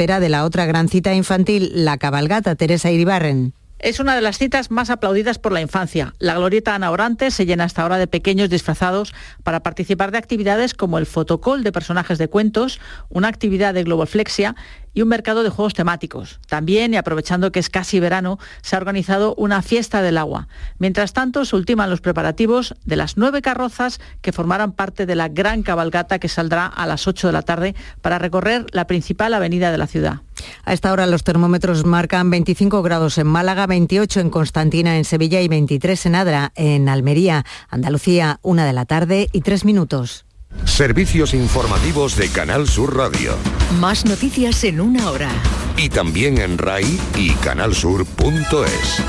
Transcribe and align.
víspera 0.00 0.18
de 0.18 0.30
la 0.30 0.46
otra 0.46 0.64
gran 0.64 0.88
cita 0.88 1.12
infantil, 1.12 1.72
la 1.74 1.98
cabalgata 1.98 2.54
Teresa 2.54 2.90
Iribarren. 2.90 3.52
Es 3.82 3.98
una 3.98 4.14
de 4.14 4.20
las 4.20 4.36
citas 4.36 4.70
más 4.70 4.90
aplaudidas 4.90 5.38
por 5.38 5.52
la 5.52 5.62
infancia. 5.62 6.12
La 6.18 6.34
glorieta 6.34 6.74
Ana 6.74 6.90
Orantes 6.90 7.32
se 7.32 7.46
llena 7.46 7.64
hasta 7.64 7.80
ahora 7.80 7.96
de 7.96 8.06
pequeños 8.06 8.50
disfrazados 8.50 9.14
para 9.42 9.62
participar 9.62 10.10
de 10.10 10.18
actividades 10.18 10.74
como 10.74 10.98
el 10.98 11.06
fotocall 11.06 11.64
de 11.64 11.72
personajes 11.72 12.18
de 12.18 12.28
cuentos, 12.28 12.78
una 13.08 13.28
actividad 13.28 13.72
de 13.72 13.84
globoflexia 13.84 14.54
y 14.92 15.00
un 15.00 15.08
mercado 15.08 15.42
de 15.42 15.48
juegos 15.48 15.72
temáticos. 15.72 16.40
También, 16.46 16.92
y 16.92 16.98
aprovechando 16.98 17.52
que 17.52 17.60
es 17.60 17.70
casi 17.70 18.00
verano, 18.00 18.38
se 18.60 18.76
ha 18.76 18.78
organizado 18.78 19.34
una 19.36 19.62
fiesta 19.62 20.02
del 20.02 20.18
agua. 20.18 20.48
Mientras 20.78 21.14
tanto, 21.14 21.46
se 21.46 21.56
ultiman 21.56 21.88
los 21.88 22.02
preparativos 22.02 22.74
de 22.84 22.96
las 22.96 23.16
nueve 23.16 23.40
carrozas 23.40 23.98
que 24.20 24.32
formarán 24.32 24.72
parte 24.72 25.06
de 25.06 25.14
la 25.14 25.28
gran 25.28 25.62
cabalgata 25.62 26.18
que 26.18 26.28
saldrá 26.28 26.66
a 26.66 26.86
las 26.86 27.08
8 27.08 27.28
de 27.28 27.32
la 27.32 27.42
tarde 27.42 27.74
para 28.02 28.18
recorrer 28.18 28.66
la 28.72 28.86
principal 28.86 29.32
avenida 29.32 29.72
de 29.72 29.78
la 29.78 29.86
ciudad. 29.86 30.20
A 30.64 30.72
esta 30.72 30.92
hora 30.92 31.06
los 31.06 31.24
termómetros 31.24 31.84
marcan 31.84 32.30
25 32.30 32.82
grados 32.82 33.18
en 33.18 33.26
Málaga, 33.26 33.66
28 33.66 34.20
en 34.20 34.30
Constantina, 34.30 34.96
en 34.96 35.04
Sevilla 35.04 35.40
y 35.40 35.48
23 35.48 36.06
en 36.06 36.14
Adra, 36.14 36.52
en 36.54 36.88
Almería, 36.88 37.44
Andalucía, 37.68 38.38
una 38.42 38.64
de 38.64 38.72
la 38.72 38.84
tarde 38.84 39.28
y 39.32 39.40
tres 39.40 39.64
minutos. 39.64 40.24
Servicios 40.64 41.32
informativos 41.32 42.16
de 42.16 42.28
Canal 42.28 42.68
Sur 42.68 42.96
Radio. 42.96 43.34
Más 43.80 44.04
noticias 44.04 44.64
en 44.64 44.80
una 44.80 45.10
hora. 45.10 45.30
Y 45.76 45.88
también 45.88 46.38
en 46.38 46.58
RAI 46.58 46.98
y 47.16 47.30
canalsur.es. 47.34 49.02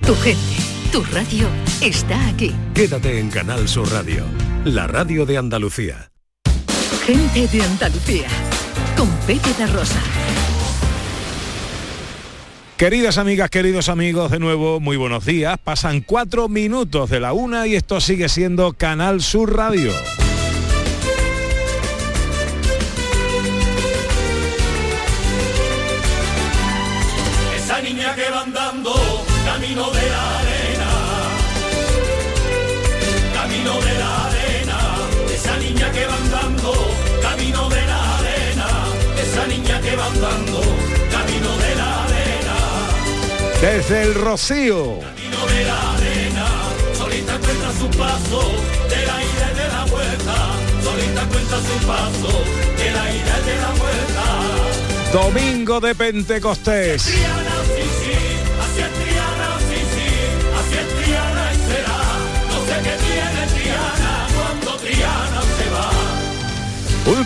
Tu 0.00 0.14
gente, 0.16 0.56
tu 0.90 1.02
radio 1.04 1.46
está 1.80 2.28
aquí. 2.28 2.52
Quédate 2.74 3.20
en 3.20 3.30
Canal 3.30 3.68
Sur 3.68 3.90
Radio, 3.92 4.24
la 4.64 4.88
radio 4.88 5.24
de 5.26 5.38
Andalucía. 5.38 6.10
Gente 7.06 7.46
de 7.46 7.62
Andalucía, 7.62 8.28
con 9.02 9.26
de 9.26 9.66
Rosa. 9.66 10.00
Queridas 12.76 13.18
amigas, 13.18 13.50
queridos 13.50 13.88
amigos, 13.88 14.30
de 14.30 14.38
nuevo, 14.38 14.78
muy 14.78 14.96
buenos 14.96 15.24
días. 15.24 15.58
Pasan 15.58 16.02
cuatro 16.02 16.48
minutos 16.48 17.10
de 17.10 17.18
la 17.18 17.32
una 17.32 17.66
y 17.66 17.74
esto 17.74 18.00
sigue 18.00 18.28
siendo 18.28 18.74
Canal 18.74 19.20
Sur 19.20 19.56
Radio. 19.56 19.90
Desde 43.62 44.02
el 44.02 44.14
Rocío. 44.14 44.98
camino 44.98 45.46
de 45.46 45.64
la 45.64 45.94
arena, 45.94 46.46
solita 46.98 47.36
encuentra 47.36 47.70
su 47.78 47.88
paso, 47.96 48.50
de 48.90 49.06
la 49.06 49.22
ida 49.22 49.52
y 49.52 49.56
de 49.56 49.68
la 49.68 49.84
vuelta, 49.84 50.34
solita 50.82 51.22
encuentra 51.22 51.58
su 51.58 51.86
paso, 51.86 52.42
de 52.76 52.90
la 52.90 53.14
ida 53.14 53.38
y 53.38 53.46
de 53.46 53.56
la 53.60 53.70
vuelta. 53.78 55.12
Domingo 55.12 55.78
de 55.78 55.94
Pentecostés. 55.94 57.08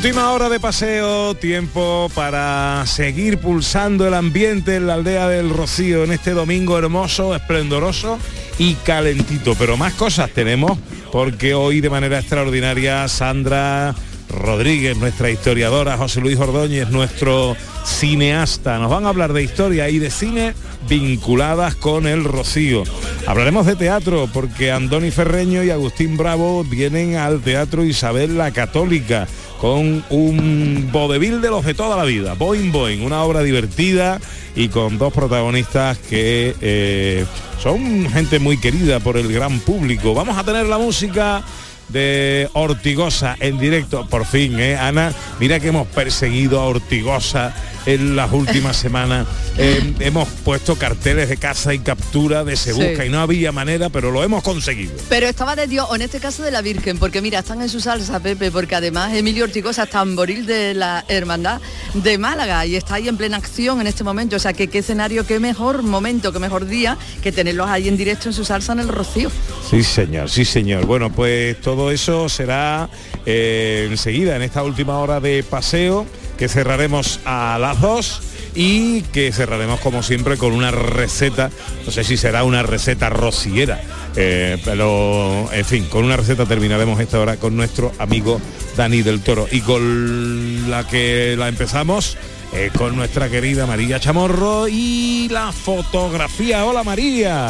Última 0.07 0.31
hora 0.31 0.49
de 0.49 0.61
paseo, 0.61 1.35
tiempo 1.35 2.09
para 2.15 2.85
seguir 2.87 3.39
pulsando 3.39 4.07
el 4.07 4.15
ambiente 4.15 4.77
en 4.77 4.87
la 4.87 4.95
aldea 4.95 5.27
del 5.27 5.51
Rocío 5.51 6.05
en 6.05 6.13
este 6.13 6.31
domingo 6.31 6.79
hermoso, 6.79 7.35
esplendoroso 7.35 8.17
y 8.57 8.75
calentito. 8.75 9.57
Pero 9.57 9.77
más 9.77 9.95
cosas 9.95 10.31
tenemos 10.31 10.79
porque 11.11 11.55
hoy 11.55 11.81
de 11.81 11.91
manera 11.91 12.21
extraordinaria 12.21 13.09
Sandra 13.09 13.97
Rodríguez, 14.29 14.97
nuestra 14.97 15.29
historiadora, 15.29 15.97
José 15.97 16.21
Luis 16.21 16.39
Ordóñez, 16.39 16.89
nuestro 16.91 17.57
cineasta, 17.85 18.79
nos 18.79 18.91
van 18.93 19.07
a 19.07 19.09
hablar 19.09 19.33
de 19.33 19.43
historia 19.43 19.89
y 19.89 19.99
de 19.99 20.13
cine 20.13 20.55
vinculadas 20.89 21.75
con 21.75 22.07
el 22.07 22.23
Rocío. 22.23 22.85
Hablaremos 23.27 23.67
de 23.67 23.75
teatro 23.75 24.29
porque 24.33 24.71
Andoni 24.71 25.11
Ferreño 25.11 25.65
y 25.65 25.71
Agustín 25.71 26.17
Bravo 26.17 26.63
vienen 26.63 27.17
al 27.17 27.41
Teatro 27.41 27.83
Isabel 27.85 28.39
la 28.39 28.53
Católica 28.53 29.27
con 29.61 30.05
un 30.11 30.89
vodevil 30.93 31.41
de 31.41 31.51
los 31.51 31.65
de 31.65 31.75
toda 31.75 31.97
la 31.97 32.05
vida, 32.05 32.35
Boing 32.35 32.73
Boing, 32.73 33.03
una 33.03 33.23
obra 33.23 33.43
divertida 33.43 34.21
y 34.55 34.69
con 34.69 34.99
dos 34.99 35.13
protagonistas 35.13 35.99
que 35.99 36.55
eh, 36.61 37.25
son 37.63 38.09
gente 38.11 38.39
muy 38.39 38.59
querida 38.59 39.01
por 39.01 39.17
el 39.17 39.33
gran 39.33 39.61
público. 39.61 40.15
Vamos 40.15 40.37
a 40.37 40.45
tener 40.45 40.67
la 40.67 40.79
música 40.79 41.43
de 41.89 42.49
Ortigosa 42.55 43.37
en 43.41 43.59
directo, 43.59 44.07
por 44.09 44.27
fin, 44.27 44.59
¿eh, 44.59 44.77
Ana? 44.77 45.13
Mira 45.41 45.61
que 45.61 45.69
hemos 45.69 45.87
perseguido 45.89 46.61
a 46.61 46.65
Ortigosa 46.67 47.55
en 47.87 48.17
las 48.17 48.33
últimas 48.33 48.77
semanas. 48.77 49.27
Eh, 49.59 49.95
hemos 50.01 50.29
puesto 50.45 50.75
carteles 50.77 51.29
de 51.29 51.37
caza 51.37 51.73
y 51.73 51.79
captura 51.79 52.43
de 52.45 52.57
se 52.57 52.75
Sí. 52.75 52.83
busca 52.83 53.05
y 53.07 53.09
no 53.09 53.21
había 53.21 53.53
manera, 53.53 53.89
pero 53.89 54.11
lo 54.11 54.23
hemos 54.25 54.43
conseguido. 54.43 54.93
Pero 55.09 55.29
estaba 55.29 55.55
de 55.55 55.67
Dios, 55.69 55.87
o 55.89 55.95
en 55.95 56.03
este 56.03 56.19
caso 56.19 56.43
de 56.43 56.51
la 56.51 56.61
Virgen, 56.63 56.99
porque 56.99 57.23
mira, 57.23 57.39
están 57.39 57.63
en 57.63 57.69
su 57.69 57.81
salsa, 57.81 58.19
Pepe, 58.21 58.51
porque 58.51 58.75
además 58.75 59.15
Emilio 59.15 59.45
Ortigosa 59.45 59.85
es 59.85 59.91
tamboril 59.91 60.45
de 60.47 60.75
la 60.75 61.05
Hermandad 61.09 61.61
de 61.95 62.19
Málaga 62.19 62.67
y 62.67 62.75
está 62.77 62.97
ahí 62.97 63.09
en 63.09 63.17
plena 63.17 63.37
acción 63.37 63.81
en 63.81 63.87
este 63.87 64.03
momento. 64.03 64.37
O 64.37 64.39
sea, 64.41 64.53
que 64.53 64.67
qué 64.69 64.79
escenario, 64.79 65.25
qué 65.27 65.39
mejor 65.39 65.83
momento, 65.85 66.33
qué 66.33 66.39
mejor 66.41 66.67
día 66.67 66.99
que 67.23 67.31
tenerlos 67.33 67.69
ahí 67.69 67.87
en 67.89 67.97
directo 67.97 68.29
en 68.29 68.35
su 68.35 68.45
salsa 68.45 68.73
en 68.73 68.81
el 68.81 68.89
Rocío. 68.89 69.31
Sí, 69.71 69.83
señor, 69.85 70.29
sí, 70.29 70.45
señor. 70.45 70.85
Bueno, 70.87 71.11
pues 71.13 71.61
todo 71.61 71.76
eso 71.91 72.29
será 72.29 72.89
eh, 73.25 73.87
enseguida, 73.91 74.37
en 74.37 74.43
esta 74.43 74.63
última 74.63 74.99
hora 74.99 75.21
de 75.21 75.43
paseo, 75.43 76.07
que 76.37 76.49
cerraremos 76.49 77.21
a 77.25 77.59
las 77.61 77.81
dos 77.81 78.23
y 78.55 79.03
que 79.03 79.33
cerraremos 79.33 79.81
como 79.81 80.03
siempre 80.03 80.37
con 80.39 80.53
una 80.53 80.71
receta, 80.71 81.51
no 81.85 81.93
sé 81.93 82.05
si 82.05 82.17
será 82.17 82.43
una 82.45 82.63
receta 82.63 83.11
rociera, 83.11 83.81
eh, 84.17 84.59
pero 84.65 85.51
en 85.53 85.65
fin, 85.65 85.85
con 85.87 86.05
una 86.05 86.17
receta 86.17 86.47
terminaremos 86.47 86.99
esta 87.01 87.21
hora 87.21 87.37
con 87.37 87.55
nuestro 87.57 87.93
amigo 87.99 88.41
Dani 88.77 89.03
del 89.03 89.21
Toro 89.21 89.47
y 89.51 89.61
con 89.61 90.71
la 90.71 90.87
que 90.87 91.37
la 91.39 91.49
empezamos 91.49 92.17
eh, 92.53 92.71
con 92.77 92.97
nuestra 92.97 93.29
querida 93.29 93.67
María 93.67 94.01
Chamorro 94.01 94.69
y 94.69 95.29
la 95.31 95.53
fotografía. 95.53 96.65
Hola 96.65 96.83
María. 96.83 97.49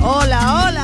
Hola, 0.00 0.66
hola. 0.66 0.83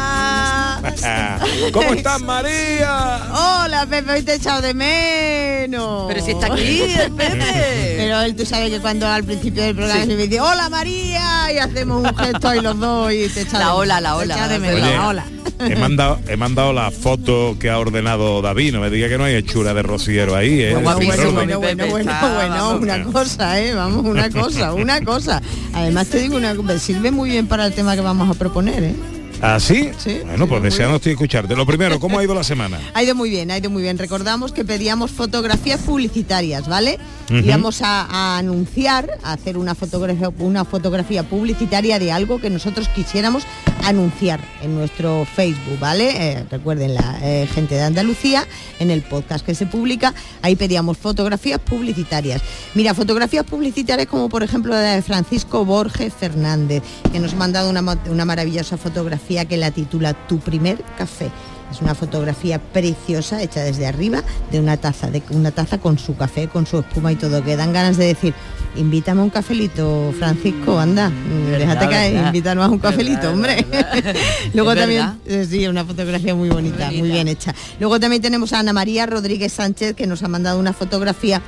¿Cómo 1.73 1.93
estás, 1.95 2.21
María? 2.23 3.21
Hola, 3.33 3.87
Pepe, 3.89 4.13
hoy 4.13 4.23
te 4.23 4.33
he 4.33 4.35
echado 4.37 4.61
de 4.61 4.75
menos. 4.75 6.07
Pero 6.09 6.25
si 6.25 6.33
está 6.33 6.53
aquí 6.53 6.83
el 6.83 7.13
Pepe. 7.13 7.95
Pero 7.97 8.21
él, 8.23 8.35
tú 8.37 8.45
sabes 8.47 8.71
que 8.71 8.81
cuando 8.81 9.07
al 9.07 9.25
principio 9.25 9.63
del 9.63 9.75
programa 9.75 10.01
Sí. 10.03 10.11
se 10.11 10.17
me 10.17 10.27
dice, 10.27 10.41
hola 10.41 10.69
María, 10.69 11.53
y 11.53 11.59
hacemos 11.59 12.03
un 12.09 12.17
gesto 12.17 12.49
ahí 12.49 12.61
los 12.61 12.79
dos 12.79 13.13
y 13.13 13.29
te 13.29 13.43
echa 13.43 13.59
La 13.59 13.75
ola, 13.75 14.01
la 14.01 14.17
ola, 14.17 14.49
de 14.49 14.59
menos, 14.59 14.81
Oye, 14.83 14.97
la 14.97 15.09
ola. 15.09 15.25
He 15.59 15.77
mandado, 15.77 16.19
he 16.27 16.37
mandado 16.39 16.73
la 16.73 16.91
foto 16.91 17.57
que 17.59 17.69
ha 17.69 17.79
ordenado 17.79 18.41
David, 18.41 18.73
no 18.73 18.81
me 18.81 18.89
diga 18.89 19.09
que 19.09 19.19
no 19.19 19.25
hay 19.25 19.35
hechura 19.35 19.75
de 19.75 19.83
rociero 19.83 20.35
ahí, 20.35 20.63
¿eh? 20.63 20.73
Bueno, 20.75 20.95
bueno, 20.95 21.33
bueno, 21.33 21.59
bueno, 21.61 21.87
bueno, 21.91 22.77
una 22.79 23.05
cosa, 23.05 23.61
¿eh? 23.61 23.75
Vamos, 23.75 24.05
una 24.07 24.31
cosa, 24.31 24.73
una 24.73 25.01
cosa. 25.03 25.43
Además 25.75 26.07
te 26.09 26.19
digo 26.19 26.37
una 26.37 26.55
cosa, 26.55 26.79
sirve 26.79 27.11
muy 27.11 27.31
bien 27.31 27.47
para 27.47 27.67
el 27.67 27.75
tema 27.75 27.95
que 27.95 28.01
vamos 28.01 28.31
a 28.35 28.39
proponer, 28.39 28.83
¿eh? 28.83 28.95
¿Ah, 29.43 29.59
sí? 29.59 29.91
Sí, 29.97 30.21
Bueno, 30.27 30.47
pues 30.47 30.63
deseando 30.63 30.97
estoy 30.97 31.13
escucharte. 31.13 31.57
Lo 31.57 31.65
primero, 31.65 31.99
¿cómo 31.99 32.19
ha 32.19 32.25
ido 32.25 32.35
la 32.35 32.45
semana? 32.45 32.79
Ha 32.95 33.03
ido 33.03 33.15
muy 33.15 33.31
bien, 33.31 33.51
ha 33.51 33.57
ido 33.57 33.71
muy 33.71 33.83
bien. 33.83 33.97
Recordamos 33.97 34.53
que 34.53 34.65
pedíamos 34.65 35.11
fotografías 35.11 35.81
publicitarias, 35.81 36.69
¿vale? 36.69 36.99
Ujú. 37.27 37.37
Íbamos 37.39 37.81
a, 37.83 38.03
a 38.03 38.39
anunciar, 38.39 39.09
a 39.23 39.33
hacer 39.33 39.57
una 39.57 39.75
fotografía, 39.75 40.29
una 40.39 40.65
fotografía 40.65 41.23
publicitaria 41.23 41.99
de 41.99 42.13
algo 42.13 42.41
que 42.41 42.51
nosotros 42.51 42.89
quisiéramos 42.89 43.45
anunciar 43.85 44.41
en 44.63 44.75
nuestro 44.75 45.25
Facebook, 45.25 45.79
¿vale? 45.79 46.11
Eh, 46.33 46.45
recuerden 46.51 46.95
la 46.95 47.19
eh, 47.23 47.49
gente 47.55 47.77
de 47.77 47.83
Andalucía, 47.83 48.47
en 48.79 48.91
el 48.91 49.03
podcast 49.03 49.47
que 49.47 49.55
se 49.55 49.67
publica, 49.67 50.13
ahí 50.43 50.57
pedíamos 50.57 50.99
fotografías 50.99 51.61
publicitarias. 51.61 52.43
Mira, 52.75 52.93
fotografías 52.93 53.45
publicitarias 53.45 54.09
como 54.09 54.29
por 54.29 54.43
ejemplo 54.43 54.73
la 54.73 54.81
de 54.81 55.03
Francisco 55.03 55.65
Borges 55.65 56.13
Fernández, 56.13 56.83
que 57.11 57.21
nos 57.21 57.33
ha 57.33 57.37
mandado 57.37 57.71
una, 57.71 57.81
una 58.11 58.25
maravillosa 58.25 58.77
fotografía 58.77 59.30
que 59.45 59.57
la 59.57 59.71
titula 59.71 60.15
Tu 60.15 60.39
primer 60.39 60.83
café 60.99 61.31
Es 61.71 61.81
una 61.81 61.95
fotografía 61.95 62.59
preciosa 62.59 63.41
hecha 63.43 63.63
desde 63.63 63.87
arriba 63.87 64.23
de 64.51 64.59
una 64.61 64.77
taza, 64.77 65.11
de 65.11 65.23
una 65.31 65.51
taza 65.53 65.79
con 65.79 65.99
su 65.99 66.17
café, 66.17 66.49
con 66.49 66.67
su 66.67 66.79
espuma 66.81 67.13
y 67.13 67.17
todo, 67.17 67.43
que 67.45 67.57
dan 67.57 67.73
ganas 67.73 67.97
de 67.97 68.07
decir, 68.07 68.35
invítame 68.77 69.21
a 69.21 69.25
un 69.25 69.31
cafelito, 69.31 70.13
Francisco, 70.19 70.79
anda, 70.81 71.11
déjate 71.59 71.89
caer, 71.89 72.13
verdad. 72.15 72.27
invítanos 72.27 72.65
a 72.65 72.69
un 72.71 72.79
cafelito, 72.81 73.21
Verdad, 73.21 73.33
hombre. 73.35 73.67
verdad. 73.71 74.15
Luego 74.55 74.75
también, 74.75 75.01
verdad. 75.03 75.17
eh, 75.27 75.47
sí, 75.49 75.67
una 75.69 75.85
fotografía 75.85 76.35
muy 76.35 76.49
bonita, 76.49 76.91
muy 76.91 77.11
bien 77.11 77.29
hecha. 77.29 77.55
Luego 77.79 78.01
también 78.01 78.21
tenemos 78.21 78.53
a 78.53 78.59
Ana 78.59 78.73
María 78.73 79.07
Rodríguez 79.07 79.53
Sánchez, 79.53 79.95
que 79.95 80.07
nos 80.09 80.23
ha 80.25 80.29
mandado 80.29 80.59
una 80.59 80.73
fotografía 80.73 81.41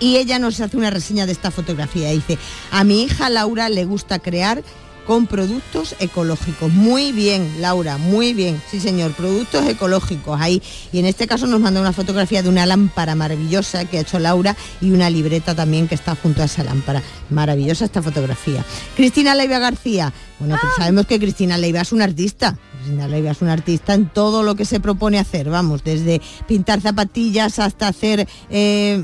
y 0.00 0.16
ella 0.16 0.40
nos 0.40 0.60
hace 0.60 0.76
una 0.76 0.90
reseña 0.90 1.26
de 1.26 1.32
esta 1.32 1.52
fotografía. 1.52 2.10
Dice, 2.10 2.38
a 2.72 2.82
mi 2.82 3.04
hija 3.04 3.30
Laura 3.30 3.68
le 3.68 3.84
gusta 3.84 4.18
crear 4.18 4.62
con 5.06 5.26
productos 5.26 5.94
ecológicos. 6.00 6.72
Muy 6.72 7.12
bien, 7.12 7.60
Laura, 7.60 7.98
muy 7.98 8.34
bien. 8.34 8.60
Sí, 8.70 8.80
señor, 8.80 9.12
productos 9.12 9.66
ecológicos 9.66 10.40
ahí. 10.40 10.62
Y 10.92 10.98
en 10.98 11.06
este 11.06 11.26
caso 11.26 11.46
nos 11.46 11.60
manda 11.60 11.80
una 11.80 11.92
fotografía 11.92 12.42
de 12.42 12.48
una 12.48 12.66
lámpara 12.66 13.14
maravillosa 13.14 13.84
que 13.84 13.98
ha 13.98 14.00
hecho 14.00 14.18
Laura 14.18 14.56
y 14.80 14.90
una 14.90 15.10
libreta 15.10 15.54
también 15.54 15.88
que 15.88 15.94
está 15.94 16.14
junto 16.14 16.42
a 16.42 16.46
esa 16.46 16.64
lámpara. 16.64 17.02
Maravillosa 17.30 17.84
esta 17.84 18.02
fotografía. 18.02 18.64
Cristina 18.96 19.34
Leiva 19.34 19.58
García. 19.58 20.12
Bueno, 20.38 20.56
pues 20.60 20.72
sabemos 20.76 21.06
que 21.06 21.18
Cristina 21.18 21.58
Leiva 21.58 21.80
es 21.80 21.92
una 21.92 22.04
artista. 22.04 22.56
Cristina 22.84 23.08
Leiva 23.08 23.30
es 23.30 23.40
una 23.40 23.54
artista 23.54 23.94
en 23.94 24.10
todo 24.10 24.42
lo 24.42 24.54
que 24.56 24.66
se 24.66 24.78
propone 24.78 25.18
hacer, 25.18 25.48
vamos, 25.48 25.82
desde 25.84 26.20
pintar 26.46 26.82
zapatillas 26.82 27.58
hasta 27.58 27.88
hacer 27.88 28.20
eh, 28.20 28.26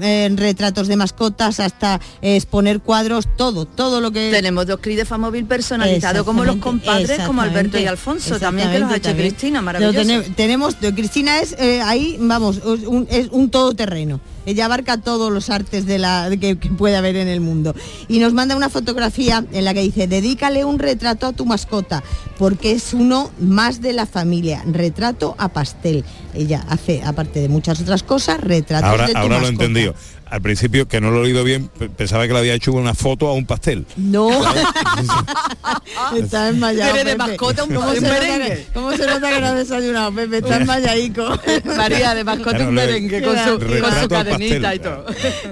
eh, 0.03 0.31
retratos 0.37 0.87
de 0.87 0.97
mascotas, 0.97 1.61
hasta 1.61 1.99
eh, 2.21 2.37
exponer 2.37 2.81
cuadros, 2.81 3.27
todo, 3.39 3.65
todo 3.65 4.03
lo 4.03 4.11
que... 4.11 4.31
Tenemos 4.31 4.67
dos 4.67 4.81
CRI 4.81 4.97
de 4.97 5.05
Famóvil 5.07 5.47
personalizados 5.47 6.25
como 6.25 6.45
los 6.45 6.57
compadres, 6.57 7.21
como 7.21 7.41
Alberto 7.41 7.79
y 7.79 7.87
Alfonso, 7.87 8.39
también 8.39 8.71
que 8.71 8.81
los 8.81 8.93
ha 8.93 8.97
hecho 8.97 9.17
Cristina, 9.17 9.63
maravilloso. 9.63 9.99
Lo 9.99 10.05
tene- 10.23 10.35
tenemos, 10.35 10.75
Cristina 10.95 11.41
es 11.41 11.57
ahí, 11.83 12.19
vamos, 12.21 12.59
un, 12.65 13.07
es 13.11 13.29
un 13.31 13.49
todoterreno. 13.51 14.21
Ella 14.47 14.65
abarca 14.65 14.99
todos 14.99 15.33
los 15.33 15.51
artes 15.51 15.87
de 15.87 15.99
la, 15.99 16.29
que, 16.41 16.59
que 16.59 16.69
puede 16.71 16.97
haber 16.97 17.17
en 17.17 17.29
el 17.29 17.41
mundo. 17.41 17.75
Y 18.09 18.19
nos 18.19 18.33
manda 18.33 18.57
una 18.57 18.69
fotografía 18.69 19.45
en 19.53 19.65
la 19.65 19.75
que 19.75 19.83
dice, 19.83 20.07
dedícale 20.07 20.65
un 20.65 20.79
retrato 20.79 21.27
a 21.27 21.33
tu 21.33 21.47
mascota, 21.47 22.03
porque 22.39 22.73
es 22.73 22.95
uno 22.95 23.31
más 23.39 23.81
de 23.81 23.93
la 23.93 24.07
familia. 24.07 24.63
Retrato 24.67 25.35
a 25.39 25.49
pastel. 25.49 26.05
Ella 26.35 26.65
hace, 26.69 27.03
aparte 27.05 27.41
de 27.41 27.49
muchas 27.49 27.81
otras 27.81 28.03
cosas, 28.03 28.41
retratos 28.41 28.89
Ahora, 28.89 29.07
de 29.07 29.13
tu 29.13 29.19
ahora 29.19 29.41
lo 29.41 29.47
he 29.47 29.51
entendido. 29.51 29.95
Al 30.31 30.41
principio, 30.41 30.87
que 30.89 31.01
no 31.01 31.11
lo 31.11 31.19
he 31.19 31.23
oído 31.27 31.43
bien, 31.45 31.69
pe- 31.69 31.89
pensaba 31.89 32.27
que 32.27 32.33
le 32.33 32.39
había 32.39 32.55
hecho 32.55 32.73
una 32.73 32.95
foto 32.95 33.27
a 33.29 33.33
un 33.35 33.47
pastel. 33.47 33.85
No. 33.97 34.29
Está 36.17 36.47
desmayado. 36.47 36.93
Pero 36.95 37.11
de 37.11 37.17
mascota 37.17 37.65
un- 37.65 37.75
¿Cómo 37.75 37.89
un 37.89 37.95
se 37.97 38.01
nota 38.01 38.13
merengue. 38.21 38.49
que- 38.49 38.67
¿Cómo 38.75 38.93
se 38.93 39.07
nota 39.07 39.31
que 39.31 39.41
no 39.41 39.47
has 39.47 39.55
desayunado, 39.57 40.13
Pepe? 40.13 40.39
Está 40.39 40.59
desmayadico. 40.59 41.29
María, 41.77 42.15
de 42.15 42.25
mascota 42.25 42.51
Claro, 42.51 42.69
un 42.69 42.75
merengue 42.75 43.23
con 43.23 43.37
su, 43.37 43.59
con 43.59 44.03
su 44.03 44.09
cadenita 44.09 44.71
pastel, 44.71 44.75
y 44.75 44.79
todo. 44.79 45.07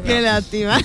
Qué 0.05 0.21
lástima. 0.21 0.79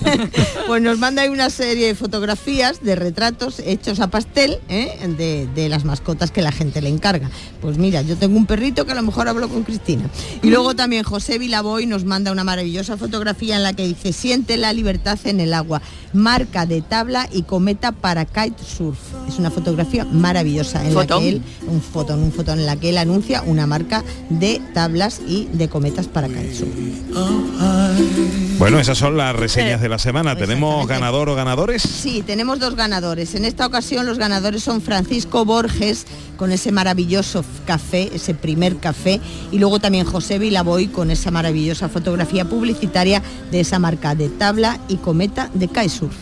Pues 0.67 0.81
nos 0.81 0.97
manda 0.99 1.21
ahí 1.21 1.29
una 1.29 1.49
serie 1.49 1.87
de 1.87 1.95
fotografías 1.95 2.81
de 2.83 2.95
retratos 2.95 3.59
hechos 3.59 3.99
a 3.99 4.07
pastel 4.07 4.59
¿eh? 4.69 4.97
de, 5.17 5.47
de 5.53 5.69
las 5.69 5.85
mascotas 5.85 6.31
que 6.31 6.41
la 6.41 6.51
gente 6.51 6.81
le 6.81 6.89
encarga. 6.89 7.29
Pues 7.61 7.77
mira, 7.77 8.01
yo 8.01 8.15
tengo 8.17 8.37
un 8.37 8.45
perrito 8.45 8.85
que 8.85 8.91
a 8.91 8.95
lo 8.95 9.01
mejor 9.03 9.27
hablo 9.27 9.49
con 9.49 9.63
Cristina. 9.63 10.09
Y 10.41 10.49
luego 10.49 10.75
también 10.75 11.03
José 11.03 11.37
Vilaboy 11.37 11.85
nos 11.85 12.05
manda 12.05 12.31
una 12.31 12.43
maravillosa 12.43 12.97
fotografía 12.97 13.55
en 13.55 13.63
la 13.63 13.73
que 13.73 13.82
dice 13.87 14.13
siente 14.13 14.57
la 14.57 14.73
libertad 14.73 15.19
en 15.25 15.39
el 15.39 15.53
agua, 15.53 15.81
marca 16.13 16.65
de 16.65 16.81
tabla 16.81 17.27
y 17.31 17.43
cometa 17.43 17.91
para 17.91 18.25
kitesurf. 18.25 18.97
Es 19.27 19.39
una 19.39 19.51
fotografía 19.51 20.05
maravillosa 20.05 20.85
en 20.85 20.95
la 20.95 21.07
que 21.07 21.29
él, 21.29 21.41
un 21.67 21.81
fotón, 21.81 22.21
un 22.21 22.31
fotón 22.31 22.59
en 22.59 22.65
la 22.65 22.75
que 22.75 22.89
él 22.89 22.97
anuncia 22.97 23.41
una 23.43 23.67
marca 23.67 24.03
de 24.29 24.61
tablas 24.73 25.21
y 25.27 25.47
de 25.53 25.69
cometas 25.69 26.07
para 26.07 26.27
kitesurf. 26.27 26.69
Bueno, 28.59 28.79
esas 28.79 28.97
son 28.97 29.17
las 29.17 29.35
reseñas 29.35 29.81
de 29.81 29.89
la 29.89 29.99
semana. 29.99 30.35
¿Tenemos 30.35 30.87
ganador 30.87 31.29
o 31.29 31.35
ganadores? 31.35 31.81
Sí, 31.81 32.23
tenemos 32.25 32.59
dos 32.59 32.75
ganadores. 32.75 33.35
En 33.35 33.45
esta 33.45 33.65
ocasión 33.65 34.05
los 34.05 34.17
ganadores 34.17 34.63
son 34.63 34.81
Francisco 34.81 35.45
Borges 35.45 36.05
con 36.37 36.51
ese 36.51 36.71
maravilloso 36.71 37.43
café, 37.65 38.09
ese 38.13 38.33
primer 38.33 38.77
café, 38.77 39.19
y 39.51 39.59
luego 39.59 39.79
también 39.79 40.05
José 40.05 40.39
Vilaboy 40.39 40.87
con 40.87 41.11
esa 41.11 41.31
maravillosa 41.31 41.89
fotografía 41.89 42.45
publicitaria 42.45 43.21
de 43.51 43.59
esa 43.59 43.72
marca 43.79 44.15
de 44.15 44.29
tabla 44.29 44.79
y 44.87 44.97
cometa 44.97 45.49
de 45.53 45.67
kitesurf. 45.67 46.13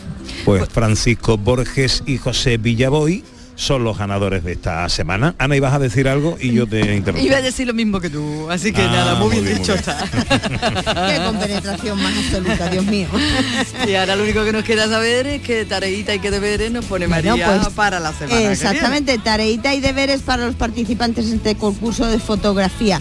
Pues 0.44 0.68
Francisco 0.68 1.36
Borges 1.38 2.02
y 2.06 2.16
José 2.18 2.56
Villaboy 2.56 3.24
son 3.54 3.84
los 3.84 3.98
ganadores 3.98 4.42
de 4.44 4.52
esta 4.52 4.88
semana. 4.88 5.34
Ana, 5.38 5.54
ibas 5.56 5.74
a 5.74 5.78
decir 5.78 6.08
algo 6.08 6.36
y 6.40 6.52
yo 6.52 6.66
te 6.66 6.96
interrumpí. 6.96 7.26
Iba 7.26 7.36
a 7.36 7.42
decir 7.42 7.66
lo 7.66 7.74
mismo 7.74 8.00
que 8.00 8.08
tú, 8.10 8.50
así 8.50 8.72
que 8.72 8.80
Ah, 8.82 8.90
nada, 8.90 9.14
muy 9.16 9.26
muy 9.26 9.34
bien 9.36 9.44
bien, 9.44 9.58
dicho 9.58 9.72
muy 9.72 9.78
está. 9.78 9.98
Qué 11.08 11.22
compenetración 11.24 12.02
más 12.02 12.12
absoluta, 12.16 12.68
Dios 12.70 12.84
mío. 12.86 13.08
Y 13.86 13.94
ahora 13.94 14.16
lo 14.16 14.22
único 14.24 14.44
que 14.44 14.52
nos 14.52 14.64
queda 14.64 14.88
saber 14.88 15.26
es 15.26 15.42
que 15.42 15.64
tareita 15.64 16.14
y 16.14 16.18
que 16.18 16.30
deberes 16.30 16.70
nos 16.72 16.84
pone 16.86 17.06
Bueno, 17.06 17.30
María 17.30 17.46
pues, 17.60 17.68
para 17.74 18.00
la 18.00 18.12
semana. 18.12 18.28
que 18.30 18.38
viene. 18.38 18.52
Exactamente, 18.52 19.18
tareita 19.18 19.74
y 19.74 19.80
deberes 19.80 20.22
para 20.22 20.46
los 20.46 20.54
participantes 20.54 21.26
en 21.28 21.34
este 21.34 21.54
concurso 21.56 22.06
de 22.06 22.18
fotografía. 22.18 23.00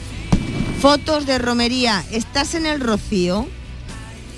Fotos 0.81 1.25
de 1.25 1.37
romería. 1.37 2.03
¿Estás 2.11 2.55
en 2.55 2.65
el 2.65 2.81
Rocío? 2.81 3.47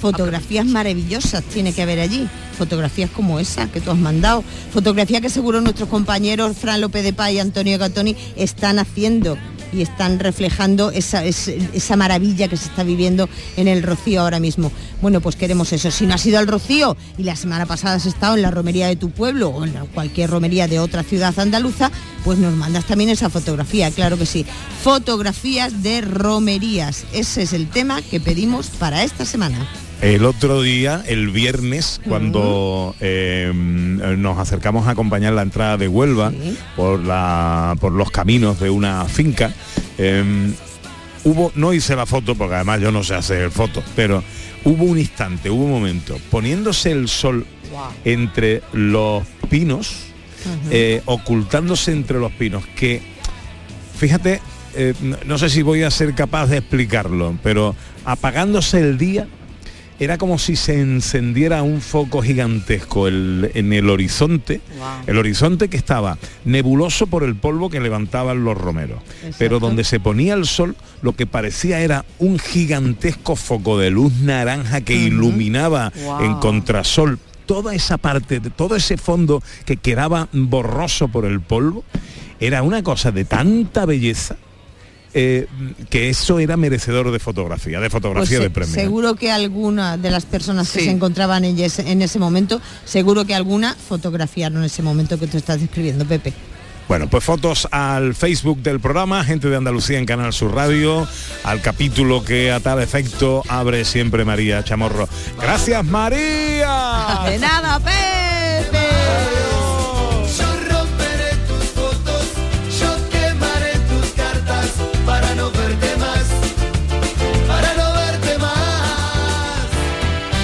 Fotografías 0.03 0.65
maravillosas 0.65 1.43
tiene 1.45 1.71
que 1.71 1.81
haber 1.81 1.99
allí. 2.01 2.27
Fotografías 2.57 3.09
como 3.09 3.39
esa 3.39 3.67
que 3.71 3.79
tú 3.79 3.89
has 3.89 3.97
mandado. 3.97 4.43
Fotografía 4.73 5.21
que 5.21 5.29
seguro 5.29 5.61
nuestros 5.61 5.87
compañeros 5.87 6.57
Fran 6.57 6.81
López 6.81 7.03
de 7.05 7.13
Paz 7.13 7.31
y 7.31 7.39
Antonio 7.39 7.77
Gatoni 7.79 8.15
están 8.35 8.79
haciendo 8.79 9.37
y 9.71 9.81
están 9.81 10.19
reflejando 10.19 10.91
esa, 10.91 11.23
es- 11.23 11.47
esa 11.47 11.95
maravilla 11.95 12.47
que 12.49 12.57
se 12.57 12.65
está 12.65 12.83
viviendo 12.83 13.27
en 13.57 13.67
el 13.69 13.81
Rocío 13.81 14.21
ahora 14.21 14.39
mismo. 14.41 14.71
Bueno, 15.01 15.19
pues 15.21 15.35
queremos 15.37 15.71
eso. 15.73 15.89
Si 15.89 16.05
no 16.05 16.13
has 16.13 16.25
ido 16.25 16.37
al 16.37 16.47
Rocío 16.47 16.95
y 17.17 17.23
la 17.23 17.35
semana 17.37 17.65
pasada 17.65 17.95
has 17.95 18.05
estado 18.05 18.35
en 18.35 18.41
la 18.43 18.51
romería 18.51 18.87
de 18.87 18.97
tu 18.97 19.09
pueblo 19.09 19.49
o 19.49 19.65
en 19.65 19.71
cualquier 19.93 20.29
romería 20.29 20.67
de 20.67 20.79
otra 20.79 21.01
ciudad 21.03 21.33
andaluza, 21.39 21.91
pues 22.25 22.37
nos 22.39 22.53
mandas 22.53 22.85
también 22.85 23.09
esa 23.09 23.29
fotografía, 23.31 23.89
claro 23.89 24.17
que 24.17 24.25
sí. 24.27 24.45
Fotografías 24.83 25.81
de 25.81 26.01
romerías. 26.01 27.05
Ese 27.13 27.41
es 27.43 27.53
el 27.53 27.67
tema 27.69 28.01
que 28.03 28.19
pedimos 28.19 28.67
para 28.67 29.03
esta 29.03 29.25
semana. 29.25 29.57
El 30.01 30.25
otro 30.25 30.61
día, 30.61 31.01
el 31.07 31.29
viernes, 31.29 32.01
cuando 32.07 32.93
eh, 32.99 33.51
nos 33.53 34.37
acercamos 34.37 34.87
a 34.87 34.91
acompañar 34.91 35.31
la 35.33 35.43
entrada 35.43 35.77
de 35.77 35.87
Huelva 35.87 36.31
Sí. 36.31 36.57
por, 36.75 36.99
la, 36.99 37.75
por 37.79 37.93
los 37.93 38.11
caminos 38.11 38.59
de 38.59 38.69
una 38.69 39.05
finca, 39.05 39.53
eh, 39.97 40.51
hubo, 41.23 41.53
no 41.55 41.73
hice 41.73 41.95
la 41.95 42.05
foto 42.05 42.35
porque 42.35 42.55
además 42.55 42.81
yo 42.81 42.91
no 42.91 43.01
sé 43.03 43.15
hacer 43.15 43.49
fotos, 43.49 43.83
pero 43.95 44.21
hubo 44.65 44.83
un 44.83 44.99
instante, 44.99 45.49
hubo 45.49 45.63
un 45.63 45.71
momento, 45.71 46.17
poniéndose 46.29 46.91
el 46.91 47.07
sol 47.07 47.45
entre 48.03 48.61
los 48.73 49.23
pinos, 49.49 49.95
eh, 50.69 51.01
ocultándose 51.05 51.93
entre 51.93 52.19
los 52.19 52.31
pinos, 52.33 52.65
que 52.75 53.01
fíjate, 53.97 54.41
eh, 54.75 54.93
no, 55.01 55.15
no 55.25 55.37
sé 55.37 55.49
si 55.49 55.61
voy 55.61 55.83
a 55.83 55.91
ser 55.91 56.13
capaz 56.13 56.47
de 56.47 56.57
explicarlo, 56.57 57.37
pero 57.41 57.73
apagándose 58.03 58.79
el 58.79 58.97
día, 58.97 59.27
era 60.03 60.17
como 60.17 60.37
si 60.37 60.55
se 60.55 60.79
encendiera 60.79 61.63
un 61.63 61.81
foco 61.81 62.21
gigantesco 62.21 63.07
el- 63.07 63.51
en 63.53 63.73
el 63.73 63.89
horizonte, 63.89 64.61
el 65.07 65.17
horizonte 65.17 65.69
que 65.69 65.77
estaba 65.77 66.17
nebuloso 66.45 67.07
por 67.07 67.23
el 67.23 67.35
polvo 67.35 67.69
que 67.69 67.79
levantaban 67.79 68.43
los 68.43 68.57
romeros, 68.57 69.01
pero 69.37 69.59
donde 69.59 69.83
se 69.83 69.99
ponía 69.99 70.33
el 70.33 70.45
sol 70.45 70.75
lo 71.01 71.13
que 71.15 71.25
parecía 71.25 71.79
era 71.81 72.05
un 72.19 72.39
gigantesco 72.39 73.35
foco 73.35 73.77
de 73.77 73.89
luz 73.91 74.13
naranja 74.21 74.81
que 74.81 74.93
iluminaba 74.95 75.91
en 76.21 76.33
contrasol 76.35 77.19
toda 77.45 77.75
esa 77.75 77.97
parte, 77.97 78.39
de 78.39 78.49
todo 78.49 78.75
ese 78.75 78.97
fondo 78.97 79.41
que 79.65 79.75
quedaba 79.77 80.29
borroso 80.31 81.07
por 81.09 81.25
el 81.25 81.41
polvo, 81.41 81.83
era 82.39 82.63
una 82.63 82.83
cosa 82.83 83.11
de 83.11 83.25
tanta 83.25 83.85
belleza 83.85 84.37
eh, 85.13 85.47
que 85.89 86.09
eso 86.09 86.39
era 86.39 86.57
merecedor 86.57 87.11
de 87.11 87.19
fotografía, 87.19 87.79
de 87.79 87.89
Pues 87.89 87.91
fotografía 88.03 88.37
se- 88.37 88.43
de 88.43 88.49
premio. 88.49 88.73
seguro 88.73 89.15
que 89.15 89.31
alguna 89.31 89.97
de 89.97 90.09
las 90.11 90.25
personas 90.25 90.71
que 90.71 90.79
se 90.81 90.89
encontraban 90.91 91.45
en 91.45 91.57
ese, 91.59 91.91
en 91.91 92.01
ese 92.01 92.19
momento, 92.19 92.61
seguro 92.85 93.25
que 93.25 93.35
alguna 93.35 93.75
fotografiaron 93.75 94.63
ese 94.63 94.81
momento 94.81 95.19
que 95.19 95.27
tú 95.27 95.37
estás 95.37 95.59
describiendo, 95.61 96.05
Pepe. 96.05 96.33
Bueno, 96.87 97.07
pues 97.09 97.23
fotos 97.23 97.65
al 97.71 98.13
Facebook 98.13 98.57
del 98.61 98.81
programa, 98.81 99.23
gente 99.23 99.47
de 99.49 99.55
Andalucía 99.55 99.97
en 99.99 100.05
Canal 100.05 100.33
Sur 100.33 100.53
Radio, 100.53 101.07
al 101.45 101.61
capítulo 101.61 102.25
que 102.25 102.51
a 102.51 102.59
tal 102.59 102.81
efecto 102.81 103.41
abre 103.47 103.85
siempre 103.85 104.25
María 104.25 104.63
Chamorro. 104.65 105.07
Gracias 105.41 105.83
María. 105.85 107.19
De 107.25 107.39
nada, 107.39 107.79
Pepe. 107.79 108.22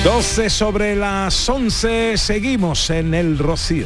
12 0.03 0.49
sobre 0.49 0.95
las 0.95 1.49
11, 1.49 2.17
seguimos 2.17 2.89
en 2.89 3.13
el 3.13 3.37
Rocío. 3.37 3.85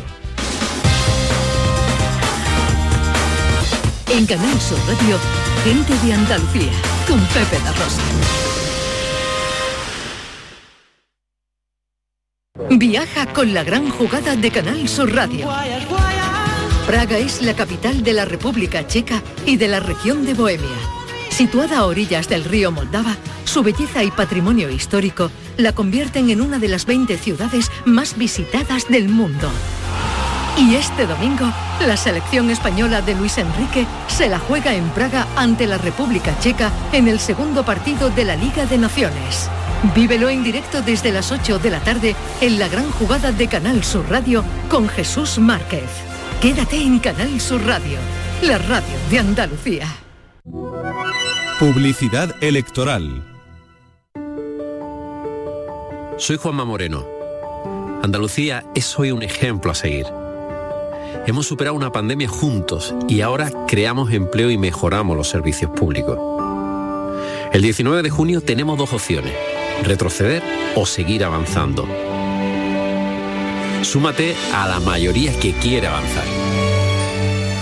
En 4.11 4.27
Canal 4.27 4.61
Sur 4.61 4.77
Radio, 4.87 5.17
Gente 5.63 6.05
de 6.05 6.13
Andalucía, 6.13 6.71
con 7.07 7.19
Pepe 7.19 7.57
da 7.63 7.71
Rosa. 7.71 8.01
Viaja 12.77 13.33
con 13.33 13.51
la 13.55 13.63
gran 13.63 13.89
jugada 13.89 14.35
de 14.35 14.51
Canal 14.51 14.87
Sur 14.87 15.15
Radio. 15.15 15.49
Praga 16.85 17.17
es 17.17 17.41
la 17.41 17.55
capital 17.55 18.03
de 18.03 18.13
la 18.13 18.25
República 18.25 18.85
Checa 18.85 19.23
y 19.47 19.57
de 19.57 19.67
la 19.67 19.79
región 19.79 20.27
de 20.27 20.35
Bohemia. 20.35 20.92
Situada 21.33 21.79
a 21.79 21.85
orillas 21.87 22.29
del 22.29 22.43
río 22.43 22.71
Moldava, 22.71 23.17
su 23.43 23.63
belleza 23.63 24.03
y 24.03 24.11
patrimonio 24.11 24.69
histórico 24.69 25.31
la 25.57 25.73
convierten 25.73 26.29
en 26.29 26.41
una 26.41 26.59
de 26.59 26.67
las 26.67 26.85
20 26.85 27.17
ciudades 27.17 27.71
más 27.85 28.15
visitadas 28.19 28.87
del 28.87 29.09
mundo. 29.09 29.49
Y 30.59 30.75
este 30.75 31.07
domingo, 31.07 31.51
la 31.87 31.97
selección 31.97 32.51
española 32.51 33.01
de 33.01 33.15
Luis 33.15 33.39
Enrique 33.39 33.87
se 34.09 34.29
la 34.29 34.37
juega 34.37 34.75
en 34.75 34.87
Praga 34.89 35.25
ante 35.35 35.65
la 35.65 35.79
República 35.79 36.37
Checa 36.39 36.71
en 36.91 37.07
el 37.07 37.19
segundo 37.19 37.65
partido 37.65 38.11
de 38.11 38.25
la 38.25 38.35
Liga 38.35 38.67
de 38.67 38.77
Naciones. 38.77 39.49
Vívelo 39.95 40.29
en 40.29 40.43
directo 40.43 40.83
desde 40.83 41.11
las 41.11 41.31
8 41.31 41.57
de 41.57 41.71
la 41.71 41.79
tarde 41.79 42.15
en 42.41 42.59
la 42.59 42.67
gran 42.67 42.91
jugada 42.91 43.31
de 43.31 43.47
Canal 43.47 43.83
Sur 43.83 44.07
Radio 44.07 44.45
con 44.69 44.87
Jesús 44.87 45.39
Márquez. 45.39 45.89
Quédate 46.39 46.79
en 46.79 46.99
Canal 46.99 47.41
Sur 47.41 47.65
Radio, 47.65 47.97
la 48.43 48.59
radio 48.59 48.93
de 49.09 49.17
Andalucía. 49.17 49.87
Publicidad 51.63 52.35
electoral. 52.43 53.23
Soy 56.17 56.35
Juanma 56.35 56.65
Moreno. 56.65 57.07
Andalucía 58.03 58.65
es 58.75 58.99
hoy 58.99 59.11
un 59.11 59.23
ejemplo 59.23 59.71
a 59.71 59.73
seguir. 59.73 60.05
Hemos 61.25 61.47
superado 61.47 61.77
una 61.77 61.89
pandemia 61.89 62.27
juntos 62.27 62.93
y 63.07 63.21
ahora 63.21 63.49
creamos 63.65 64.11
empleo 64.11 64.51
y 64.51 64.57
mejoramos 64.57 65.15
los 65.15 65.29
servicios 65.29 65.71
públicos. 65.71 66.19
El 67.53 67.61
19 67.61 68.03
de 68.03 68.09
junio 68.09 68.41
tenemos 68.41 68.77
dos 68.77 68.91
opciones, 68.91 69.31
retroceder 69.83 70.43
o 70.75 70.85
seguir 70.85 71.23
avanzando. 71.23 71.87
Súmate 73.83 74.35
a 74.53 74.67
la 74.67 74.81
mayoría 74.81 75.31
que 75.39 75.53
quiere 75.53 75.87
avanzar. 75.87 76.25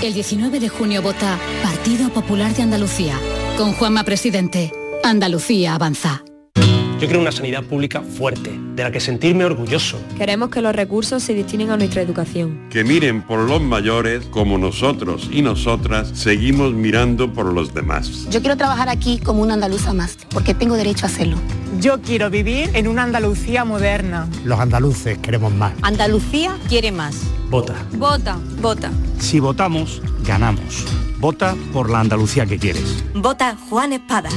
El 0.01 0.15
19 0.15 0.59
de 0.59 0.69
junio 0.69 1.03
vota 1.03 1.37
Partido 1.61 2.09
Popular 2.09 2.51
de 2.55 2.63
Andalucía. 2.63 3.19
Con 3.61 3.73
Juanma 3.73 4.03
Presidente. 4.03 4.71
Andalucía 5.03 5.75
avanza. 5.75 6.23
Yo 6.55 7.07
quiero 7.07 7.19
una 7.19 7.31
sanidad 7.31 7.63
pública 7.63 8.01
fuerte, 8.01 8.59
de 8.73 8.81
la 8.81 8.91
que 8.91 8.99
sentirme 8.99 9.45
orgulloso. 9.45 9.99
Queremos 10.17 10.49
que 10.49 10.63
los 10.63 10.75
recursos 10.75 11.21
se 11.21 11.35
destinen 11.35 11.69
a 11.69 11.77
nuestra 11.77 12.01
educación. 12.01 12.69
Que 12.71 12.83
miren 12.83 13.21
por 13.21 13.47
los 13.47 13.61
mayores 13.61 14.25
como 14.31 14.57
nosotros 14.57 15.29
y 15.31 15.43
nosotras 15.43 16.09
seguimos 16.15 16.73
mirando 16.73 17.33
por 17.33 17.53
los 17.53 17.71
demás. 17.71 18.27
Yo 18.31 18.39
quiero 18.39 18.57
trabajar 18.57 18.89
aquí 18.89 19.19
como 19.19 19.43
una 19.43 19.53
andaluza 19.53 19.93
más, 19.93 20.17
porque 20.31 20.55
tengo 20.55 20.75
derecho 20.75 21.05
a 21.05 21.09
hacerlo. 21.09 21.37
Yo 21.79 22.01
quiero 22.01 22.31
vivir 22.31 22.71
en 22.73 22.87
una 22.87 23.03
Andalucía 23.03 23.63
moderna. 23.63 24.27
Los 24.43 24.59
andaluces 24.59 25.19
queremos 25.19 25.53
más. 25.53 25.73
Andalucía 25.83 26.57
quiere 26.67 26.91
más. 26.91 27.15
Vota. 27.51 27.75
Vota. 27.93 28.39
Vota. 28.59 28.91
Si 29.19 29.39
votamos, 29.39 30.01
ganamos. 30.31 30.85
Vota 31.19 31.57
por 31.73 31.89
la 31.89 31.99
Andalucía 31.99 32.45
que 32.45 32.57
quieres. 32.57 33.03
Vota 33.13 33.57
Juan 33.69 33.91
Espadas. 33.91 34.33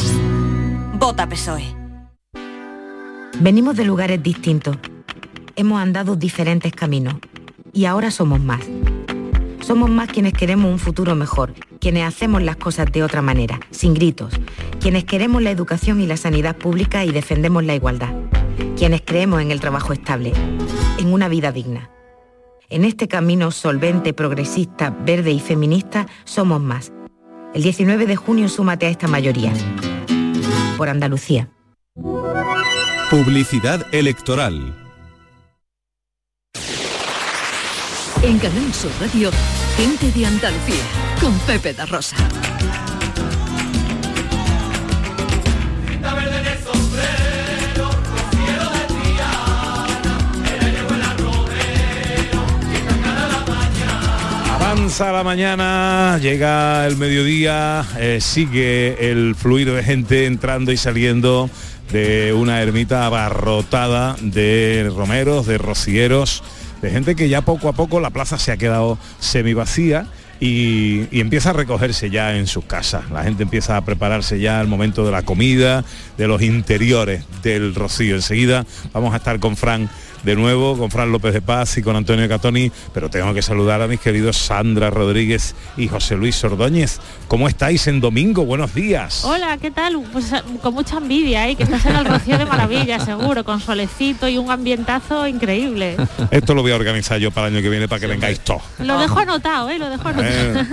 Vota 0.99 1.29
PSOE. 1.29 1.73
Venimos 3.39 3.77
de 3.77 3.85
lugares 3.85 4.21
distintos. 4.21 4.77
Hemos 5.55 5.81
andado 5.81 6.17
diferentes 6.17 6.73
caminos. 6.73 7.15
Y 7.73 7.85
ahora 7.85 8.11
somos 8.11 8.41
más. 8.41 8.63
Somos 9.61 9.89
más 9.89 10.09
quienes 10.09 10.33
queremos 10.33 10.69
un 10.73 10.81
futuro 10.81 11.15
mejor, 11.15 11.55
quienes 11.79 12.05
hacemos 12.05 12.43
las 12.43 12.57
cosas 12.57 12.91
de 12.91 13.05
otra 13.05 13.23
manera, 13.23 13.61
sin 13.71 13.95
gritos, 13.95 14.35
quienes 14.81 15.05
queremos 15.05 15.43
la 15.43 15.53
educación 15.53 16.01
y 16.01 16.09
la 16.09 16.17
sanidad 16.17 16.57
pública 16.57 17.05
y 17.05 17.13
defendemos 17.13 17.63
la 17.63 17.77
igualdad, 17.77 18.13
quienes 18.77 19.03
creemos 19.03 19.41
en 19.41 19.53
el 19.53 19.61
trabajo 19.61 19.93
estable, 19.93 20.33
en 20.99 21.13
una 21.13 21.29
vida 21.29 21.53
digna. 21.53 21.94
En 22.69 22.85
este 22.85 23.09
camino 23.09 23.51
solvente, 23.51 24.15
progresista, 24.15 24.91
verde 24.91 25.31
y 25.31 25.41
feminista 25.41 26.07
somos 26.25 26.61
más. 26.61 26.93
El 27.55 27.63
19 27.63 28.07
de 28.07 28.17
junio 28.17 28.49
súmate 28.49 28.87
a 28.87 28.89
esta 28.89 29.07
mayoría. 29.07 29.53
Por 30.77 30.89
Andalucía. 30.89 31.51
Publicidad 33.11 33.87
electoral. 33.93 34.75
En 38.23 38.39
Canal 38.39 38.73
Sur 38.73 38.91
Radio, 39.01 39.31
Gente 39.77 40.11
de 40.11 40.27
Andalucía, 40.27 40.83
con 41.21 41.39
Pepe 41.41 41.75
da 41.75 41.85
Rosa. 41.85 42.17
Avanza 54.85 55.13
la 55.13 55.25
mañana, 55.25 56.19
llega 56.21 56.87
el 56.87 56.99
mediodía, 56.99 57.87
eh, 57.99 58.19
sigue 58.21 59.11
el 59.11 59.35
fluido 59.35 59.75
de 59.75 59.83
gente 59.83 60.27
entrando 60.27 60.73
y 60.73 60.77
saliendo 60.77 61.49
de 61.91 62.35
una 62.35 62.61
ermita 62.61 63.07
abarrotada 63.07 64.15
de 64.21 64.93
romeros, 64.95 65.47
de 65.47 65.57
rocieros, 65.57 66.43
de 66.83 66.91
gente 66.91 67.17
que 67.17 67.31
ya 67.31 67.41
poco 67.41 67.71
a 67.71 67.73
poco 67.73 67.99
la 67.99 68.11
plaza 68.11 68.39
se 68.39 68.53
ha 68.53 68.59
quedado 68.59 68.99
semi 69.21 69.55
vacía. 69.55 70.07
Y, 70.39 71.07
y 71.11 71.21
empieza 71.21 71.51
a 71.51 71.53
recogerse 71.55 72.11
ya 72.11 72.37
en 72.37 72.47
sus 72.47 72.67
casas. 72.67 73.11
La 73.11 73.23
gente 73.23 73.45
empieza 73.45 73.79
a 73.79 73.85
prepararse 73.87 74.39
ya 74.39 74.61
el 74.61 74.69
momento 74.69 75.07
de 75.07 75.13
la 75.13 75.23
comida, 75.23 75.83
de 76.19 76.29
los 76.29 76.43
interiores 76.43 77.25
del 77.43 77.75
rocío. 77.75 78.17
Enseguida 78.17 78.67
vamos 78.93 79.15
a 79.15 79.17
estar 79.17 79.41
con 79.41 79.57
Fran 79.57 79.89
de 80.25 80.35
nuevo, 80.35 80.77
con 80.77 80.91
Fran 80.91 81.13
López 81.13 81.35
de 81.35 81.43
Paz 81.43 81.77
y 81.77 81.83
con 81.83 81.97
Antonio 81.97 82.29
Catoni, 82.29 82.73
pero 82.93 83.11
tengo 83.11 83.35
que 83.35 83.43
saludar 83.43 83.83
a 83.83 83.87
mis 83.87 84.01
queridos 84.01 84.37
Sandra 84.39 84.91
Rodríguez 84.91 85.55
y 85.77 85.89
José 85.89 86.17
Luis 86.17 86.43
Ordóñez. 86.43 86.99
¿Cómo 87.29 87.49
estáis 87.49 87.87
en 87.87 88.01
domingo? 88.01 88.45
Buenos 88.45 88.75
días. 88.75 89.25
Hola, 89.25 89.59
¿qué 89.59 89.71
tal? 89.71 90.03
Pues 90.13 90.33
con 90.63 90.75
mucha 90.75 90.97
envidia, 90.97 91.49
¿eh? 91.49 91.57
que 91.57 91.65
estás 91.65 91.85
en 91.87 91.97
el 91.97 92.05
Rocío 92.07 92.39
de 92.39 92.47
Maravilla, 92.47 92.99
seguro, 93.01 93.45
con 93.45 93.61
solecito 93.61 94.29
y 94.29 94.39
un 94.39 94.51
ambientazo 94.51 95.27
increíble. 95.27 95.97
Esto 96.31 96.55
lo 96.55 96.63
voy 96.63 96.73
a 96.73 96.77
organizar 96.77 97.19
yo 97.19 97.31
para 97.31 97.49
el 97.49 97.55
año 97.55 97.63
que 97.63 97.69
viene 97.69 97.89
para 97.89 98.01
que 98.01 98.07
vengáis 98.07 98.41
todos. 98.41 98.63
Lo 98.79 98.99
dejo 98.99 99.19
anotado, 99.19 99.69
¿eh? 99.69 99.79
Lo 99.79 99.91
dejo 99.91 100.09
anotado. 100.09 100.31
Eh, 100.31 100.67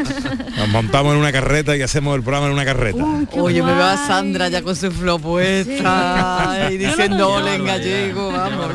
nos 0.58 0.70
montamos 0.70 1.13
en 1.13 1.20
una 1.20 1.31
carreta 1.31 1.75
y 1.75 1.81
hacemos 1.81 2.15
el 2.15 2.24
programa 2.24 2.48
en 2.48 2.53
una 2.53 2.65
carreta. 2.65 3.03
Uy, 3.03 3.27
Oye, 3.38 3.63
me 3.63 3.74
veo 3.74 3.84
a 3.84 3.98
Sandra 3.98 4.48
ya 4.48 4.62
con 4.62 4.75
su 4.75 4.91
flor 4.91 5.20
puesta 5.22 6.67
y 6.72 6.77
diciendo 6.77 7.46
en 7.48 7.65
gallego, 7.65 8.31
vamos. 8.31 8.72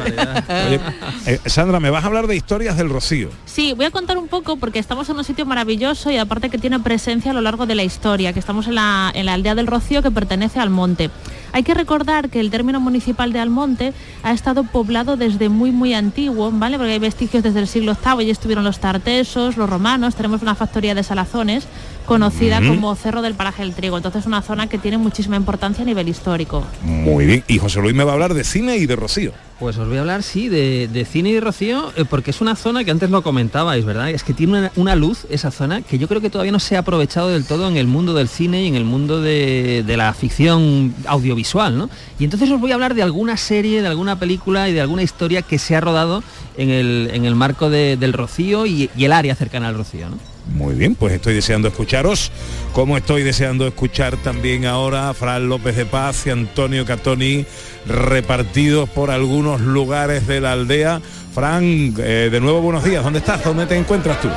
Oye, 0.66 0.80
eh, 1.26 1.40
Sandra, 1.46 1.80
¿me 1.80 1.90
vas 1.90 2.04
a 2.04 2.06
hablar 2.06 2.26
de 2.26 2.36
historias 2.36 2.76
del 2.76 2.90
Rocío? 2.90 3.30
Sí, 3.44 3.72
voy 3.74 3.86
a 3.86 3.90
contar 3.90 4.18
un 4.18 4.28
poco 4.28 4.56
porque 4.56 4.78
estamos 4.78 5.08
en 5.08 5.16
un 5.16 5.24
sitio 5.24 5.46
maravilloso 5.46 6.10
y 6.10 6.16
aparte 6.16 6.50
que 6.50 6.58
tiene 6.58 6.80
presencia 6.80 7.30
a 7.30 7.34
lo 7.34 7.40
largo 7.40 7.66
de 7.66 7.74
la 7.74 7.84
historia, 7.84 8.32
que 8.32 8.40
estamos 8.40 8.66
en 8.66 8.74
la, 8.74 9.10
en 9.14 9.26
la 9.26 9.34
aldea 9.34 9.54
del 9.54 9.66
Rocío 9.66 10.02
que 10.02 10.10
pertenece 10.10 10.60
al 10.60 10.70
monte. 10.70 11.10
Hay 11.52 11.62
que 11.62 11.72
recordar 11.72 12.28
que 12.28 12.40
el 12.40 12.50
término 12.50 12.80
municipal 12.80 13.32
de 13.32 13.40
Almonte 13.40 13.94
ha 14.22 14.32
estado 14.32 14.64
poblado 14.64 15.16
desde 15.16 15.48
muy 15.48 15.70
muy 15.70 15.94
antiguo, 15.94 16.50
¿vale? 16.52 16.76
Porque 16.76 16.92
hay 16.92 16.98
vestigios 16.98 17.42
desde 17.42 17.60
el 17.60 17.66
siglo 17.66 17.96
VIII, 18.04 18.26
y 18.26 18.30
estuvieron 18.30 18.62
los 18.62 18.78
tartesos, 18.78 19.56
los 19.56 19.70
romanos, 19.70 20.16
tenemos 20.16 20.42
una 20.42 20.54
factoría 20.54 20.94
de 20.94 21.02
salazones 21.02 21.66
conocida 22.06 22.60
como 22.66 22.94
Cerro 22.94 23.20
del 23.22 23.34
Paraje 23.34 23.62
del 23.62 23.74
Trigo. 23.74 23.96
Entonces 23.96 24.24
una 24.26 24.40
zona 24.42 24.68
que 24.68 24.78
tiene 24.78 24.96
muchísima 24.98 25.36
importancia 25.36 25.82
a 25.82 25.86
nivel 25.86 26.08
histórico. 26.08 26.64
Muy 26.82 27.26
bien. 27.26 27.44
Y 27.48 27.58
José 27.58 27.80
Luis 27.80 27.94
me 27.94 28.04
va 28.04 28.12
a 28.12 28.14
hablar 28.14 28.32
de 28.34 28.44
cine 28.44 28.76
y 28.78 28.86
de 28.86 28.96
Rocío. 28.96 29.32
Pues 29.58 29.78
os 29.78 29.88
voy 29.88 29.96
a 29.96 30.00
hablar, 30.00 30.22
sí, 30.22 30.50
de, 30.50 30.86
de 30.86 31.04
cine 31.06 31.30
y 31.30 31.32
de 31.32 31.40
Rocío, 31.40 31.90
eh, 31.96 32.04
porque 32.04 32.30
es 32.30 32.42
una 32.42 32.56
zona 32.56 32.84
que 32.84 32.90
antes 32.90 33.08
lo 33.08 33.22
comentabais, 33.22 33.86
¿verdad? 33.86 34.10
Es 34.10 34.22
que 34.22 34.34
tiene 34.34 34.58
una, 34.58 34.72
una 34.76 34.94
luz, 34.96 35.24
esa 35.30 35.50
zona, 35.50 35.80
que 35.80 35.96
yo 35.96 36.08
creo 36.08 36.20
que 36.20 36.28
todavía 36.28 36.52
no 36.52 36.60
se 36.60 36.76
ha 36.76 36.80
aprovechado 36.80 37.28
del 37.30 37.46
todo 37.46 37.66
en 37.66 37.78
el 37.78 37.86
mundo 37.86 38.12
del 38.12 38.28
cine 38.28 38.64
y 38.64 38.66
en 38.66 38.74
el 38.74 38.84
mundo 38.84 39.22
de, 39.22 39.82
de 39.86 39.96
la 39.96 40.12
ficción 40.12 40.94
audiovisual, 41.06 41.78
¿no? 41.78 41.88
Y 42.18 42.24
entonces 42.24 42.50
os 42.50 42.60
voy 42.60 42.72
a 42.72 42.74
hablar 42.74 42.94
de 42.94 43.02
alguna 43.02 43.38
serie, 43.38 43.80
de 43.80 43.88
alguna 43.88 44.18
película 44.18 44.68
y 44.68 44.74
de 44.74 44.82
alguna 44.82 45.02
historia 45.02 45.40
que 45.40 45.58
se 45.58 45.74
ha 45.74 45.80
rodado 45.80 46.22
en 46.58 46.68
el, 46.68 47.10
en 47.14 47.24
el 47.24 47.34
marco 47.34 47.70
de- 47.70 47.96
del 47.96 48.12
Rocío 48.12 48.66
y, 48.66 48.90
y 48.94 49.04
el 49.06 49.12
área 49.12 49.34
cercana 49.34 49.68
al 49.68 49.74
Rocío, 49.76 50.10
¿no? 50.10 50.18
Muy 50.54 50.74
bien, 50.74 50.94
pues 50.94 51.12
estoy 51.12 51.34
deseando 51.34 51.68
escucharos, 51.68 52.30
como 52.72 52.96
estoy 52.96 53.22
deseando 53.22 53.66
escuchar 53.66 54.16
también 54.16 54.64
ahora 54.64 55.10
a 55.10 55.14
Fran 55.14 55.48
López 55.48 55.76
de 55.76 55.86
Paz 55.86 56.26
y 56.26 56.30
Antonio 56.30 56.86
Catoni 56.86 57.44
repartidos 57.86 58.88
por 58.88 59.10
algunos 59.10 59.60
lugares 59.60 60.26
de 60.26 60.40
la 60.40 60.52
aldea. 60.52 61.00
Fran, 61.34 61.94
eh, 61.98 62.28
de 62.30 62.40
nuevo 62.40 62.60
buenos 62.60 62.84
días, 62.84 63.02
¿dónde 63.02 63.18
estás? 63.18 63.42
¿Dónde 63.44 63.66
te 63.66 63.76
encuentras 63.76 64.20
tú? 64.20 64.28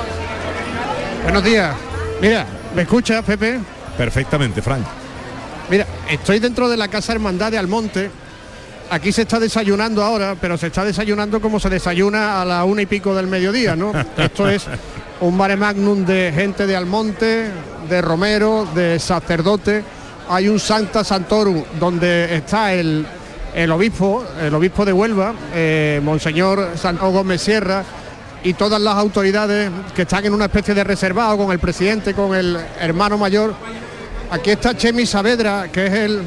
Buenos 1.24 1.44
días. 1.44 1.76
Mira, 2.22 2.46
¿me 2.76 2.82
escuchas, 2.82 3.24
Pepe? 3.24 3.60
Perfectamente, 3.98 4.62
Fran. 4.62 4.84
Mira, 5.70 5.86
estoy 6.10 6.40
dentro 6.40 6.68
de 6.68 6.76
la 6.76 6.88
Casa 6.88 7.14
Hermandad 7.14 7.52
de 7.52 7.60
Almonte. 7.60 8.10
Aquí 8.90 9.12
se 9.12 9.22
está 9.22 9.40
desayunando 9.40 10.04
ahora, 10.04 10.36
pero 10.42 10.58
se 10.58 10.68
está 10.68 10.84
desayunando 10.84 11.40
como 11.40 11.60
se 11.60 11.70
desayuna 11.70 12.42
a 12.42 12.46
la 12.46 12.64
una 12.64 12.82
y 12.82 12.88
pico 12.88 13.14
del 13.14 13.28
mediodía, 13.28 13.76
¿no? 13.76 13.94
Esto 14.18 14.50
es 14.50 14.66
un 15.22 15.36
mare 15.36 15.56
magnum 15.56 16.06
de 16.06 16.32
gente 16.34 16.66
de 16.66 16.76
Almonte, 16.76 17.52
de 17.90 18.02
romero, 18.02 18.68
de 18.74 19.00
sacerdote. 19.00 19.84
Hay 20.30 20.48
un 20.48 20.60
Santa 20.60 21.04
Santorum 21.04 21.64
donde 21.80 22.36
está 22.36 22.74
el, 22.74 23.06
el 23.54 23.72
obispo, 23.72 24.24
el 24.42 24.54
obispo 24.54 24.86
de 24.86 24.94
Huelva, 24.94 25.34
eh, 25.54 26.00
Monseñor 26.04 26.72
Santo 26.76 27.10
Gómez 27.12 27.42
Sierra, 27.42 27.84
y 28.44 28.54
todas 28.54 28.82
las 28.82 28.96
autoridades 28.96 29.70
que 29.94 30.04
están 30.04 30.26
en 30.26 30.34
una 30.34 30.46
especie 30.46 30.74
de 30.74 30.84
reservado 30.84 31.38
con 31.38 31.52
el 31.52 31.60
presidente, 31.60 32.14
con 32.14 32.34
el 32.36 32.58
hermano 32.80 33.18
mayor. 33.18 33.54
Aquí 34.32 34.52
está 34.52 34.78
Chemi 34.78 35.06
Saavedra, 35.06 35.68
que 35.72 35.88
es 35.88 35.94
el, 35.94 36.22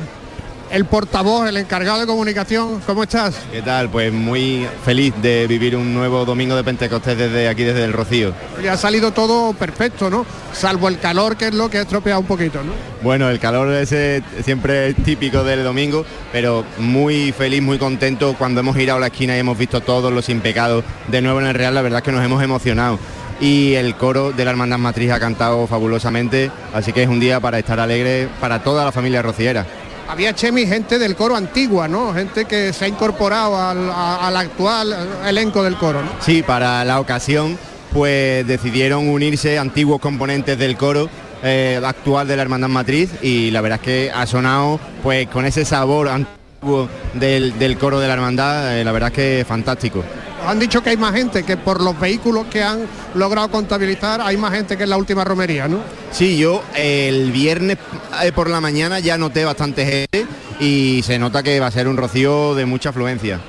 el 0.72 0.86
portavoz, 0.86 1.46
el 1.46 1.58
encargado 1.58 2.00
de 2.00 2.06
comunicación. 2.06 2.80
¿Cómo 2.86 3.02
estás? 3.02 3.36
¿Qué 3.52 3.60
tal? 3.60 3.90
Pues 3.90 4.10
muy 4.10 4.66
feliz 4.84 5.12
de 5.20 5.46
vivir 5.46 5.76
un 5.76 5.92
nuevo 5.92 6.24
domingo 6.24 6.56
de 6.56 6.64
Pentecostés 6.64 7.18
desde 7.18 7.46
aquí, 7.48 7.62
desde 7.62 7.84
el 7.84 7.92
Rocío. 7.92 8.32
Y 8.62 8.66
ha 8.66 8.78
salido 8.78 9.12
todo 9.12 9.52
perfecto, 9.52 10.08
¿no? 10.08 10.24
Salvo 10.54 10.88
el 10.88 10.98
calor, 10.98 11.36
que 11.36 11.48
es 11.48 11.54
lo 11.54 11.68
que 11.68 11.76
ha 11.76 11.82
estropeado 11.82 12.20
un 12.20 12.26
poquito, 12.26 12.62
¿no? 12.64 12.72
Bueno, 13.02 13.28
el 13.28 13.38
calor 13.38 13.70
ese 13.74 14.22
siempre 14.42 14.88
es 14.88 14.96
típico 14.96 15.44
del 15.44 15.62
domingo, 15.62 16.06
pero 16.32 16.64
muy 16.78 17.32
feliz, 17.32 17.60
muy 17.60 17.76
contento 17.76 18.34
cuando 18.38 18.60
hemos 18.60 18.74
girado 18.74 18.98
la 18.98 19.08
esquina 19.08 19.36
y 19.36 19.40
hemos 19.40 19.58
visto 19.58 19.82
todos 19.82 20.10
los 20.10 20.30
impecados 20.30 20.84
de 21.08 21.20
nuevo 21.20 21.38
en 21.40 21.48
el 21.48 21.54
Real, 21.54 21.74
la 21.74 21.82
verdad 21.82 21.98
es 21.98 22.04
que 22.04 22.12
nos 22.12 22.24
hemos 22.24 22.42
emocionado. 22.42 22.98
Y 23.40 23.74
el 23.74 23.96
coro 23.96 24.30
de 24.30 24.44
la 24.44 24.52
Hermandad 24.52 24.78
Matriz 24.78 25.10
ha 25.10 25.18
cantado 25.18 25.66
fabulosamente, 25.66 26.50
así 26.72 26.92
que 26.92 27.02
es 27.02 27.08
un 27.08 27.18
día 27.18 27.40
para 27.40 27.58
estar 27.58 27.80
alegre 27.80 28.28
para 28.40 28.62
toda 28.62 28.84
la 28.84 28.92
familia 28.92 29.20
rociera. 29.20 29.66
Había 30.08 30.34
Chemi 30.34 30.66
gente 30.66 30.98
del 30.98 31.16
coro 31.16 31.36
antigua, 31.36 31.88
¿no? 31.88 32.12
Gente 32.12 32.44
que 32.44 32.72
se 32.72 32.84
ha 32.84 32.88
incorporado 32.88 33.56
al, 33.56 34.36
actual 34.36 34.94
elenco 35.26 35.62
del 35.62 35.76
coro. 35.76 36.00
Sí, 36.20 36.42
para 36.42 36.84
la 36.84 37.00
ocasión 37.00 37.58
pues 37.92 38.46
decidieron 38.46 39.08
unirse 39.08 39.58
antiguos 39.58 40.00
componentes 40.00 40.58
del 40.58 40.76
coro 40.76 41.10
eh, 41.42 41.80
actual 41.84 42.26
de 42.26 42.36
la 42.36 42.42
Hermandad 42.42 42.68
Matriz 42.68 43.10
y 43.20 43.50
la 43.50 43.60
verdad 43.60 43.80
es 43.80 43.84
que 43.84 44.10
ha 44.14 44.26
sonado 44.26 44.80
pues 45.02 45.28
con 45.28 45.44
ese 45.44 45.64
sabor 45.64 46.08
antiguo 46.08 46.88
del, 47.14 47.58
del 47.58 47.76
coro 47.76 48.00
de 48.00 48.08
la 48.08 48.14
Hermandad, 48.14 48.78
eh, 48.78 48.84
la 48.84 48.92
verdad 48.92 49.10
es 49.10 49.14
que 49.14 49.44
fantástico. 49.46 50.02
Han 50.46 50.58
dicho 50.58 50.82
que 50.82 50.90
hay 50.90 50.96
más 50.96 51.14
gente, 51.14 51.44
que 51.44 51.56
por 51.56 51.80
los 51.80 51.98
vehículos 51.98 52.46
que 52.46 52.62
han 52.62 52.86
logrado 53.14 53.50
contabilizar 53.50 54.20
hay 54.20 54.36
más 54.36 54.52
gente 54.52 54.76
que 54.76 54.84
en 54.84 54.90
la 54.90 54.96
última 54.96 55.24
romería, 55.24 55.68
¿no? 55.68 55.80
Sí, 56.10 56.36
yo 56.36 56.62
el 56.74 57.30
viernes 57.30 57.78
eh, 58.22 58.32
por 58.32 58.50
la 58.50 58.60
mañana 58.60 58.98
ya 58.98 59.16
noté 59.16 59.44
bastante 59.44 59.84
gente 59.86 60.26
y 60.58 61.02
se 61.04 61.18
nota 61.18 61.42
que 61.42 61.60
va 61.60 61.68
a 61.68 61.70
ser 61.70 61.86
un 61.86 61.96
rocío 61.96 62.54
de 62.54 62.66
mucha 62.66 62.90
afluencia. 62.90 63.40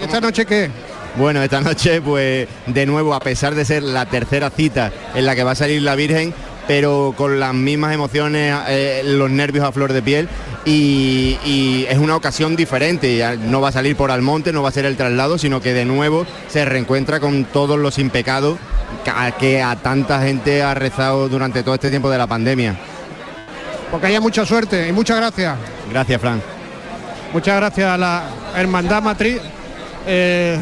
¿Y 0.00 0.04
esta 0.04 0.20
noche 0.20 0.44
qué? 0.44 0.70
Bueno, 1.16 1.40
esta 1.42 1.60
noche 1.60 2.00
pues 2.00 2.48
de 2.66 2.86
nuevo, 2.86 3.14
a 3.14 3.20
pesar 3.20 3.54
de 3.54 3.64
ser 3.64 3.84
la 3.84 4.06
tercera 4.06 4.50
cita 4.50 4.92
en 5.14 5.26
la 5.26 5.36
que 5.36 5.44
va 5.44 5.52
a 5.52 5.54
salir 5.54 5.80
la 5.82 5.94
Virgen, 5.94 6.34
pero 6.66 7.14
con 7.16 7.38
las 7.40 7.54
mismas 7.54 7.94
emociones, 7.94 8.56
eh, 8.68 9.02
los 9.04 9.30
nervios 9.30 9.64
a 9.64 9.72
flor 9.72 9.92
de 9.92 10.02
piel 10.02 10.28
y, 10.64 11.38
y 11.44 11.86
es 11.88 11.98
una 11.98 12.16
ocasión 12.16 12.56
diferente, 12.56 13.36
no 13.38 13.60
va 13.60 13.68
a 13.68 13.72
salir 13.72 13.96
por 13.96 14.10
Almonte, 14.10 14.52
no 14.52 14.62
va 14.62 14.70
a 14.70 14.72
ser 14.72 14.86
el 14.86 14.96
traslado, 14.96 15.38
sino 15.38 15.60
que 15.60 15.72
de 15.74 15.84
nuevo 15.84 16.26
se 16.48 16.64
reencuentra 16.64 17.20
con 17.20 17.44
todos 17.44 17.78
los 17.78 17.98
impecados 17.98 18.58
que 19.04 19.10
a, 19.10 19.32
que 19.32 19.62
a 19.62 19.76
tanta 19.76 20.22
gente 20.22 20.62
ha 20.62 20.74
rezado 20.74 21.28
durante 21.28 21.62
todo 21.62 21.74
este 21.74 21.90
tiempo 21.90 22.10
de 22.10 22.18
la 22.18 22.26
pandemia. 22.26 22.76
Porque 23.90 24.06
haya 24.06 24.20
mucha 24.20 24.44
suerte 24.44 24.88
y 24.88 24.92
muchas 24.92 25.18
gracias. 25.18 25.56
Gracias, 25.90 26.20
Fran. 26.20 26.42
Muchas 27.32 27.56
gracias 27.56 27.90
a 27.90 27.98
la 27.98 28.24
Hermandad 28.56 29.02
Matriz. 29.02 29.40
Eh, 30.06 30.58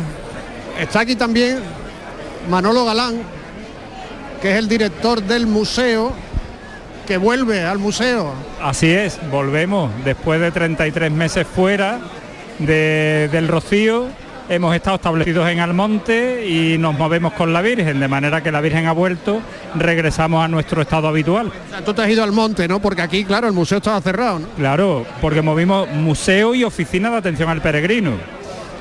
está 0.81 1.01
aquí 1.01 1.17
también 1.17 1.61
Manolo 2.49 2.85
Galán, 2.85 3.23
que 4.43 4.51
es 4.53 4.59
el 4.59 4.69
director 4.69 5.23
del 5.23 5.47
museo, 5.47 6.13
que 7.07 7.17
vuelve 7.17 7.65
al 7.65 7.79
museo. 7.79 8.33
Así 8.61 8.91
es, 8.91 9.19
volvemos 9.31 9.91
después 10.05 10.41
de 10.41 10.51
33 10.51 11.11
meses 11.13 11.47
fuera 11.47 12.01
de- 12.59 13.29
del 13.33 13.49
Rocío. 13.49 14.07
Hemos 14.49 14.75
estado 14.75 14.97
establecidos 14.97 15.49
en 15.49 15.61
Almonte 15.61 16.45
y 16.47 16.77
nos 16.77 16.99
movemos 16.99 17.33
con 17.35 17.53
la 17.53 17.63
Virgen, 17.63 18.01
de 18.01 18.09
manera 18.09 18.43
que 18.43 18.51
la 18.53 18.61
Virgen 18.61 18.87
ha 18.87 18.93
vuelto, 18.93 19.41
regresamos 19.77 20.45
a 20.45 20.49
nuestro 20.49 20.83
estado 20.83 21.09
habitual. 21.09 21.47
O 21.49 21.71
sea, 21.71 21.85
tú 21.85 21.95
te 21.95 22.03
has 22.03 22.11
ido 22.11 22.23
al 22.25 22.33
monte, 22.33 22.67
¿no? 22.69 22.81
Porque 22.81 23.03
aquí, 23.03 23.25
claro, 23.25 23.47
el 23.47 23.53
museo 23.53 23.79
estaba 23.79 24.01
cerrado, 24.01 24.41
¿no? 24.41 24.49
Claro, 24.57 25.07
porque 25.21 25.41
movimos 25.43 25.89
museo 25.91 26.55
y 26.55 26.65
oficina 26.65 27.11
de 27.11 27.17
atención 27.19 27.49
al 27.49 27.63
peregrino. 27.63 28.13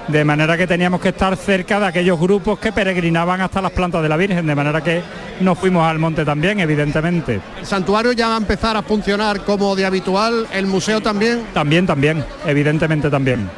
De 0.07 0.25
manera 0.25 0.57
que 0.57 0.67
teníamos 0.67 0.99
que 0.99 1.09
estar 1.09 1.35
cerca 1.37 1.79
de 1.79 1.85
aquellos 1.85 2.19
grupos 2.19 2.59
que 2.59 2.71
peregrinaban 2.71 3.39
hasta 3.41 3.61
las 3.61 3.71
plantas 3.71 4.01
de 4.01 4.09
la 4.09 4.17
Virgen, 4.17 4.45
de 4.45 4.55
manera 4.55 4.81
que 4.81 5.01
nos 5.39 5.57
fuimos 5.57 5.87
al 5.87 5.99
monte 5.99 6.25
también, 6.25 6.59
evidentemente. 6.59 7.39
El 7.59 7.65
santuario 7.65 8.11
ya 8.11 8.27
va 8.27 8.35
a 8.35 8.37
empezar 8.37 8.75
a 8.75 8.81
funcionar 8.81 9.41
como 9.45 9.75
de 9.75 9.85
habitual, 9.85 10.47
el 10.53 10.65
museo 10.65 11.01
también. 11.01 11.43
También, 11.53 11.85
también, 11.85 12.25
evidentemente 12.45 13.09
también. 13.09 13.49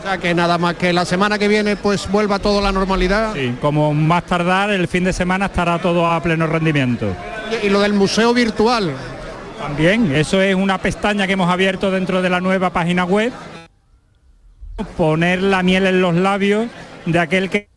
O 0.00 0.06
sea, 0.06 0.18
que 0.18 0.34
nada 0.34 0.58
más 0.58 0.74
que 0.74 0.92
la 0.92 1.04
semana 1.04 1.38
que 1.38 1.48
viene 1.48 1.76
pues 1.76 2.10
vuelva 2.10 2.38
todo 2.38 2.58
a 2.58 2.62
la 2.62 2.72
normalidad. 2.72 3.32
Sí, 3.34 3.56
como 3.60 3.94
más 3.94 4.24
tardar, 4.24 4.70
el 4.70 4.86
fin 4.86 5.04
de 5.04 5.12
semana 5.12 5.46
estará 5.46 5.78
todo 5.78 6.06
a 6.06 6.22
pleno 6.22 6.46
rendimiento. 6.46 7.06
Y 7.62 7.68
lo 7.68 7.80
del 7.80 7.94
museo 7.94 8.34
virtual. 8.34 8.92
También, 9.58 10.14
eso 10.14 10.42
es 10.42 10.54
una 10.54 10.78
pestaña 10.78 11.26
que 11.26 11.32
hemos 11.32 11.50
abierto 11.50 11.90
dentro 11.90 12.20
de 12.20 12.28
la 12.28 12.40
nueva 12.40 12.70
página 12.70 13.04
web. 13.04 13.32
Poner 14.96 15.42
la 15.42 15.62
miel 15.62 15.86
en 15.86 16.00
los 16.00 16.14
labios 16.14 16.66
de 17.06 17.18
aquel 17.18 17.48
que 17.50 17.68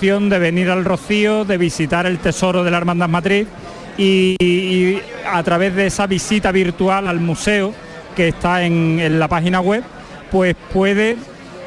de 0.00 0.38
venir 0.38 0.70
al 0.70 0.84
Rocío, 0.84 1.46
de 1.46 1.56
visitar 1.56 2.04
el 2.04 2.18
tesoro 2.18 2.62
de 2.62 2.70
la 2.70 2.76
Hermandad 2.76 3.08
Matriz 3.08 3.48
y, 3.96 4.36
y 4.38 5.00
a 5.26 5.42
través 5.42 5.74
de 5.74 5.86
esa 5.86 6.06
visita 6.06 6.52
virtual 6.52 7.08
al 7.08 7.18
museo 7.18 7.72
que 8.14 8.28
está 8.28 8.62
en, 8.62 9.00
en 9.00 9.18
la 9.18 9.26
página 9.26 9.60
web, 9.60 9.82
pues 10.30 10.54
puede 10.72 11.16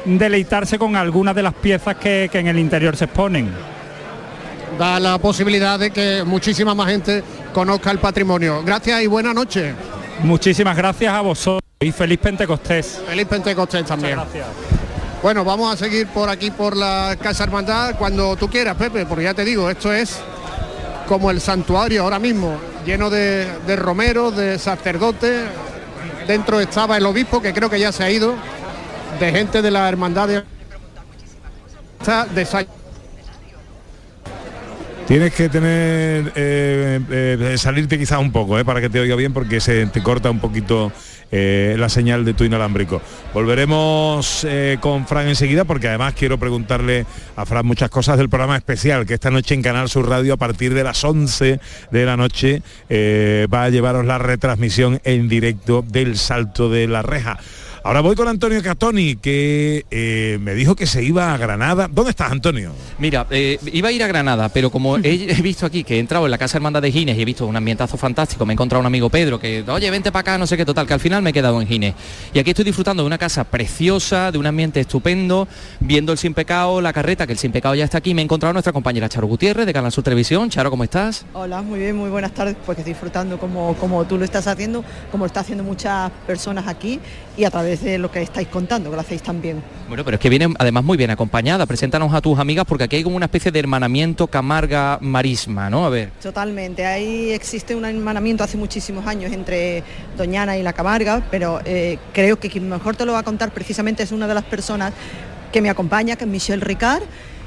deleitarse 0.04 0.78
con 0.78 0.94
algunas 0.94 1.34
de 1.34 1.42
las 1.42 1.54
piezas 1.54 1.96
que, 1.96 2.28
que 2.30 2.38
en 2.38 2.46
el 2.46 2.58
interior 2.58 2.96
se 2.96 3.06
exponen. 3.06 3.50
Da 4.78 5.00
la 5.00 5.18
posibilidad 5.18 5.78
de 5.78 5.90
que 5.90 6.22
muchísima 6.24 6.74
más 6.74 6.88
gente 6.88 7.24
conozca 7.52 7.90
el 7.90 7.98
patrimonio. 7.98 8.62
Gracias 8.64 9.02
y 9.02 9.08
buena 9.08 9.34
noche. 9.34 9.74
Muchísimas 10.22 10.76
gracias 10.76 11.12
a 11.12 11.20
vosotros 11.20 11.59
y 11.82 11.92
feliz 11.92 12.18
Pentecostés. 12.18 13.00
Feliz 13.08 13.26
Pentecostés 13.26 13.86
también. 13.86 14.18
Bueno, 15.22 15.46
vamos 15.46 15.72
a 15.72 15.78
seguir 15.78 16.08
por 16.08 16.28
aquí 16.28 16.50
por 16.50 16.76
la 16.76 17.16
Casa 17.18 17.44
Hermandad 17.44 17.94
cuando 17.96 18.36
tú 18.36 18.50
quieras, 18.50 18.76
Pepe, 18.76 19.06
porque 19.06 19.24
ya 19.24 19.32
te 19.32 19.46
digo, 19.46 19.70
esto 19.70 19.90
es 19.90 20.18
como 21.08 21.30
el 21.30 21.40
santuario 21.40 22.02
ahora 22.02 22.18
mismo, 22.18 22.58
lleno 22.84 23.08
de, 23.08 23.48
de 23.66 23.76
romeros, 23.76 24.36
de 24.36 24.58
sacerdotes. 24.58 25.46
Dentro 26.28 26.60
estaba 26.60 26.98
el 26.98 27.06
obispo, 27.06 27.40
que 27.40 27.54
creo 27.54 27.70
que 27.70 27.80
ya 27.80 27.92
se 27.92 28.04
ha 28.04 28.10
ido, 28.10 28.34
de 29.18 29.32
gente 29.32 29.62
de 29.62 29.70
la 29.70 29.88
hermandad 29.88 30.28
de, 30.28 30.42
de 32.34 32.44
Sa- 32.44 32.66
Tienes 35.06 35.34
que 35.34 35.48
tener 35.48 36.30
eh, 36.36 37.00
eh, 37.10 37.54
salirte 37.58 37.98
quizás 37.98 38.20
un 38.20 38.30
poco 38.30 38.58
eh, 38.58 38.66
para 38.66 38.82
que 38.82 38.88
te 38.90 39.00
oiga 39.00 39.16
bien 39.16 39.32
porque 39.32 39.60
se 39.60 39.86
te 39.86 40.02
corta 40.02 40.30
un 40.30 40.38
poquito 40.38 40.92
eh, 41.32 41.76
la 41.78 41.88
señal 41.88 42.24
de 42.24 42.34
tu 42.34 42.44
inalámbrico. 42.44 43.00
Volveremos 43.32 44.44
eh, 44.48 44.78
con 44.80 45.06
Fran 45.06 45.28
enseguida 45.28 45.64
porque 45.64 45.88
además 45.88 46.14
quiero 46.14 46.38
preguntarle 46.38 47.06
a 47.36 47.46
Fran 47.46 47.64
muchas 47.64 47.90
cosas 47.90 48.18
del 48.18 48.28
programa 48.28 48.56
especial 48.56 49.06
que 49.06 49.14
esta 49.14 49.30
noche 49.30 49.54
en 49.54 49.62
Canal 49.62 49.88
Sur 49.88 50.08
Radio 50.08 50.34
a 50.34 50.36
partir 50.36 50.74
de 50.74 50.84
las 50.84 51.04
11 51.04 51.60
de 51.90 52.04
la 52.04 52.16
noche 52.16 52.62
eh, 52.88 53.46
va 53.52 53.64
a 53.64 53.70
llevaros 53.70 54.04
la 54.04 54.18
retransmisión 54.18 55.00
en 55.04 55.28
directo 55.28 55.84
del 55.86 56.16
Salto 56.16 56.68
de 56.68 56.88
la 56.88 57.02
Reja. 57.02 57.38
Ahora 57.82 58.02
voy 58.02 58.14
con 58.14 58.28
Antonio 58.28 58.62
Catoni, 58.62 59.16
que 59.16 59.86
eh, 59.90 60.38
me 60.42 60.54
dijo 60.54 60.76
que 60.76 60.86
se 60.86 61.02
iba 61.02 61.32
a 61.32 61.38
Granada. 61.38 61.88
¿Dónde 61.90 62.10
estás, 62.10 62.30
Antonio? 62.30 62.72
Mira, 62.98 63.26
eh, 63.30 63.58
iba 63.72 63.88
a 63.88 63.92
ir 63.92 64.02
a 64.02 64.06
Granada, 64.06 64.50
pero 64.50 64.70
como 64.70 64.96
he, 65.02 65.32
he 65.32 65.40
visto 65.40 65.64
aquí 65.64 65.82
que 65.82 65.96
he 65.96 65.98
entrado 65.98 66.26
en 66.26 66.30
la 66.30 66.36
Casa 66.36 66.58
Hermandad 66.58 66.82
de 66.82 66.92
Gines 66.92 67.16
y 67.16 67.22
he 67.22 67.24
visto 67.24 67.46
un 67.46 67.56
ambientazo 67.56 67.96
fantástico, 67.96 68.44
me 68.44 68.52
he 68.52 68.54
encontrado 68.54 68.80
un 68.80 68.86
amigo 68.86 69.08
Pedro 69.08 69.40
que, 69.40 69.64
oye, 69.66 69.90
vente 69.90 70.12
para 70.12 70.20
acá, 70.20 70.38
no 70.38 70.46
sé 70.46 70.58
qué, 70.58 70.66
total, 70.66 70.86
que 70.86 70.92
al 70.92 71.00
final 71.00 71.22
me 71.22 71.30
he 71.30 71.32
quedado 71.32 71.58
en 71.58 71.66
Gines. 71.66 71.94
Y 72.34 72.38
aquí 72.38 72.50
estoy 72.50 72.66
disfrutando 72.66 73.02
de 73.02 73.06
una 73.06 73.16
casa 73.16 73.44
preciosa, 73.44 74.30
de 74.30 74.36
un 74.36 74.46
ambiente 74.46 74.80
estupendo, 74.80 75.48
viendo 75.80 76.12
el 76.12 76.18
Sin 76.18 76.34
Pecado, 76.34 76.82
la 76.82 76.92
carreta, 76.92 77.26
que 77.26 77.32
el 77.32 77.38
Sin 77.38 77.50
Pecado 77.50 77.74
ya 77.74 77.84
está 77.84 77.96
aquí. 77.96 78.12
Me 78.12 78.20
he 78.20 78.24
encontrado 78.24 78.50
a 78.50 78.52
nuestra 78.52 78.74
compañera 78.74 79.08
Charo 79.08 79.26
Gutiérrez 79.26 79.64
de 79.64 79.72
Canal 79.72 79.90
Sur 79.90 80.04
Televisión. 80.04 80.50
Charo, 80.50 80.68
¿cómo 80.68 80.84
estás? 80.84 81.24
Hola, 81.32 81.62
muy 81.62 81.78
bien, 81.78 81.96
muy 81.96 82.10
buenas 82.10 82.32
tardes, 82.32 82.56
pues 82.66 82.84
disfrutando 82.84 83.38
como, 83.38 83.74
como 83.76 84.04
tú 84.04 84.18
lo 84.18 84.24
estás 84.26 84.46
haciendo, 84.46 84.84
como 85.10 85.24
lo 85.24 85.28
está 85.28 85.40
haciendo 85.40 85.64
muchas 85.64 86.10
personas 86.26 86.68
aquí 86.68 87.00
y 87.40 87.44
a 87.46 87.50
través 87.50 87.82
de 87.82 87.96
lo 87.96 88.10
que 88.10 88.20
estáis 88.20 88.48
contando, 88.48 88.90
que 88.90 88.96
lo 88.96 89.00
hacéis 89.00 89.22
también. 89.22 89.62
Bueno, 89.88 90.04
pero 90.04 90.16
es 90.16 90.20
que 90.20 90.28
viene 90.28 90.52
además 90.58 90.84
muy 90.84 90.98
bien 90.98 91.10
acompañada. 91.10 91.64
Preséntanos 91.64 92.12
a 92.12 92.20
tus 92.20 92.38
amigas 92.38 92.66
porque 92.68 92.84
aquí 92.84 92.96
hay 92.96 93.02
como 93.02 93.16
una 93.16 93.24
especie 93.26 93.50
de 93.50 93.58
hermanamiento 93.58 94.26
Camarga-Marisma, 94.26 95.70
¿no? 95.70 95.86
A 95.86 95.88
ver. 95.88 96.10
Totalmente, 96.22 96.84
ahí 96.84 97.30
existe 97.30 97.74
un 97.74 97.86
hermanamiento 97.86 98.44
hace 98.44 98.58
muchísimos 98.58 99.06
años 99.06 99.32
entre 99.32 99.82
Doñana 100.18 100.58
y 100.58 100.62
la 100.62 100.74
Camarga, 100.74 101.22
pero 101.30 101.60
eh, 101.64 101.98
creo 102.12 102.38
que 102.38 102.50
quien 102.50 102.68
mejor 102.68 102.94
te 102.94 103.06
lo 103.06 103.14
va 103.14 103.20
a 103.20 103.22
contar 103.22 103.52
precisamente 103.52 104.02
es 104.02 104.12
una 104.12 104.28
de 104.28 104.34
las 104.34 104.44
personas 104.44 104.92
que 105.50 105.62
me 105.62 105.70
acompaña, 105.70 106.16
que 106.16 106.24
es 106.24 106.30
Michelle 106.30 106.62
Ricard, 106.62 107.02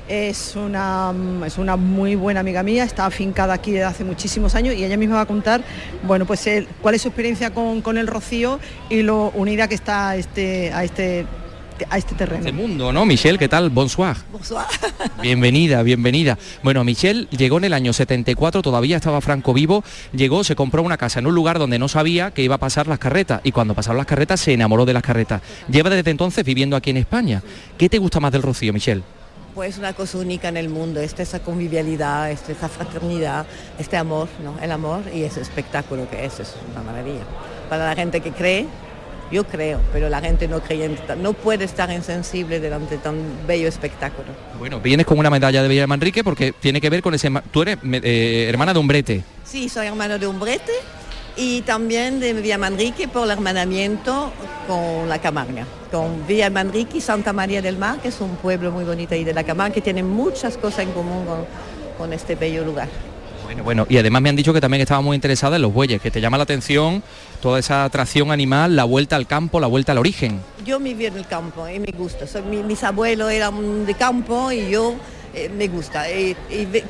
es 0.08 0.56
una, 0.56 1.14
es 1.46 1.58
una 1.58 1.76
muy 1.78 2.16
buena 2.16 2.42
amiga 2.42 2.62
mía, 2.64 2.84
está 2.84 3.06
afincada 3.06 3.54
aquí 3.54 3.72
desde 3.72 3.86
hace 3.86 4.04
muchísimos 4.04 4.54
años 4.56 4.76
y 4.76 4.84
ella 4.84 4.98
misma 4.98 5.16
va 5.16 5.22
a 5.22 5.26
contar 5.26 5.64
bueno, 6.06 6.26
pues 6.26 6.46
el- 6.48 6.68
cuál 6.82 6.96
es 6.96 7.02
su 7.02 7.08
experiencia 7.08 7.54
con, 7.54 7.82
con 7.82 7.98
el 7.98 8.08
rocío 8.08 8.60
y 8.90 9.02
lo 9.02 9.32
unida 9.36 9.68
que 9.68 9.76
está 9.76 10.10
a 10.10 10.16
este, 10.18 10.74
a 10.74 10.84
este, 10.84 11.26
a 11.90 11.98
este 11.98 12.16
terreno. 12.16 12.40
Este 12.46 12.52
mundo, 12.52 12.92
¿no? 12.94 13.06
Michelle, 13.06 13.38
¿qué 13.38 13.48
tal? 13.50 13.70
Bonsoir. 13.70 14.16
Bonsoir. 14.32 14.66
Bienvenida, 15.22 15.82
bienvenida. 15.84 16.38
Bueno, 16.64 16.84
Michelle 16.84 17.28
llegó 17.32 17.58
en 17.58 17.64
el 17.64 17.74
año 17.74 17.94
74, 17.94 18.62
todavía 18.62 18.98
estaba 18.98 19.22
Franco 19.22 19.54
vivo, 19.54 19.84
llegó, 20.14 20.44
se 20.44 20.56
compró 20.56 20.84
una 20.84 20.98
casa 20.98 21.20
en 21.20 21.28
un 21.28 21.36
lugar 21.36 21.60
donde 21.60 21.80
no 21.80 21.88
sabía 21.88 22.32
que 22.32 22.44
iba 22.44 22.56
a 22.56 22.60
pasar 22.60 22.88
las 22.88 23.00
carretas 23.00 23.42
y 23.44 23.52
cuando 23.52 23.74
pasaron 23.74 23.98
las 23.98 24.06
carretas 24.06 24.40
se 24.42 24.54
enamoró 24.54 24.86
de 24.86 24.94
las 24.94 25.02
carretas. 25.04 25.42
Lleva 25.70 25.90
desde 25.90 26.12
entonces 26.12 26.44
viviendo 26.46 26.76
aquí 26.76 26.90
en 26.90 26.98
España. 26.98 27.42
¿Qué 27.78 27.88
te 27.90 27.98
gusta 27.98 28.20
más 28.20 28.32
del 28.32 28.42
Rocío, 28.44 28.74
Michelle? 28.74 29.02
Pues 29.56 29.78
una 29.78 29.94
cosa 29.94 30.18
única 30.18 30.48
en 30.48 30.58
el 30.58 30.70
mundo, 30.70 31.00
esta 31.00 31.22
esa 31.22 31.40
convivialidad, 31.40 32.32
esta 32.32 32.52
esa 32.52 32.70
fraternidad, 32.70 33.46
este 33.78 33.98
amor, 33.98 34.28
¿no? 34.44 34.56
El 34.62 34.72
amor 34.72 35.04
y 35.14 35.24
ese 35.24 35.42
espectáculo 35.42 36.10
que 36.10 36.26
es, 36.26 36.40
es 36.40 36.56
una 36.72 36.82
maravilla. 36.82 37.22
Para 37.70 37.86
la 37.86 37.96
gente 37.96 38.22
que 38.22 38.32
cree, 38.32 38.66
yo 39.32 39.44
creo, 39.44 39.80
pero 39.92 40.10
la 40.10 40.22
gente 40.22 40.48
no 40.48 40.60
creyente 40.60 41.16
no 41.16 41.34
puede 41.34 41.66
estar 41.66 41.92
insensible 41.92 42.60
delante 42.60 42.96
de 42.96 43.02
tan 43.02 43.16
bello 43.48 43.68
espectáculo. 43.68 44.30
Bueno, 44.58 44.80
vienes 44.80 45.06
con 45.06 45.20
una 45.20 45.30
medalla 45.30 45.62
de 45.62 45.68
Villa 45.68 45.86
Manrique 45.86 46.24
porque 46.24 46.52
tiene 46.52 46.82
que 46.82 46.90
ver 46.90 47.02
con 47.04 47.14
ese... 47.14 47.32
Tú 47.52 47.62
eres 47.62 47.78
eh, 47.84 48.48
hermana 48.50 48.74
de 48.74 48.80
un 48.80 48.88
brete. 48.88 49.24
Sí, 49.44 49.70
soy 49.70 49.86
hermano 49.88 50.18
de 50.18 50.26
Umbrete 50.26 50.72
y 51.36 51.62
también 51.62 52.20
de 52.20 52.34
Villa 52.34 52.58
Manrique 52.58 53.08
por 53.08 53.26
el 53.26 53.32
hermanamiento 53.32 54.32
con 54.68 55.10
la 55.10 55.20
Camarga, 55.20 55.66
con 55.92 56.26
Villa 56.28 56.50
Manrique 56.50 56.98
y 56.98 57.02
Santa 57.02 57.34
María 57.34 57.62
del 57.62 57.78
Mar, 57.78 58.00
que 58.02 58.10
es 58.10 58.22
un 58.22 58.36
pueblo 58.38 58.72
muy 58.72 58.84
bonito 58.84 59.14
ahí 59.14 59.24
de 59.24 59.34
la 59.34 59.44
Camarga, 59.44 59.74
que 59.74 59.82
tiene 59.82 60.04
muchas 60.04 60.58
cosas 60.58 60.80
en 60.80 60.92
común 60.92 61.26
con, 61.26 61.46
con 61.98 62.14
este 62.14 62.36
bello 62.36 62.64
lugar. 62.64 62.88
Bueno, 63.44 63.64
bueno, 63.64 63.86
y 63.90 63.98
además 63.98 64.22
me 64.22 64.30
han 64.30 64.36
dicho 64.36 64.54
que 64.54 64.62
también 64.62 64.82
estaba 64.82 65.02
muy 65.02 65.16
interesada 65.16 65.58
en 65.58 65.64
los 65.64 65.74
bueyes, 65.74 66.02
que 66.02 66.10
te 66.10 66.22
llama 66.22 66.38
la 66.38 66.44
atención 66.44 67.04
toda 67.42 67.60
esa 67.60 67.84
atracción 67.84 68.32
animal, 68.32 68.76
la 68.76 68.86
vuelta 68.86 69.18
al 69.18 69.28
campo, 69.28 69.60
la 69.60 69.68
vuelta 69.68 69.92
al 69.92 69.98
origen. 69.98 70.40
Yo 70.66 70.80
viví 70.80 71.06
en 71.06 71.18
el 71.18 71.28
campo 71.28 71.68
y 71.68 71.78
me 71.80 71.92
gusta. 71.92 72.26
Mis 72.44 72.84
abuelos 72.84 73.30
eran 73.32 73.86
de 73.86 73.94
campo 73.96 74.50
y 74.52 74.70
yo 74.70 74.96
eh, 75.34 75.50
me 75.50 75.68
gusta. 75.68 76.10
Y, 76.12 76.36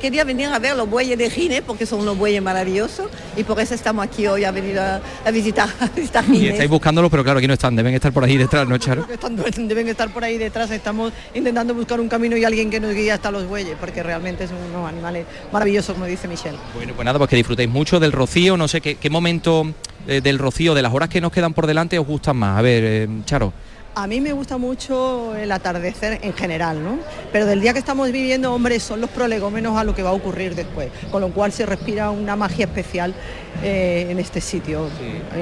quería 0.00 0.24
venir 0.24 0.48
a 0.48 0.58
ver 0.58 0.76
los 0.76 0.88
bueyes 0.88 1.16
de 1.18 1.30
Gine 1.30 1.62
porque 1.62 1.86
son 1.86 2.00
unos 2.00 2.18
bueyes 2.18 2.42
maravillosos 2.42 3.10
y 3.36 3.42
por 3.42 3.58
eso 3.60 3.74
estamos 3.74 4.04
aquí 4.04 4.26
hoy 4.26 4.44
a 4.44 4.50
venir 4.50 4.78
a, 4.78 5.00
a 5.24 5.30
visitar, 5.30 5.68
a 5.80 5.86
visitar 5.86 6.24
Y 6.28 6.48
estáis 6.48 6.68
buscándolos, 6.68 7.10
pero 7.10 7.24
claro, 7.24 7.38
aquí 7.38 7.48
no 7.48 7.54
están, 7.54 7.74
deben 7.74 7.94
estar 7.94 8.12
por 8.12 8.24
ahí 8.24 8.36
detrás, 8.36 8.68
¿no, 8.68 8.76
Charo? 8.78 9.06
Deben 9.56 9.88
estar 9.88 10.12
por 10.12 10.24
ahí 10.24 10.38
detrás, 10.38 10.70
estamos 10.70 11.12
intentando 11.34 11.74
buscar 11.74 12.00
un 12.00 12.08
camino 12.08 12.36
y 12.36 12.44
alguien 12.44 12.70
que 12.70 12.80
nos 12.80 12.94
guíe 12.94 13.10
hasta 13.12 13.30
los 13.30 13.46
bueyes, 13.48 13.76
porque 13.80 14.02
realmente 14.02 14.46
son 14.46 14.58
unos 14.70 14.88
animales 14.88 15.26
maravillosos, 15.52 15.94
como 15.94 16.06
dice 16.06 16.28
Michelle. 16.28 16.58
Bueno, 16.74 16.92
pues 16.94 17.04
nada, 17.04 17.18
pues 17.18 17.30
que 17.30 17.36
disfrutéis 17.36 17.68
mucho 17.68 18.00
del 18.00 18.12
rocío, 18.12 18.56
no 18.56 18.68
sé 18.68 18.80
qué, 18.80 18.96
qué 18.96 19.10
momento 19.10 19.66
eh, 20.06 20.20
del 20.20 20.38
rocío, 20.38 20.74
de 20.74 20.82
las 20.82 20.92
horas 20.92 21.08
que 21.08 21.20
nos 21.20 21.32
quedan 21.32 21.54
por 21.54 21.66
delante, 21.66 21.98
os 21.98 22.06
gustan 22.06 22.36
más. 22.36 22.58
A 22.58 22.62
ver, 22.62 22.84
eh, 22.84 23.08
Charo. 23.24 23.52
A 23.96 24.08
mí 24.08 24.20
me 24.20 24.32
gusta 24.32 24.58
mucho 24.58 25.36
el 25.36 25.52
atardecer 25.52 26.18
en 26.22 26.32
general, 26.32 26.82
¿no? 26.82 26.98
Pero 27.30 27.46
del 27.46 27.60
día 27.60 27.72
que 27.72 27.78
estamos 27.78 28.10
viviendo, 28.10 28.52
hombre, 28.52 28.80
son 28.80 29.00
los 29.00 29.08
prolegómenos 29.08 29.76
a 29.78 29.84
lo 29.84 29.94
que 29.94 30.02
va 30.02 30.10
a 30.10 30.14
ocurrir 30.14 30.56
después, 30.56 30.90
con 31.12 31.20
lo 31.20 31.30
cual 31.30 31.52
se 31.52 31.64
respira 31.64 32.10
una 32.10 32.34
magia 32.34 32.64
especial 32.64 33.14
eh, 33.62 34.08
en 34.10 34.18
este 34.18 34.40
sitio. 34.40 34.88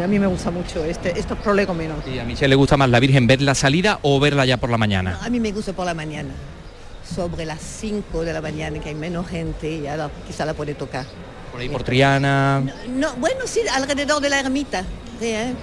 A 0.03 0.07
mí 0.07 0.19
me 0.19 0.27
gusta 0.27 0.51
mucho 0.51 0.85
este, 0.85 1.19
estos 1.19 1.39
prolegómenos. 1.39 2.07
¿Y 2.07 2.19
a 2.19 2.25
Michelle 2.25 2.49
le 2.51 2.55
gusta 2.57 2.77
más 2.77 2.91
la 2.91 3.01
Virgen 3.01 3.27
ver 3.27 3.41
la 3.41 3.55
salida 3.55 3.99
o 4.03 4.21
verla 4.21 4.45
ya 4.45 4.59
por 4.59 4.69
la 4.69 4.77
mañana? 4.77 5.19
A 5.23 5.31
mí 5.31 5.41
me 5.41 5.51
gusta 5.51 5.73
por 5.73 5.87
la 5.87 5.95
mañana, 5.95 6.35
sobre 7.17 7.47
las 7.47 7.59
5 7.63 8.23
de 8.23 8.35
la 8.35 8.43
mañana, 8.43 8.79
que 8.81 8.91
hay 8.91 8.95
menos 8.95 9.29
gente 9.29 9.71
y 9.71 9.81
ya 9.83 9.97
la- 9.97 10.11
quizá 10.27 10.45
la 10.45 10.53
puede 10.53 10.75
tocar. 10.75 11.07
Por 11.51 11.61
ahí 11.63 11.71
por 11.71 11.83
Triana. 11.85 12.63
No, 12.91 13.15
bueno, 13.17 13.41
sí, 13.47 13.61
alrededor 13.75 14.21
de 14.21 14.29
la 14.29 14.41
ermita. 14.41 14.83
sí, 15.19 15.27
¿eh? 15.29 15.55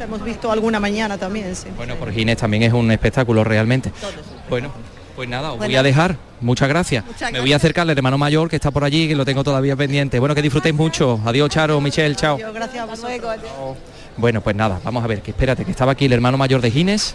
La 0.00 0.06
hemos 0.06 0.24
visto 0.24 0.50
alguna 0.50 0.80
mañana 0.80 1.18
también, 1.18 1.54
sí. 1.54 1.68
Bueno, 1.76 1.94
por 1.96 2.10
Ginés 2.10 2.38
también 2.38 2.62
es 2.62 2.72
un 2.72 2.90
espectáculo 2.90 3.44
realmente. 3.44 3.92
Bueno, 4.48 4.72
pues 5.14 5.28
nada, 5.28 5.52
os 5.52 5.58
voy 5.58 5.76
a 5.76 5.82
dejar. 5.82 6.16
Muchas 6.40 6.70
gracias. 6.70 7.04
Muchas 7.04 7.30
Me 7.30 7.40
voy 7.40 7.52
a 7.52 7.56
acercar 7.56 7.82
al 7.82 7.90
hermano 7.90 8.16
mayor 8.16 8.48
que 8.48 8.56
está 8.56 8.70
por 8.70 8.82
allí, 8.82 9.08
que 9.08 9.14
lo 9.14 9.26
tengo 9.26 9.44
todavía 9.44 9.76
pendiente. 9.76 10.18
Bueno, 10.18 10.34
que 10.34 10.40
disfrutéis 10.40 10.74
mucho. 10.74 11.20
Adiós, 11.26 11.50
Charo, 11.50 11.78
Michelle, 11.82 12.16
chao. 12.16 12.38
Gracias 12.38 12.82
a 12.82 12.86
vosotros. 12.86 13.36
Bueno, 14.16 14.40
pues 14.40 14.56
nada, 14.56 14.80
vamos 14.82 15.04
a 15.04 15.06
ver, 15.06 15.20
que 15.20 15.32
espérate, 15.32 15.66
que 15.66 15.70
estaba 15.70 15.92
aquí 15.92 16.06
el 16.06 16.14
hermano 16.14 16.38
mayor 16.38 16.62
de 16.62 16.70
Gines. 16.70 17.14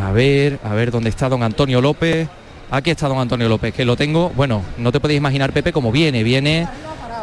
A 0.00 0.12
ver, 0.12 0.60
a 0.62 0.74
ver 0.74 0.92
dónde 0.92 1.08
está 1.08 1.28
don 1.28 1.42
Antonio 1.42 1.80
López. 1.80 2.28
Aquí 2.70 2.90
está 2.90 3.08
don 3.08 3.18
Antonio 3.18 3.48
López, 3.48 3.74
que 3.74 3.84
lo 3.84 3.96
tengo, 3.96 4.30
bueno, 4.30 4.62
no 4.78 4.92
te 4.92 5.00
podéis 5.00 5.18
imaginar, 5.18 5.52
Pepe, 5.52 5.72
cómo 5.72 5.90
viene, 5.90 6.22
viene, 6.22 6.68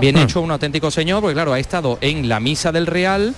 viene 0.02 0.24
hecho 0.24 0.42
un 0.42 0.52
auténtico 0.52 0.92
señor, 0.92 1.22
porque 1.22 1.36
claro, 1.36 1.54
ha 1.54 1.60
estado 1.60 1.98
en 2.02 2.28
la 2.28 2.40
misa 2.42 2.72
del 2.72 2.88
Real, 2.88 3.34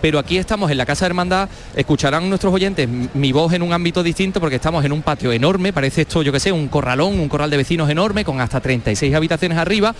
pero 0.00 0.18
aquí 0.18 0.38
estamos 0.38 0.70
en 0.70 0.78
la 0.78 0.86
Casa 0.86 1.04
de 1.04 1.10
Hermandad, 1.10 1.48
escucharán 1.74 2.28
nuestros 2.28 2.52
oyentes 2.52 2.88
mi 3.14 3.32
voz 3.32 3.52
en 3.52 3.62
un 3.62 3.72
ámbito 3.72 4.02
distinto 4.02 4.40
porque 4.40 4.56
estamos 4.56 4.84
en 4.84 4.92
un 4.92 5.02
patio 5.02 5.32
enorme, 5.32 5.72
parece 5.72 6.02
esto, 6.02 6.22
yo 6.22 6.32
que 6.32 6.40
sé, 6.40 6.52
un 6.52 6.68
corralón, 6.68 7.18
un 7.18 7.28
corral 7.28 7.50
de 7.50 7.56
vecinos 7.56 7.90
enorme, 7.90 8.24
con 8.24 8.40
hasta 8.40 8.60
36 8.60 9.14
habitaciones 9.14 9.58
arriba, 9.58 9.94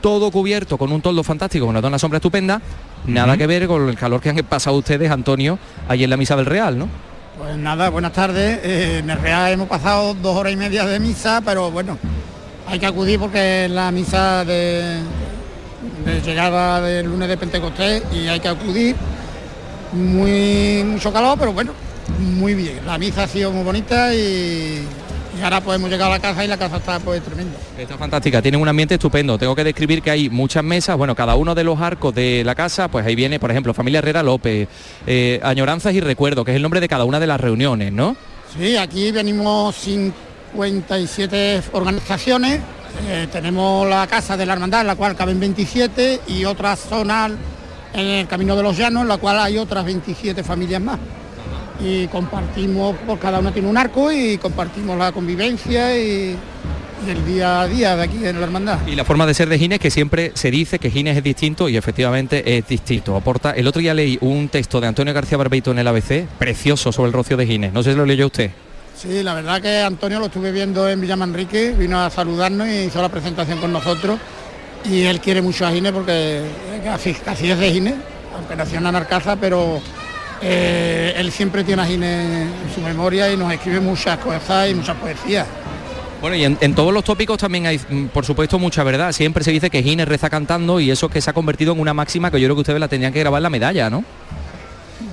todo 0.00 0.30
cubierto 0.30 0.76
con 0.76 0.92
un 0.92 1.00
toldo 1.00 1.22
fantástico, 1.22 1.66
con 1.66 1.76
una 1.76 1.98
sombra 1.98 2.18
estupenda, 2.18 2.60
nada 3.06 3.36
que 3.36 3.46
ver 3.46 3.66
con 3.66 3.88
el 3.88 3.96
calor 3.96 4.20
que 4.20 4.30
han 4.30 4.36
pasado 4.38 4.76
ustedes, 4.76 5.10
Antonio, 5.10 5.58
allí 5.88 6.04
en 6.04 6.10
la 6.10 6.16
misa 6.16 6.36
del 6.36 6.46
Real, 6.46 6.78
¿no? 6.78 6.88
Pues 7.38 7.56
nada, 7.56 7.88
buenas 7.88 8.12
tardes. 8.12 8.60
Eh, 8.62 8.98
en 8.98 9.08
el 9.08 9.18
Real 9.18 9.52
hemos 9.52 9.68
pasado 9.68 10.14
dos 10.14 10.36
horas 10.36 10.52
y 10.52 10.56
media 10.56 10.84
de 10.84 11.00
misa, 11.00 11.40
pero 11.44 11.70
bueno, 11.70 11.98
hay 12.68 12.78
que 12.78 12.86
acudir 12.86 13.18
porque 13.18 13.64
es 13.64 13.70
la 13.70 13.90
misa 13.90 14.44
de, 14.44 14.98
de 16.04 16.20
llegada 16.24 16.80
del 16.82 17.06
lunes 17.06 17.28
de 17.28 17.36
Pentecostés 17.36 18.02
y 18.12 18.28
hay 18.28 18.38
que 18.38 18.48
acudir. 18.48 18.96
Muy 19.92 20.82
mucho 20.84 21.12
calor, 21.12 21.38
pero 21.38 21.52
bueno, 21.52 21.72
muy 22.18 22.54
bien. 22.54 22.80
La 22.86 22.98
misa 22.98 23.24
ha 23.24 23.28
sido 23.28 23.50
muy 23.52 23.62
bonita 23.62 24.14
y, 24.14 24.86
y 25.38 25.42
ahora 25.42 25.60
podemos 25.60 25.90
llegar 25.90 26.08
a 26.08 26.14
la 26.14 26.20
casa 26.20 26.44
y 26.44 26.48
la 26.48 26.56
casa 26.56 26.76
está 26.76 26.98
pues 27.00 27.22
tremenda. 27.22 27.58
Está 27.78 27.96
fantástica, 27.96 28.40
tienen 28.42 28.60
un 28.60 28.68
ambiente 28.68 28.94
estupendo. 28.94 29.38
Tengo 29.38 29.54
que 29.54 29.64
describir 29.64 30.02
que 30.02 30.10
hay 30.10 30.30
muchas 30.30 30.64
mesas, 30.64 30.96
bueno, 30.96 31.14
cada 31.14 31.34
uno 31.36 31.54
de 31.54 31.64
los 31.64 31.80
arcos 31.80 32.14
de 32.14 32.42
la 32.44 32.54
casa, 32.54 32.88
pues 32.88 33.06
ahí 33.06 33.14
viene, 33.14 33.38
por 33.38 33.50
ejemplo, 33.50 33.74
familia 33.74 33.98
Herrera 33.98 34.22
López, 34.22 34.68
eh, 35.06 35.40
añoranzas 35.42 35.94
y 35.94 36.00
recuerdo, 36.00 36.44
que 36.44 36.52
es 36.52 36.56
el 36.56 36.62
nombre 36.62 36.80
de 36.80 36.88
cada 36.88 37.04
una 37.04 37.20
de 37.20 37.26
las 37.26 37.40
reuniones, 37.40 37.92
¿no? 37.92 38.16
Sí, 38.58 38.76
aquí 38.76 39.10
venimos 39.12 39.74
57 39.76 41.62
organizaciones. 41.72 42.60
Eh, 43.08 43.26
tenemos 43.32 43.88
la 43.88 44.06
Casa 44.06 44.36
de 44.36 44.44
la 44.44 44.52
Hermandad, 44.52 44.82
en 44.82 44.86
la 44.88 44.96
cual 44.96 45.16
caben 45.16 45.40
27, 45.40 46.20
y 46.28 46.44
otra 46.44 46.76
zona 46.76 47.30
en 47.94 48.06
el 48.06 48.26
Camino 48.26 48.56
de 48.56 48.62
los 48.62 48.76
Llanos, 48.76 49.02
en 49.02 49.08
la 49.08 49.18
cual 49.18 49.38
hay 49.38 49.58
otras 49.58 49.84
27 49.84 50.42
familias 50.42 50.80
más. 50.80 50.98
Y 51.80 52.06
compartimos, 52.08 52.96
por 53.06 53.18
cada 53.18 53.40
una 53.40 53.52
tiene 53.52 53.68
un 53.68 53.76
arco 53.76 54.12
y 54.12 54.38
compartimos 54.38 54.96
la 54.96 55.10
convivencia 55.12 55.96
y, 55.98 56.36
y 57.06 57.10
el 57.10 57.26
día 57.26 57.62
a 57.62 57.66
día 57.66 57.96
de 57.96 58.02
aquí 58.02 58.24
en 58.24 58.38
la 58.38 58.46
Hermandad. 58.46 58.78
Y 58.86 58.94
la 58.94 59.04
forma 59.04 59.26
de 59.26 59.34
ser 59.34 59.48
de 59.48 59.58
Gines, 59.58 59.80
que 59.80 59.90
siempre 59.90 60.32
se 60.34 60.50
dice 60.50 60.78
que 60.78 60.90
Gines 60.90 61.16
es 61.16 61.24
distinto 61.24 61.68
y 61.68 61.76
efectivamente 61.76 62.56
es 62.56 62.66
distinto. 62.68 63.16
Aporta, 63.16 63.50
el 63.52 63.66
otro 63.66 63.80
día 63.80 63.94
leí 63.94 64.18
un 64.20 64.48
texto 64.48 64.80
de 64.80 64.86
Antonio 64.86 65.12
García 65.12 65.38
Barbeito 65.38 65.72
en 65.72 65.78
el 65.80 65.88
ABC, 65.88 66.26
precioso 66.38 66.92
sobre 66.92 67.08
el 67.08 67.12
rocío 67.12 67.36
de 67.36 67.46
Gines. 67.46 67.72
No 67.72 67.82
sé 67.82 67.92
si 67.92 67.96
lo 67.96 68.06
leyó 68.06 68.26
usted. 68.26 68.50
Sí, 68.96 69.22
la 69.22 69.34
verdad 69.34 69.60
que 69.60 69.80
Antonio 69.80 70.20
lo 70.20 70.26
estuve 70.26 70.52
viendo 70.52 70.88
en 70.88 71.00
Villamanrique, 71.00 71.72
vino 71.72 72.00
a 72.00 72.10
saludarnos 72.10 72.68
y 72.68 72.84
hizo 72.84 73.02
la 73.02 73.08
presentación 73.08 73.58
con 73.58 73.72
nosotros. 73.72 74.18
Y 74.84 75.02
él 75.02 75.20
quiere 75.20 75.42
mucho 75.42 75.66
a 75.66 75.70
Gine 75.70 75.92
porque 75.92 76.42
así, 76.90 77.16
así 77.26 77.50
es 77.50 77.58
de 77.58 77.72
Gine, 77.72 77.94
aunque 78.36 78.56
nació 78.56 78.78
en 78.78 78.86
Anarcaza, 78.86 79.36
pero 79.36 79.80
eh, 80.40 81.14
él 81.16 81.30
siempre 81.30 81.62
tiene 81.62 81.82
a 81.82 81.86
Gine 81.86 82.42
en 82.42 82.74
su 82.74 82.80
memoria 82.80 83.32
y 83.32 83.36
nos 83.36 83.52
escribe 83.52 83.80
muchas 83.80 84.18
cosas 84.18 84.70
y 84.70 84.74
muchas 84.74 84.96
poesías. 84.96 85.46
Bueno, 86.20 86.36
y 86.36 86.44
en, 86.44 86.56
en 86.60 86.74
todos 86.74 86.92
los 86.92 87.02
tópicos 87.02 87.38
también 87.38 87.66
hay, 87.66 87.78
mm, 87.78 88.06
por 88.06 88.24
supuesto, 88.24 88.58
mucha 88.58 88.84
verdad. 88.84 89.12
Siempre 89.12 89.42
se 89.42 89.50
dice 89.50 89.70
que 89.70 89.82
Gines 89.82 90.06
reza 90.06 90.30
cantando 90.30 90.78
y 90.78 90.90
eso 90.90 91.08
que 91.08 91.20
se 91.20 91.30
ha 91.30 91.32
convertido 91.32 91.72
en 91.72 91.80
una 91.80 91.94
máxima 91.94 92.30
que 92.30 92.40
yo 92.40 92.46
creo 92.46 92.56
que 92.56 92.60
ustedes 92.60 92.80
la 92.80 92.88
tendrían 92.88 93.12
que 93.12 93.20
grabar 93.20 93.40
en 93.40 93.42
la 93.44 93.50
medalla, 93.50 93.90
¿no? 93.90 94.04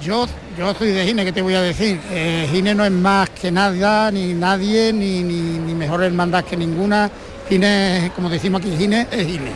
Yo, 0.04 0.28
yo 0.58 0.74
soy 0.76 0.90
de 0.90 1.06
Gine, 1.06 1.26
¿qué 1.26 1.32
te 1.32 1.42
voy 1.42 1.56
a 1.56 1.62
decir? 1.62 2.00
Eh, 2.12 2.48
Gine 2.52 2.74
no 2.74 2.86
es 2.86 2.92
más 2.92 3.30
que 3.32 3.52
nada, 3.52 4.12
ni 4.12 4.34
nadie, 4.34 4.94
ni, 4.94 5.22
ni, 5.24 5.58
ni 5.58 5.74
mejor 5.74 6.04
hermandad 6.04 6.44
que 6.44 6.56
ninguna. 6.56 7.10
Gine, 7.50 8.12
como 8.16 8.30
decimos 8.30 8.62
aquí, 8.62 8.76
Gine 8.78 9.08
es 9.12 9.26
Gine. 9.28 9.52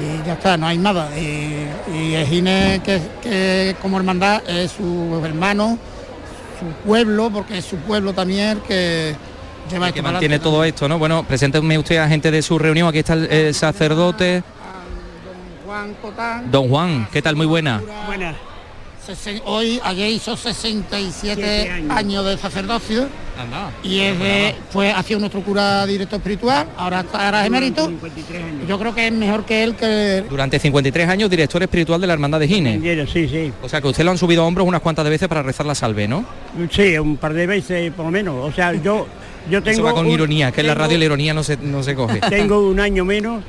Y 0.00 0.24
ya 0.26 0.34
está, 0.34 0.56
no 0.56 0.66
hay 0.68 0.78
nada. 0.78 1.10
Y, 1.18 1.66
y 1.92 2.14
es 2.14 2.28
Gine 2.28 2.80
que, 2.84 3.00
que 3.22 3.76
como 3.82 3.98
hermandad 3.98 4.48
es 4.48 4.70
su 4.72 5.20
hermano, 5.24 5.78
su 6.58 6.86
pueblo, 6.86 7.30
porque 7.30 7.58
es 7.58 7.64
su 7.64 7.76
pueblo 7.76 8.12
también 8.12 8.60
que 8.66 9.14
lleva 9.70 9.86
que 9.86 9.90
esto 9.90 10.02
para 10.02 10.12
mantiene 10.12 10.38
todo 10.38 10.64
esto, 10.64 10.88
¿no? 10.88 10.98
Bueno, 10.98 11.24
presénteme 11.24 11.78
usted 11.78 11.96
a 11.98 12.08
gente 12.08 12.30
de 12.30 12.42
su 12.42 12.58
reunión. 12.58 12.88
Aquí 12.88 13.00
está 13.00 13.14
el 13.14 13.54
sacerdote. 13.54 14.42
Juan 15.66 15.94
Cotán. 15.94 16.50
Don 16.50 16.68
Juan, 16.68 17.08
¿qué 17.12 17.22
tal? 17.22 17.36
Muy 17.36 17.46
buena. 17.46 17.80
Buenas. 18.06 18.49
Hoy, 19.44 19.80
ayer 19.82 20.08
hizo 20.10 20.36
67 20.36 21.10
Siete 21.12 21.70
años. 21.70 21.96
años. 21.96 22.24
de 22.26 22.36
sacerdocio 22.36 23.08
Anda. 23.38 23.70
y 23.82 24.00
es 24.00 24.18
de, 24.18 24.54
fue 24.70 24.92
hacía 24.92 25.18
nuestro 25.18 25.42
cura 25.42 25.84
director 25.86 26.18
espiritual, 26.18 26.68
ahora 26.76 27.00
está 27.00 27.24
ahora 27.26 27.40
es 27.40 27.46
emérito. 27.48 27.90
Yo 28.68 28.78
creo 28.78 28.94
que 28.94 29.06
es 29.08 29.12
mejor 29.12 29.44
que 29.44 29.64
él 29.64 29.74
que 29.74 30.24
Durante 30.28 30.58
53 30.58 31.08
años 31.08 31.30
director 31.30 31.62
espiritual 31.62 32.00
de 32.00 32.06
la 32.06 32.12
Hermandad 32.12 32.38
de 32.40 32.46
Gines. 32.48 33.10
Sí, 33.10 33.26
sí. 33.28 33.52
O 33.62 33.68
sea 33.68 33.80
que 33.80 33.88
usted 33.88 34.04
lo 34.04 34.10
han 34.12 34.18
subido 34.18 34.42
a 34.42 34.46
hombros 34.46 34.66
unas 34.68 34.80
cuantas 34.82 35.04
de 35.04 35.10
veces 35.10 35.28
para 35.28 35.42
rezar 35.42 35.66
la 35.66 35.74
salve, 35.74 36.06
¿no? 36.06 36.24
Sí, 36.70 36.96
un 36.98 37.16
par 37.16 37.32
de 37.32 37.46
veces 37.46 37.92
por 37.92 38.04
lo 38.04 38.10
menos. 38.12 38.36
O 38.48 38.52
sea, 38.52 38.72
yo, 38.74 39.06
yo 39.50 39.62
tengo... 39.62 39.74
Eso 39.74 39.82
va 39.82 39.92
con 39.94 40.06
un- 40.06 40.12
ironía, 40.12 40.52
que 40.52 40.60
en 40.60 40.66
la 40.68 40.74
radio 40.74 40.98
la 40.98 41.04
ironía 41.06 41.34
no 41.34 41.42
se, 41.42 41.56
no 41.56 41.82
se 41.82 41.94
coge. 41.94 42.20
Tengo 42.28 42.60
un 42.68 42.78
año 42.78 43.04
menos 43.04 43.42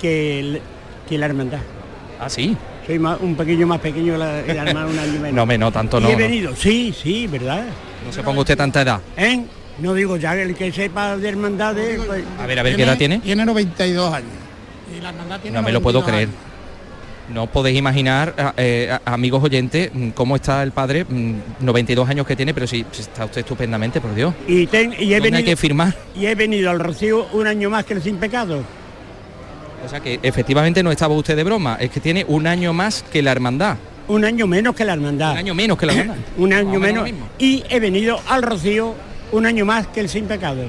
que, 0.00 0.40
el- 0.40 0.60
que 1.08 1.16
la 1.16 1.26
hermandad. 1.26 1.60
Ah, 2.20 2.28
sí. 2.28 2.56
Soy 2.86 2.98
más- 2.98 3.18
un 3.20 3.34
pequeño 3.36 3.66
más 3.66 3.80
pequeño 3.80 4.16
la, 4.16 4.42
la 4.42 4.52
hermandad, 4.70 4.88
un 4.90 4.98
año 4.98 5.12
menos. 5.20 5.32
No, 5.34 5.46
me 5.46 5.56
no, 5.58 5.70
tanto 5.70 5.98
Y 5.98 6.02
no. 6.02 6.08
he 6.08 6.12
no. 6.12 6.18
venido, 6.18 6.56
sí, 6.56 6.94
sí, 7.00 7.26
¿verdad? 7.26 7.64
No 8.04 8.12
se 8.12 8.22
ponga 8.22 8.40
usted 8.40 8.56
tanta 8.56 8.82
edad. 8.82 9.00
¿Eh? 9.16 9.44
No 9.78 9.94
digo 9.94 10.16
ya 10.16 10.34
el 10.34 10.54
que 10.54 10.70
sepa 10.72 11.16
de 11.16 11.28
hermandades... 11.28 12.00
pues- 12.06 12.24
A 12.40 12.46
ver, 12.46 12.58
a 12.58 12.62
ver, 12.62 12.76
¿qué 12.76 12.82
edad 12.82 12.98
tiene? 12.98 13.20
Tiene 13.20 13.44
92 13.44 14.12
años. 14.14 14.28
Y 14.96 15.00
la 15.00 15.10
hermandad 15.10 15.40
tiene 15.40 15.56
No 15.56 15.62
me 15.62 15.72
lo 15.72 15.80
puedo 15.80 16.00
92 16.00 16.04
creer. 16.04 16.28
años. 16.28 16.52
No 17.32 17.46
podéis 17.46 17.78
imaginar, 17.78 18.34
eh, 18.58 18.98
amigos 19.04 19.42
oyentes, 19.44 19.90
mm, 19.94 20.08
cómo 20.10 20.36
está 20.36 20.62
el 20.62 20.72
padre, 20.72 21.04
mm, 21.08 21.34
92 21.60 22.06
años 22.10 22.26
que 22.26 22.34
tiene, 22.36 22.52
pero 22.52 22.66
sí, 22.66 22.84
sí 22.90 23.00
está 23.02 23.24
usted 23.24 23.40
estupendamente, 23.42 24.00
por 24.00 24.14
Dios. 24.14 24.34
Y, 24.46 24.66
ten- 24.66 24.92
y 24.98 25.14
he 25.14 25.14
¿Dónde 25.14 25.14
hay 25.14 25.20
venido, 25.30 25.44
que 25.44 25.56
firmar? 25.56 25.94
y 26.16 26.26
he 26.26 26.34
venido 26.34 26.68
al 26.70 26.80
Rocío 26.80 27.28
un 27.32 27.46
año 27.46 27.70
más 27.70 27.84
que 27.84 27.94
el 27.94 28.02
Sin 28.02 28.16
Pecado. 28.16 28.62
O 29.84 29.88
sea 29.88 30.00
que 30.00 30.18
efectivamente 30.22 30.82
no 30.82 30.90
estaba 30.92 31.14
usted 31.14 31.36
de 31.36 31.44
broma, 31.44 31.76
es 31.80 31.90
que 31.90 32.00
tiene 32.00 32.24
un 32.28 32.46
año 32.46 32.72
más 32.72 33.02
que 33.02 33.22
la 33.22 33.32
hermandad. 33.32 33.76
Un 34.08 34.24
año 34.24 34.46
menos 34.46 34.74
que 34.74 34.84
la 34.84 34.92
hermandad. 34.94 35.32
Un 35.32 35.38
año 35.38 35.54
menos 35.54 35.78
que 35.78 35.86
la 35.86 35.92
hermandad. 35.92 36.16
un 36.36 36.52
año 36.52 36.78
menos. 36.80 37.10
Y 37.38 37.62
he 37.68 37.80
venido 37.80 38.20
al 38.28 38.42
Rocío 38.42 38.94
un 39.32 39.46
año 39.46 39.64
más 39.64 39.86
que 39.88 40.00
el 40.00 40.08
Sin 40.08 40.26
Pecado. 40.26 40.64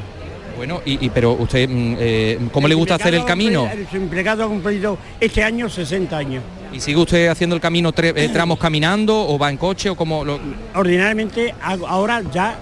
Bueno, 0.56 0.82
y, 0.86 1.04
y- 1.06 1.10
pero 1.10 1.34
usted, 1.34 1.68
mm, 1.68 1.96
eh, 2.00 2.40
¿cómo 2.52 2.68
le 2.68 2.76
gusta 2.76 2.96
hacer 2.96 3.14
el 3.16 3.26
camino? 3.26 3.68
El 3.72 3.88
Sin 3.88 4.08
Pecado 4.08 4.44
ha 4.44 4.48
cumplido 4.48 4.98
este 5.20 5.44
año 5.44 5.68
60 5.68 6.16
años. 6.18 6.44
¿Y 6.72 6.80
sigue 6.80 6.98
usted 7.00 7.28
haciendo 7.28 7.56
el 7.56 7.62
camino 7.62 7.92
tre- 7.92 8.14
eh, 8.16 8.30
tramos 8.30 8.58
caminando 8.60 9.16
o 9.28 9.38
va 9.38 9.50
en 9.50 9.58
coche 9.58 9.90
o 9.90 9.96
como 9.96 10.24
lo... 10.24 10.40
Ordinariamente 10.76 11.54
ahora 11.62 12.22
ya 12.34 12.56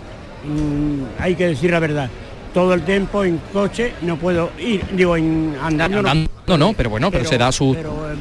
mm, 0.45 1.21
hay 1.21 1.35
que 1.35 1.47
decir 1.47 1.71
la 1.71 1.79
verdad. 1.79 2.09
Todo 2.53 2.73
el 2.73 2.81
tiempo 2.83 3.23
en 3.23 3.39
coche 3.53 3.93
no 4.01 4.17
puedo 4.17 4.51
ir, 4.59 4.83
digo, 4.93 5.15
en 5.15 5.55
andando. 5.61 5.99
Andando 5.99 6.30
no, 6.57 6.73
pero 6.73 6.89
bueno, 6.89 7.11
pero, 7.11 7.25
se 7.25 7.37
da 7.37 7.51
su... 7.51 7.73
pero, 7.73 8.11
eh, 8.11 8.15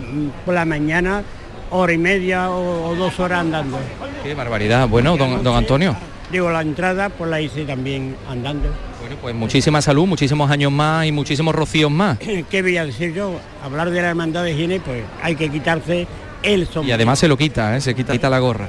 por 0.45 0.55
la 0.55 0.65
mañana 0.65 1.23
hora 1.71 1.93
y 1.93 1.99
media 1.99 2.51
o, 2.51 2.91
o 2.91 2.95
dos 2.97 3.19
horas 3.21 3.41
andando. 3.41 3.79
Qué 4.23 4.35
barbaridad. 4.35 4.89
Bueno, 4.89 5.17
don, 5.17 5.43
don 5.43 5.57
Antonio. 5.57 5.97
Digo, 6.31 6.51
la 6.51 6.61
entrada 6.61 7.09
pues 7.09 7.29
la 7.29 7.41
hice 7.41 7.65
también 7.65 8.17
andando. 8.29 8.69
Bueno, 9.01 9.17
pues 9.21 9.35
muchísima 9.35 9.83
salud, 9.83 10.07
muchísimos 10.07 10.51
años 10.51 10.71
más 10.71 11.07
y 11.07 11.13
muchísimos 11.13 11.55
rocíos 11.55 11.91
más. 11.91 12.19
¿Qué 12.51 12.63
voy 12.63 12.77
a 12.77 12.87
decir 12.87 13.13
yo? 13.13 13.41
Hablar 13.65 13.91
de 13.91 14.01
la 14.01 14.11
hermandad 14.11 14.45
de 14.45 14.55
Gine, 14.55 14.81
pues 14.81 15.03
hay 15.23 15.35
que 15.35 15.49
quitarse 15.49 16.07
el 16.43 16.67
sombrero. 16.67 16.89
Y 16.89 16.93
además 16.93 17.19
se 17.19 17.29
lo 17.29 17.37
quita, 17.37 17.77
¿eh? 17.77 17.81
se 17.81 17.95
quita, 17.95 18.13
quita 18.13 18.31
la 18.31 18.39
gorra. 18.39 18.69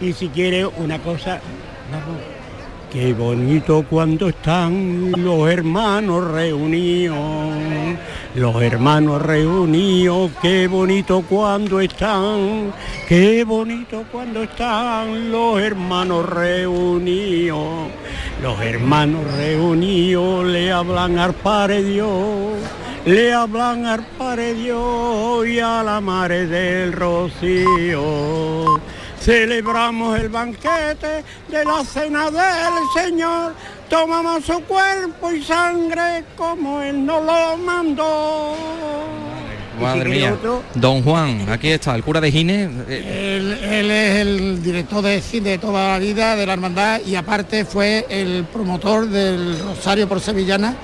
Y 0.00 0.14
si 0.14 0.28
quiere 0.28 0.64
una 0.66 0.98
cosa, 0.98 1.40
vamos, 1.90 2.20
qué 2.92 3.14
bonito 3.14 3.86
cuando 3.88 4.28
están 4.28 5.12
los 5.16 5.48
hermanos 5.48 6.30
reunidos, 6.30 7.16
los 8.34 8.62
hermanos 8.62 9.22
reunidos, 9.22 10.30
qué 10.42 10.68
bonito 10.68 11.24
cuando 11.26 11.80
están, 11.80 12.70
qué 13.08 13.44
bonito 13.44 14.04
cuando 14.12 14.42
están 14.42 15.30
los 15.30 15.58
hermanos 15.58 16.28
reunidos, 16.28 17.88
los 18.42 18.60
hermanos 18.60 19.24
reunidos 19.36 20.44
le 20.44 20.70
hablan 20.70 21.18
al 21.18 21.32
Padre 21.32 21.82
Dios. 21.82 22.58
Le 23.04 23.32
hablan 23.32 23.84
al 23.84 24.06
Padre 24.16 24.54
Dios 24.54 25.44
y 25.48 25.58
a 25.58 25.82
la 25.82 26.00
Madre 26.00 26.46
del 26.46 26.92
Rocío. 26.92 28.80
Celebramos 29.22 30.18
el 30.18 30.28
banquete 30.28 31.22
de 31.48 31.64
la 31.64 31.84
cena 31.84 32.28
del 32.28 32.82
Señor. 32.92 33.54
Tomamos 33.88 34.44
su 34.44 34.60
cuerpo 34.64 35.30
y 35.30 35.42
sangre 35.44 36.24
como 36.36 36.82
Él 36.82 37.06
nos 37.06 37.24
lo 37.24 37.56
mandó. 37.58 38.56
Madre 39.80 40.08
mía. 40.10 40.36
Don 40.74 41.02
Juan, 41.04 41.48
aquí 41.48 41.68
está, 41.68 41.94
el 41.94 42.02
cura 42.02 42.20
de 42.20 42.32
Gines. 42.32 42.70
eh, 42.88 43.36
Él, 43.38 43.52
él 43.62 43.90
es 43.92 44.16
el 44.16 44.62
director 44.62 45.02
de 45.02 45.20
cine 45.20 45.50
de 45.50 45.58
toda 45.58 45.92
la 45.92 45.98
vida 46.00 46.34
de 46.34 46.44
la 46.44 46.54
hermandad 46.54 47.00
y 47.06 47.14
aparte 47.14 47.64
fue 47.64 48.04
el 48.08 48.44
promotor 48.52 49.08
del 49.08 49.56
Rosario 49.60 50.08
por 50.08 50.20
Sevillana. 50.20 50.74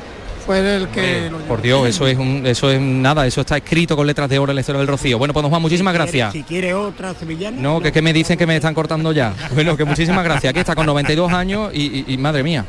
Fue 0.49 0.77
el 0.77 0.89
que 0.89 1.29
lo 1.31 1.37
por 1.41 1.61
Dios, 1.61 1.87
eso 1.87 2.07
es 2.07 2.17
un, 2.17 2.47
eso 2.47 2.71
es 2.71 2.81
nada, 2.81 3.27
eso 3.27 3.43
está 3.43 3.59
escrito 3.59 3.95
con 3.95 4.07
letras 4.07 4.31
de 4.31 4.39
oro 4.39 4.51
en 4.53 4.55
la 4.57 4.61
historia 4.63 4.79
del 4.79 4.89
Rocío. 4.89 5.19
Bueno, 5.19 5.35
pues 5.35 5.43
don 5.43 5.51
Juan, 5.51 5.61
muchísimas 5.61 5.93
gracias. 5.93 6.33
Si 6.33 6.43
quiere 6.43 6.73
otra 6.73 7.13
sevillana. 7.13 7.61
No, 7.61 7.81
que, 7.83 7.93
que 7.93 8.01
me 8.01 8.15
dicen 8.15 8.39
que 8.39 8.47
me 8.47 8.57
están 8.57 8.73
cortando 8.73 9.13
ya. 9.13 9.35
Bueno, 9.53 9.77
que 9.77 9.85
muchísimas 9.85 10.25
gracias. 10.25 10.49
Aquí 10.51 10.61
está 10.61 10.75
con 10.75 10.87
92 10.87 11.31
años 11.35 11.71
y, 11.75 11.99
y- 11.99 12.15
y 12.15 12.17
madre 12.17 12.43
mía. 12.43 12.65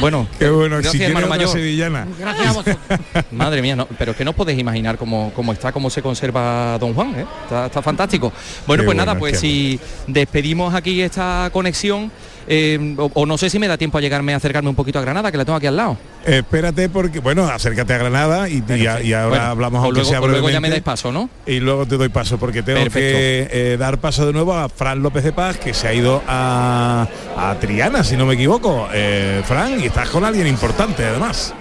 Bueno, 0.00 0.26
Qué 0.38 0.50
bueno, 0.50 0.76
gracias, 0.76 0.92
si 0.92 0.98
quiere 0.98 1.12
hermano 1.12 1.26
otra 1.28 1.36
mayor. 1.38 1.52
sevillana. 1.52 2.06
Gracias 2.18 2.46
a 2.46 2.52
vosotros. 2.52 2.76
Madre 3.30 3.62
mía, 3.62 3.76
no, 3.76 3.86
pero 3.98 4.10
es 4.12 4.16
que 4.18 4.24
no 4.24 4.32
podéis 4.34 4.58
imaginar 4.58 4.98
cómo, 4.98 5.32
cómo 5.34 5.52
está, 5.54 5.72
cómo 5.72 5.88
se 5.88 6.02
conserva 6.02 6.76
Don 6.78 6.92
Juan, 6.94 7.14
¿eh? 7.20 7.24
está, 7.44 7.66
está 7.66 7.80
fantástico. 7.82 8.32
Bueno, 8.66 8.82
Qué 8.82 8.86
pues 8.86 8.96
bueno, 8.96 9.04
nada, 9.06 9.18
pues 9.18 9.38
si 9.40 9.78
despedimos 10.06 10.74
aquí 10.74 11.00
esta 11.02 11.48
conexión, 11.52 12.10
eh, 12.46 12.94
o, 12.98 13.10
o 13.14 13.26
no 13.26 13.38
sé 13.38 13.48
si 13.50 13.58
me 13.58 13.68
da 13.68 13.76
tiempo 13.78 13.98
a 13.98 14.00
llegarme 14.00 14.34
a 14.34 14.36
acercarme 14.36 14.68
un 14.68 14.74
poquito 14.76 14.98
a 14.98 15.02
Granada, 15.02 15.30
que 15.30 15.38
la 15.38 15.44
tengo 15.44 15.56
aquí 15.56 15.66
al 15.66 15.76
lado. 15.76 15.96
Espérate 16.24 16.88
porque, 16.88 17.20
bueno, 17.20 17.44
acércate 17.46 17.92
a 17.94 17.98
Granada 17.98 18.48
y, 18.48 18.62
y 18.68 18.86
a- 18.86 19.02
y 19.02 19.12
ahora 19.12 19.28
Bueno, 19.28 19.44
hablamos 19.44 19.84
aunque 19.84 20.00
luego, 20.00 20.10
sea 20.10 20.20
o 20.20 20.26
luego 20.26 20.48
ya 20.48 20.60
me 20.60 20.68
brevemente. 20.68 20.70
dais 20.70 20.82
paso, 20.82 21.12
¿no? 21.12 21.28
Y 21.46 21.60
luego 21.60 21.86
te 21.86 21.96
doy 21.96 22.08
paso 22.08 22.38
porque 22.38 22.62
tengo 22.62 22.80
Perfecto. 22.80 23.18
que 23.18 23.48
eh, 23.52 23.76
dar 23.76 23.98
paso 23.98 24.26
de 24.26 24.32
nuevo 24.32 24.54
a 24.54 24.68
Fran 24.68 25.02
López 25.02 25.22
de 25.24 25.32
Paz, 25.32 25.58
que 25.58 25.74
se 25.74 25.86
ha 25.88 25.92
ido 25.94 26.22
a, 26.26 27.06
a 27.36 27.54
Triana, 27.60 28.02
si 28.04 28.16
no 28.16 28.24
me 28.26 28.34
equivoco. 28.34 28.88
Eh, 28.92 29.42
Fran, 29.46 29.80
y 29.80 29.86
estás 29.86 30.08
con 30.08 30.24
alguien 30.24 30.46
importante 30.46 31.04
además. 31.04 31.52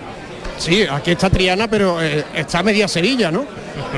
Sí, 0.57 0.85
aquí 0.89 1.11
está 1.11 1.29
Triana, 1.29 1.67
pero 1.67 2.01
eh, 2.01 2.23
está 2.35 2.63
media 2.63 2.87
Sevilla, 2.87 3.31
¿no? 3.31 3.43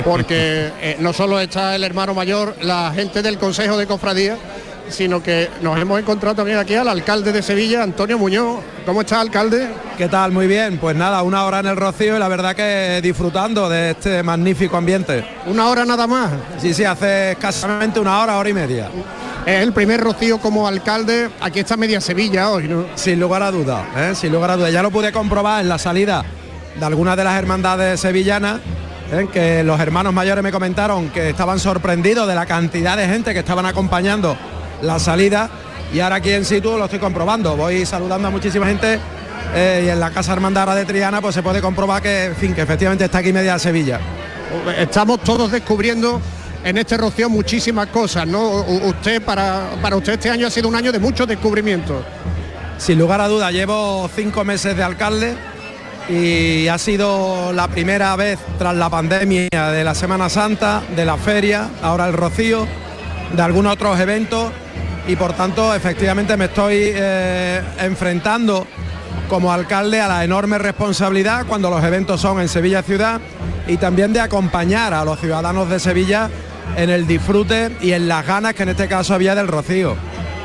Porque 0.04 0.70
eh, 0.82 0.98
no 1.00 1.14
solo 1.14 1.40
está 1.40 1.76
el 1.76 1.84
hermano 1.84 2.14
mayor, 2.14 2.56
la 2.62 2.92
gente 2.96 3.22
del 3.22 3.38
Consejo 3.38 3.78
de 3.78 3.86
Cofradía, 3.86 4.38
sino 4.90 5.22
que 5.22 5.50
nos 5.62 5.78
hemos 5.80 6.00
encontrado 6.00 6.36
también 6.36 6.58
aquí 6.58 6.76
al 6.76 6.88
alcalde 6.88 7.32
de 7.32 7.42
Sevilla, 7.42 7.84
Antonio 7.84 8.18
Muñoz. 8.18 8.60
¿Cómo 8.86 9.02
está, 9.02 9.20
alcalde? 9.20 9.70
¿Qué 9.98 10.08
tal? 10.08 10.32
Muy 10.32 10.48
bien. 10.48 10.78
Pues 10.78 10.96
nada, 10.96 11.24
una 11.24 11.46
hora 11.46 11.60
en 11.60 11.68
el 11.68 11.76
Rocío 11.76 12.16
y 12.16 12.20
la 12.20 12.28
verdad 12.28 12.56
que 12.56 13.00
disfrutando 13.02 13.70
de 13.70 13.92
este 13.92 14.22
magnífico 14.24 14.78
ambiente. 14.78 15.26
¿Una 15.48 15.68
hora 15.70 15.86
nada 15.86 16.08
más? 16.08 16.32
Sí, 16.60 16.74
sí, 16.74 16.84
hace 16.84 17.32
escasamente 17.32 18.00
una 18.00 18.22
hora, 18.22 18.38
hora 18.38 18.50
y 18.50 18.54
media. 18.54 18.90
Es 19.46 19.62
el 19.62 19.74
primer 19.74 20.02
Rocío 20.02 20.40
como 20.40 20.68
alcalde. 20.68 21.30
Aquí 21.40 21.60
está 21.60 21.78
media 21.78 22.02
Sevilla 22.02 22.50
hoy, 22.50 22.68
¿no? 22.68 22.86
Sin 22.96 23.20
lugar 23.20 23.44
a 23.44 23.52
dudas, 23.52 23.84
¿eh? 23.96 24.14
sin 24.16 24.32
lugar 24.32 24.52
a 24.52 24.58
dudas. 24.58 24.72
Ya 24.72 24.82
lo 24.82 24.92
pude 24.92 25.12
comprobar 25.12 25.62
en 25.62 25.70
la 25.70 25.78
salida 25.78 26.24
de 26.80 26.86
algunas 26.86 27.16
de 27.16 27.24
las 27.24 27.38
hermandades 27.38 28.00
sevillanas, 28.00 28.60
¿eh? 29.12 29.28
que 29.32 29.64
los 29.64 29.80
hermanos 29.80 30.14
mayores 30.14 30.44
me 30.44 30.52
comentaron 30.52 31.10
que 31.10 31.30
estaban 31.30 31.60
sorprendidos 31.60 32.28
de 32.28 32.36
la 32.36 32.46
cantidad 32.46 32.98
de 32.98 33.08
gente 33.08 33.34
que 33.34 33.40
estaban 33.40 33.66
acompañando 33.66 34.36
la 34.82 35.00
salida 35.00 35.50
y 35.94 36.00
ahora 36.00 36.16
aquí 36.16 36.32
en 36.32 36.46
situ 36.46 36.78
lo 36.78 36.86
estoy 36.86 37.00
comprobando. 37.00 37.56
Voy 37.56 37.86
saludando 37.86 38.28
a 38.28 38.32
muchísima 38.32 38.66
gente 38.66 39.00
eh, 39.54 39.84
y 39.86 39.90
en 39.90 40.00
la 40.00 40.12
Casa 40.12 40.34
Hermandad 40.34 40.76
de 40.76 40.86
Triana 40.86 41.22
pues 41.22 41.36
se 41.36 41.44
puede 41.44 41.62
comprobar 41.62 42.02
que, 42.02 42.26
en 42.26 42.36
fin, 42.36 42.54
que 42.54 42.62
efectivamente 42.62 43.06
está 43.06 43.20
aquí 43.20 43.32
media 43.32 43.58
Sevilla. 43.60 44.00
Estamos 44.78 45.22
todos 45.22 45.52
descubriendo 45.52 46.22
en 46.64 46.78
este 46.78 46.98
Rocío 46.98 47.30
muchísimas 47.30 47.88
cosas, 47.88 48.28
¿no? 48.28 48.62
Usted, 48.62 49.22
para, 49.22 49.70
para 49.82 49.96
usted 49.96 50.14
este 50.14 50.30
año 50.30 50.48
ha 50.48 50.50
sido 50.50 50.68
un 50.68 50.76
año 50.76 50.92
de 50.92 51.00
muchos 51.00 51.28
descubrimientos. 51.28 52.04
Sin 52.78 53.00
lugar 53.00 53.22
a 53.22 53.28
duda, 53.28 53.52
llevo 53.52 54.10
cinco 54.14 54.44
meses 54.44 54.76
de 54.76 54.84
alcalde 54.84 55.36
y 56.10 56.68
ha 56.68 56.78
sido 56.78 57.54
la 57.54 57.68
primera 57.68 58.16
vez 58.16 58.40
tras 58.58 58.76
la 58.76 58.90
pandemia 58.90 59.72
de 59.72 59.84
la 59.84 59.96
Semana 59.96 60.30
Santa, 60.30 60.84
de 60.96 61.06
la 61.06 61.18
feria, 61.18 61.70
ahora 61.82 62.08
el 62.08 62.14
Rocío, 62.14 62.68
de 63.34 63.42
algunos 63.42 63.74
otros 63.74 64.00
eventos 64.00 64.52
y 65.08 65.16
por 65.16 65.34
tanto 65.34 65.74
efectivamente 65.74 66.36
me 66.38 66.46
estoy 66.46 66.92
eh, 66.94 67.62
enfrentando 67.80 68.66
como 69.30 69.52
alcalde 69.52 70.00
a 70.02 70.08
la 70.08 70.24
enorme 70.24 70.58
responsabilidad 70.58 71.46
cuando 71.48 71.70
los 71.70 71.84
eventos 71.84 72.22
son 72.22 72.40
en 72.42 72.50
Sevilla 72.50 72.82
ciudad 72.82 73.22
y 73.68 73.78
también 73.78 74.14
de 74.14 74.20
acompañar 74.20 74.94
a 74.94 75.04
los 75.06 75.20
ciudadanos 75.20 75.70
de 75.70 75.80
Sevilla 75.80 76.30
en 76.76 76.90
el 76.90 77.08
disfrute 77.08 77.72
y 77.82 77.92
en 77.92 78.08
las 78.08 78.26
ganas 78.26 78.54
que 78.54 78.64
en 78.64 78.70
este 78.70 78.88
caso 78.88 79.14
había 79.14 79.36
del 79.36 79.48
Rocío. 79.48 79.96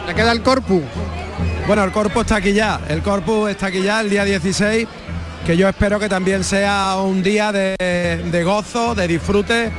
¿Le 0.07 0.15
queda 0.15 0.33
el 0.33 0.43
corpus? 0.43 0.83
Bueno, 1.67 1.85
el 1.85 1.93
corpus 1.93 2.23
está 2.23 2.37
aquí 2.37 2.53
ya, 2.53 2.81
el 2.89 3.03
corpus 3.03 3.51
está 3.51 3.67
aquí 3.67 3.83
ya 3.83 4.01
el 4.01 4.11
día 4.11 4.25
16, 4.25 4.89
que 5.47 5.57
yo 5.57 5.69
espero 5.69 5.99
que 5.99 6.09
también 6.09 6.43
sea 6.45 6.97
un 6.97 7.23
día 7.23 7.53
de, 7.53 7.77
de 7.79 8.45
gozo, 8.45 8.95
de 8.95 9.07
disfrute, 9.07 9.71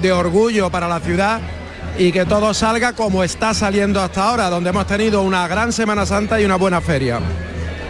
de 0.00 0.12
orgullo 0.12 0.70
para 0.70 0.88
la 0.88 1.00
ciudad 1.00 1.40
y 2.00 2.12
que 2.12 2.24
todo 2.24 2.54
salga 2.54 2.94
como 2.94 3.22
está 3.22 3.52
saliendo 3.52 4.00
hasta 4.00 4.26
ahora, 4.26 4.48
donde 4.48 4.70
hemos 4.70 4.86
tenido 4.86 5.20
una 5.20 5.46
gran 5.46 5.70
Semana 5.70 6.06
Santa 6.06 6.40
y 6.40 6.46
una 6.46 6.56
buena 6.56 6.80
feria. 6.80 7.20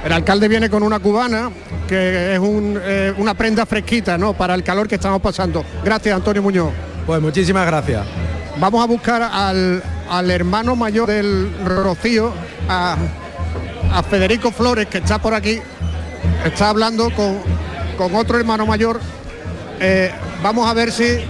El 0.05 0.13
alcalde 0.13 0.49
viene 0.49 0.69
con 0.69 0.83
una 0.83 0.99
cubana, 0.99 1.49
que 1.87 2.33
es 2.35 2.39
un, 2.41 2.77
eh, 2.83 3.15
una 3.19 3.35
prenda 3.35 3.65
fresquita, 3.67 4.19
¿no? 4.19 4.33
Para 4.33 4.55
el 4.57 4.65
calor 4.65 4.89
que 4.89 4.97
estamos 4.97 5.23
pasando. 5.23 5.65
Gracias, 5.85 6.13
Antonio 6.13 6.43
Muñoz. 6.43 6.73
Pues 7.07 7.23
muchísimas 7.23 7.65
gracias. 7.65 8.05
Vamos 8.59 8.83
a 8.83 8.87
buscar 8.89 9.23
al, 9.23 9.81
al 10.11 10.31
hermano 10.33 10.75
mayor 10.75 11.07
del 11.07 11.49
Rocío, 11.65 12.33
a, 12.69 12.97
a 13.95 14.03
Federico 14.03 14.51
Flores, 14.51 14.89
que 14.89 14.99
está 14.99 15.21
por 15.21 15.35
aquí. 15.35 15.61
Está 16.45 16.71
hablando 16.71 17.11
con, 17.15 17.39
con 17.97 18.13
otro 18.17 18.41
hermano 18.41 18.67
mayor. 18.67 18.99
Eh, 19.79 20.11
vamos 20.43 20.69
a 20.69 20.75
ver 20.75 20.91
si... 20.91 21.21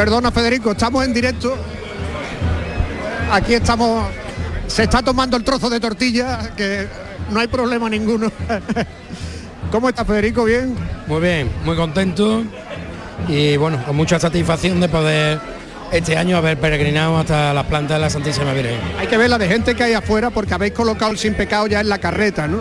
Perdona, 0.00 0.32
Federico, 0.32 0.70
estamos 0.70 1.04
en 1.04 1.12
directo. 1.12 1.54
Aquí 3.30 3.52
estamos... 3.52 4.08
Se 4.66 4.84
está 4.84 5.02
tomando 5.02 5.36
el 5.36 5.44
trozo 5.44 5.68
de 5.68 5.78
tortilla, 5.78 6.54
que 6.56 6.86
no 7.30 7.38
hay 7.38 7.48
problema 7.48 7.90
ninguno. 7.90 8.32
¿Cómo 9.70 9.90
está 9.90 10.06
Federico? 10.06 10.44
¿Bien? 10.44 10.74
Muy 11.06 11.20
bien, 11.20 11.50
muy 11.66 11.76
contento 11.76 12.42
y 13.28 13.58
bueno, 13.58 13.84
con 13.84 13.94
mucha 13.94 14.18
satisfacción 14.18 14.80
de 14.80 14.88
poder 14.88 15.38
este 15.92 16.16
año 16.16 16.38
haber 16.38 16.58
peregrinado 16.58 17.18
hasta 17.18 17.52
las 17.52 17.66
plantas 17.66 17.98
de 17.98 18.00
la 18.00 18.08
Santísima 18.08 18.54
Virgen. 18.54 18.80
Hay 18.98 19.06
que 19.06 19.18
ver 19.18 19.28
la 19.28 19.36
de 19.36 19.48
gente 19.48 19.74
que 19.74 19.82
hay 19.82 19.92
afuera 19.92 20.30
porque 20.30 20.54
habéis 20.54 20.72
colocado 20.72 21.12
el 21.12 21.18
sin 21.18 21.34
pecado 21.34 21.66
ya 21.66 21.80
en 21.80 21.90
la 21.90 21.98
carreta, 21.98 22.48
¿no? 22.48 22.60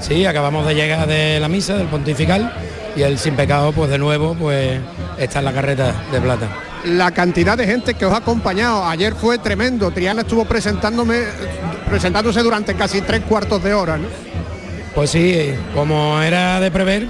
Sí, 0.00 0.26
acabamos 0.26 0.66
de 0.66 0.74
llegar 0.74 1.08
de 1.08 1.40
la 1.40 1.48
misa 1.48 1.78
del 1.78 1.86
pontifical 1.86 2.52
y 2.94 3.00
el 3.00 3.18
sin 3.18 3.36
pecado 3.36 3.72
pues 3.72 3.88
de 3.88 3.96
nuevo 3.96 4.34
pues 4.34 4.78
está 5.16 5.38
en 5.38 5.46
la 5.46 5.52
carreta 5.54 5.94
de 6.12 6.20
plata. 6.20 6.46
La 6.84 7.10
cantidad 7.12 7.56
de 7.56 7.66
gente 7.66 7.94
que 7.94 8.04
os 8.04 8.12
ha 8.12 8.18
acompañado 8.18 8.84
ayer 8.86 9.14
fue 9.14 9.38
tremendo. 9.38 9.90
Triana 9.90 10.20
estuvo 10.22 10.44
presentándome, 10.44 11.20
presentándose 11.88 12.40
durante 12.42 12.74
casi 12.74 13.00
tres 13.00 13.22
cuartos 13.22 13.62
de 13.62 13.72
hora, 13.72 13.96
¿no? 13.96 14.08
Pues 14.94 15.10
sí, 15.10 15.54
como 15.74 16.20
era 16.20 16.60
de 16.60 16.70
prever, 16.70 17.06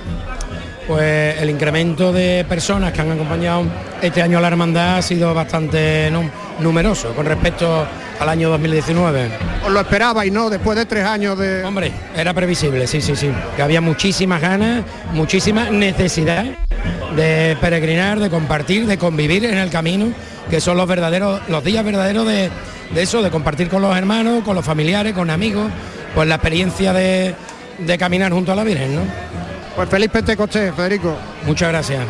pues 0.87 1.37
el 1.41 1.51
incremento 1.51 2.13
de 2.13 2.47
personas 2.49 2.93
que 2.93 3.01
han 3.01 3.11
acompañado 3.11 3.65
este 4.01 4.23
año 4.23 4.39
a 4.39 4.41
la 4.41 4.49
hermandad 4.49 4.99
ha 4.99 5.03
sido 5.03 5.35
bastante 5.35 6.09
nu- 6.11 6.31
numeroso 6.61 7.13
con 7.15 7.27
respecto 7.27 7.87
al 8.21 8.29
año 8.29 8.49
2019. 8.51 9.29
Os 9.67 9.73
lo 9.73 9.81
esperabais, 9.81 10.33
¿no? 10.33 10.49
Después 10.51 10.79
de 10.79 10.87
tres 10.87 11.05
años 11.05 11.37
de... 11.39 11.65
Hombre, 11.65 11.91
era 12.17 12.33
previsible, 12.33 12.87
sí, 12.87 13.01
sí, 13.03 13.17
sí. 13.17 13.31
Que 13.57 13.63
había 13.63 13.81
muchísimas 13.81 14.41
ganas, 14.41 14.85
muchísima 15.13 15.69
necesidad 15.69 16.47
de 17.17 17.57
peregrinar, 17.61 18.19
de 18.21 18.31
compartir, 18.31 18.87
de 18.87 18.99
convivir 18.99 19.45
en 19.45 19.59
el 19.59 19.71
camino, 19.71 20.13
que 20.51 20.61
son 20.61 20.77
los 20.77 20.87
verdaderos, 20.87 21.41
los 21.49 21.65
días 21.65 21.85
verdaderos 21.85 22.27
de, 22.27 22.51
de 22.95 23.03
eso, 23.03 23.23
de 23.23 23.31
compartir 23.31 23.69
con 23.69 23.83
los 23.83 23.97
hermanos, 23.97 24.43
con 24.45 24.55
los 24.55 24.65
familiares, 24.65 25.13
con 25.15 25.31
amigos, 25.31 25.71
pues 26.15 26.29
la 26.29 26.37
experiencia 26.37 26.93
de, 26.93 27.35
de 27.79 27.99
caminar 27.99 28.33
junto 28.33 28.53
a 28.53 28.55
la 28.55 28.65
Virgen, 28.65 28.95
¿no? 28.95 29.03
Pues 29.77 29.89
feliz 29.89 30.11
Pentecostés, 30.11 30.73
Federico. 30.75 31.17
Muchas 31.47 31.69
gracias. 31.69 32.05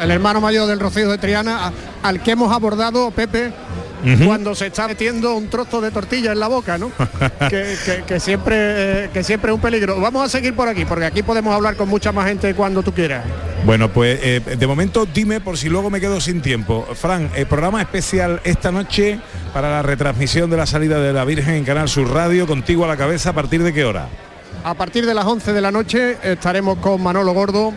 El 0.00 0.10
hermano 0.10 0.40
mayor 0.40 0.66
del 0.66 0.78
Rocío 0.78 1.08
de 1.08 1.16
Triana, 1.16 1.72
al 2.02 2.22
que 2.22 2.32
hemos 2.32 2.52
abordado, 2.52 3.10
Pepe, 3.10 3.52
Cuando 4.24 4.54
se 4.54 4.66
está 4.66 4.86
metiendo 4.86 5.34
un 5.34 5.48
trozo 5.48 5.80
de 5.80 5.90
tortilla 5.90 6.32
en 6.32 6.38
la 6.40 6.48
boca, 6.48 6.78
¿no? 6.78 6.90
que, 7.48 7.76
que- 7.84 8.02
que 8.06 8.20
siempre, 8.20 8.56
eh, 9.04 9.10
que 9.12 9.24
siempre 9.24 9.50
es 9.50 9.54
un 9.54 9.60
peligro. 9.60 10.00
Vamos 10.00 10.24
a 10.24 10.28
seguir 10.28 10.54
por 10.54 10.68
aquí, 10.68 10.84
porque 10.84 11.06
aquí 11.06 11.22
podemos 11.22 11.54
hablar 11.54 11.76
con 11.76 11.88
mucha 11.88 12.12
más 12.12 12.26
gente 12.28 12.54
cuando 12.54 12.82
tú 12.82 12.92
quieras. 12.92 13.24
Bueno, 13.64 13.90
pues 13.90 14.20
eh, 14.22 14.40
de 14.58 14.66
momento 14.66 15.06
dime 15.06 15.40
por 15.40 15.58
si 15.58 15.68
luego 15.68 15.90
me 15.90 16.00
quedo 16.00 16.20
sin 16.20 16.40
tiempo. 16.40 16.86
Fran, 16.94 17.30
el 17.34 17.46
programa 17.46 17.80
especial 17.82 18.40
esta 18.44 18.70
noche 18.70 19.18
para 19.52 19.70
la 19.70 19.82
retransmisión 19.82 20.48
de 20.50 20.56
la 20.56 20.66
salida 20.66 21.00
de 21.00 21.12
la 21.12 21.24
Virgen 21.24 21.54
en 21.54 21.64
Canal 21.64 21.88
Sur 21.88 22.10
Radio, 22.12 22.46
contigo 22.46 22.84
a 22.84 22.88
la 22.88 22.96
cabeza, 22.96 23.30
¿a 23.30 23.32
partir 23.32 23.62
de 23.62 23.72
qué 23.72 23.84
hora? 23.84 24.06
A 24.62 24.74
partir 24.74 25.04
de 25.06 25.14
las 25.14 25.24
11 25.24 25.52
de 25.52 25.60
la 25.60 25.72
noche 25.72 26.16
estaremos 26.22 26.78
con 26.78 27.02
Manolo 27.02 27.32
Gordo, 27.32 27.72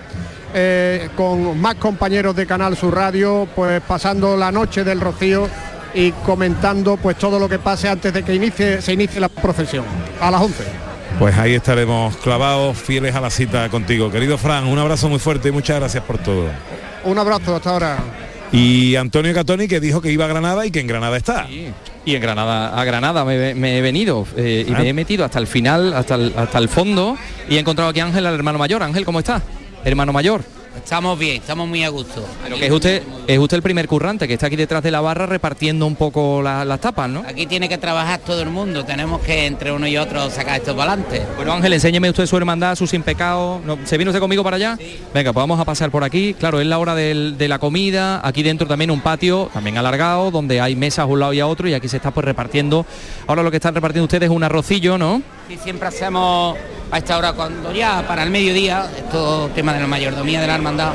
eh, 0.54 1.10
con 1.16 1.60
más 1.60 1.76
compañeros 1.76 2.36
de 2.36 2.46
Canal 2.46 2.76
Sur 2.78 2.96
Radio, 2.96 3.48
pues 3.56 3.82
pasando 3.82 4.36
la 4.38 4.52
noche 4.52 4.84
del 4.84 5.00
Rocío 5.00 5.48
y 5.94 6.12
comentando 6.12 6.98
pues 6.98 7.18
todo 7.18 7.40
lo 7.40 7.50
que 7.50 7.60
pase 7.60 7.90
antes 7.90 8.14
de 8.14 8.24
que 8.24 8.34
inicie, 8.36 8.82
se 8.82 8.94
inicie 8.94 9.20
la 9.20 9.30
procesión. 9.30 9.86
A 10.22 10.30
las 10.32 10.42
11. 10.42 10.64
Pues 11.18 11.38
ahí 11.38 11.54
estaremos 11.56 12.16
clavados, 12.18 12.78
fieles 12.78 13.16
a 13.16 13.22
la 13.22 13.30
cita 13.30 13.68
contigo. 13.70 14.12
Querido 14.12 14.38
Fran, 14.38 14.66
un 14.68 14.78
abrazo 14.80 15.10
muy 15.10 15.20
fuerte 15.20 15.50
y 15.50 15.52
muchas 15.52 15.80
gracias 15.80 16.04
por 16.04 16.18
todo. 16.20 16.46
Un 17.04 17.18
abrazo 17.18 17.56
hasta 17.56 17.70
ahora. 17.72 17.98
Y 18.52 18.96
Antonio 18.96 19.34
Catoni 19.34 19.68
que 19.68 19.80
dijo 19.80 20.02
que 20.02 20.12
iba 20.12 20.26
a 20.26 20.28
Granada 20.28 20.66
y 20.66 20.72
que 20.72 20.80
en 20.80 20.88
Granada 20.88 21.18
está. 21.18 21.48
Y 22.06 22.16
en 22.16 22.22
Granada, 22.22 22.80
a 22.80 22.84
Granada 22.84 23.26
me, 23.26 23.54
me 23.54 23.78
he 23.78 23.82
venido 23.82 24.26
eh, 24.38 24.66
y 24.68 24.74
Ah. 24.74 24.80
me 24.80 24.90
he 24.90 24.94
metido 24.94 25.24
hasta 25.26 25.38
el 25.40 25.46
final, 25.48 25.94
hasta 25.94 26.16
el, 26.16 26.34
hasta 26.36 26.58
el 26.58 26.70
fondo 26.70 27.18
y 27.50 27.58
he 27.58 27.60
encontrado 27.60 27.90
aquí 27.92 28.00
a 28.00 28.06
Ángel, 28.06 28.26
al 28.26 28.34
hermano 28.36 28.58
mayor. 28.58 28.82
Ángel, 28.82 29.06
¿cómo 29.06 29.20
está? 29.20 29.42
Hermano 29.84 30.14
mayor. 30.14 30.42
Estamos 30.76 31.20
bien, 31.20 31.38
estamos 31.42 31.68
muy 31.68 31.84
a 31.84 31.90
gusto. 31.90 32.26
Pero 32.44 32.58
que 32.58 32.66
es 32.66 32.72
usted, 32.72 33.04
es 33.28 33.38
usted 33.40 33.58
el 33.58 33.64
primer 33.64 33.88
currante 33.88 34.28
que 34.28 34.34
está 34.36 34.48
aquí 34.48 34.56
detrás 34.56 34.82
de 34.82 34.92
la 34.92 35.02
barra 35.02 35.26
repartiendo 35.26 35.86
un 35.86 35.96
poco 35.96 36.42
la- 36.42 36.64
las 36.64 36.80
tapas, 36.80 37.10
¿no? 37.10 37.24
Aquí 37.28 37.46
tiene 37.48 37.68
que 37.68 37.78
trabajar 37.78 38.20
todo 38.20 38.42
el 38.42 38.50
mundo, 38.50 38.86
tenemos 38.86 39.22
que 39.22 39.46
entre 39.46 39.72
uno 39.72 39.88
y 39.88 39.98
otro 39.98 40.30
sacar 40.30 40.60
esto 40.60 40.76
para 40.76 40.94
adelante. 40.94 41.26
Bueno 41.36 41.54
Ángel, 41.54 41.74
enséñeme 41.74 42.10
usted 42.10 42.26
su 42.26 42.38
hermandad, 42.38 42.76
su 42.76 42.88
sin 42.88 43.04
pecado. 43.04 43.62
No, 43.66 43.78
¿Se 43.86 43.98
viene 43.98 44.10
usted 44.12 44.22
conmigo 44.22 44.44
para 44.44 44.56
allá? 44.58 44.78
Venga, 45.14 45.34
pues 45.34 45.42
vamos 45.44 45.60
a 45.60 45.66
pasar 45.66 45.92
por 45.92 46.04
aquí. 46.04 46.34
Claro, 46.36 46.60
es 46.62 46.68
la 46.68 46.78
hora 46.80 46.96
del- 46.96 47.38
de 47.38 47.48
la 47.48 47.60
comida. 47.60 48.22
Aquí 48.26 48.42
dentro 48.44 48.68
también 48.68 48.90
un 48.92 49.02
patio, 49.02 49.50
también 49.54 49.78
alargado, 49.78 50.32
donde 50.32 50.62
hay 50.62 50.76
mesas 50.76 51.00
a 51.00 51.06
un 51.06 51.20
lado 51.20 51.34
y 51.34 51.40
a 51.40 51.48
otro 51.48 51.68
y 51.68 51.74
aquí 51.74 51.88
se 51.88 51.98
está 51.98 52.12
pues 52.12 52.26
repartiendo. 52.26 52.86
Ahora 53.28 53.44
lo 53.44 53.52
que 53.52 53.58
están 53.58 53.76
repartiendo 53.76 54.06
ustedes 54.06 54.30
es 54.30 54.36
un 54.36 54.44
arrocillo, 54.44 54.98
¿no? 54.98 55.22
Y 55.50 55.58
siempre 55.58 55.88
hacemos 55.88 56.56
a 56.92 56.98
esta 57.00 57.18
hora 57.18 57.34
cuando 57.34 57.74
ya 57.74 58.06
para 58.08 58.22
el 58.24 58.30
mediodía, 58.30 58.88
esto 58.96 59.50
tema 59.56 59.74
de 59.74 59.80
la 59.80 59.88
mayordomía 59.88 60.40
de 60.42 60.48
la 60.48 60.59
hermandad, 60.60 60.94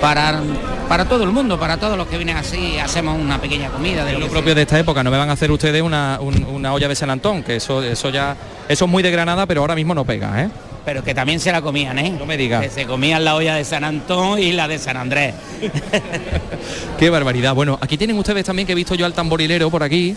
para, 0.00 0.40
para 0.88 1.04
todo 1.06 1.24
el 1.24 1.30
mundo, 1.30 1.58
para 1.58 1.76
todos 1.76 1.96
los 1.98 2.06
que 2.06 2.16
vienen 2.16 2.36
así, 2.36 2.78
hacemos 2.78 3.18
una 3.20 3.40
pequeña 3.40 3.68
comida 3.70 4.04
de 4.04 4.12
lo 4.18 4.28
propio 4.28 4.54
de 4.54 4.62
esta 4.62 4.78
época. 4.78 5.02
No 5.02 5.10
me 5.10 5.18
van 5.18 5.28
a 5.30 5.32
hacer 5.32 5.50
ustedes 5.50 5.82
una, 5.82 6.18
un- 6.20 6.44
una 6.44 6.72
olla 6.72 6.86
de 6.88 6.94
San 6.94 7.10
Antón, 7.10 7.42
que 7.42 7.56
eso, 7.56 7.82
eso 7.82 8.10
ya, 8.10 8.36
eso 8.68 8.84
es 8.84 8.90
muy 8.90 9.02
de 9.02 9.10
Granada, 9.10 9.46
pero 9.46 9.60
ahora 9.62 9.74
mismo 9.74 9.94
no 9.94 10.04
pega, 10.04 10.42
¿eh? 10.44 10.48
pero 10.84 11.04
que 11.04 11.14
también 11.14 11.38
se 11.38 11.52
la 11.52 11.60
comían, 11.60 11.98
¿eh? 11.98 12.14
No 12.18 12.24
me 12.24 12.38
diga. 12.38 12.62
Que 12.62 12.70
se 12.70 12.86
comían 12.86 13.22
la 13.22 13.34
olla 13.34 13.56
de 13.56 13.64
San 13.64 13.84
Antón 13.84 14.38
y 14.38 14.52
la 14.52 14.66
de 14.68 14.78
San 14.78 14.96
Andrés. 14.96 15.34
Qué 16.98 17.10
barbaridad. 17.10 17.54
Bueno, 17.54 17.78
aquí 17.80 17.96
tienen 17.98 18.16
ustedes 18.18 18.44
también 18.44 18.66
que 18.66 18.72
he 18.72 18.76
visto 18.76 18.94
yo 18.94 19.06
al 19.06 19.12
tamborilero 19.12 19.70
por 19.70 19.82
aquí. 19.82 20.16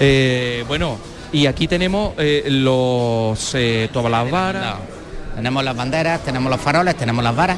Eh, 0.00 0.64
bueno, 0.68 0.96
y 1.32 1.46
aquí 1.46 1.66
tenemos 1.66 2.12
eh, 2.18 2.44
los 2.46 3.54
eh, 3.54 3.88
todas 3.92 4.10
las 4.10 4.30
varas. 4.30 4.76
Tenemos 5.34 5.64
las 5.64 5.74
banderas, 5.76 6.20
tenemos 6.22 6.50
los 6.50 6.60
faroles, 6.60 6.94
tenemos 6.96 7.24
las 7.24 7.34
varas 7.34 7.56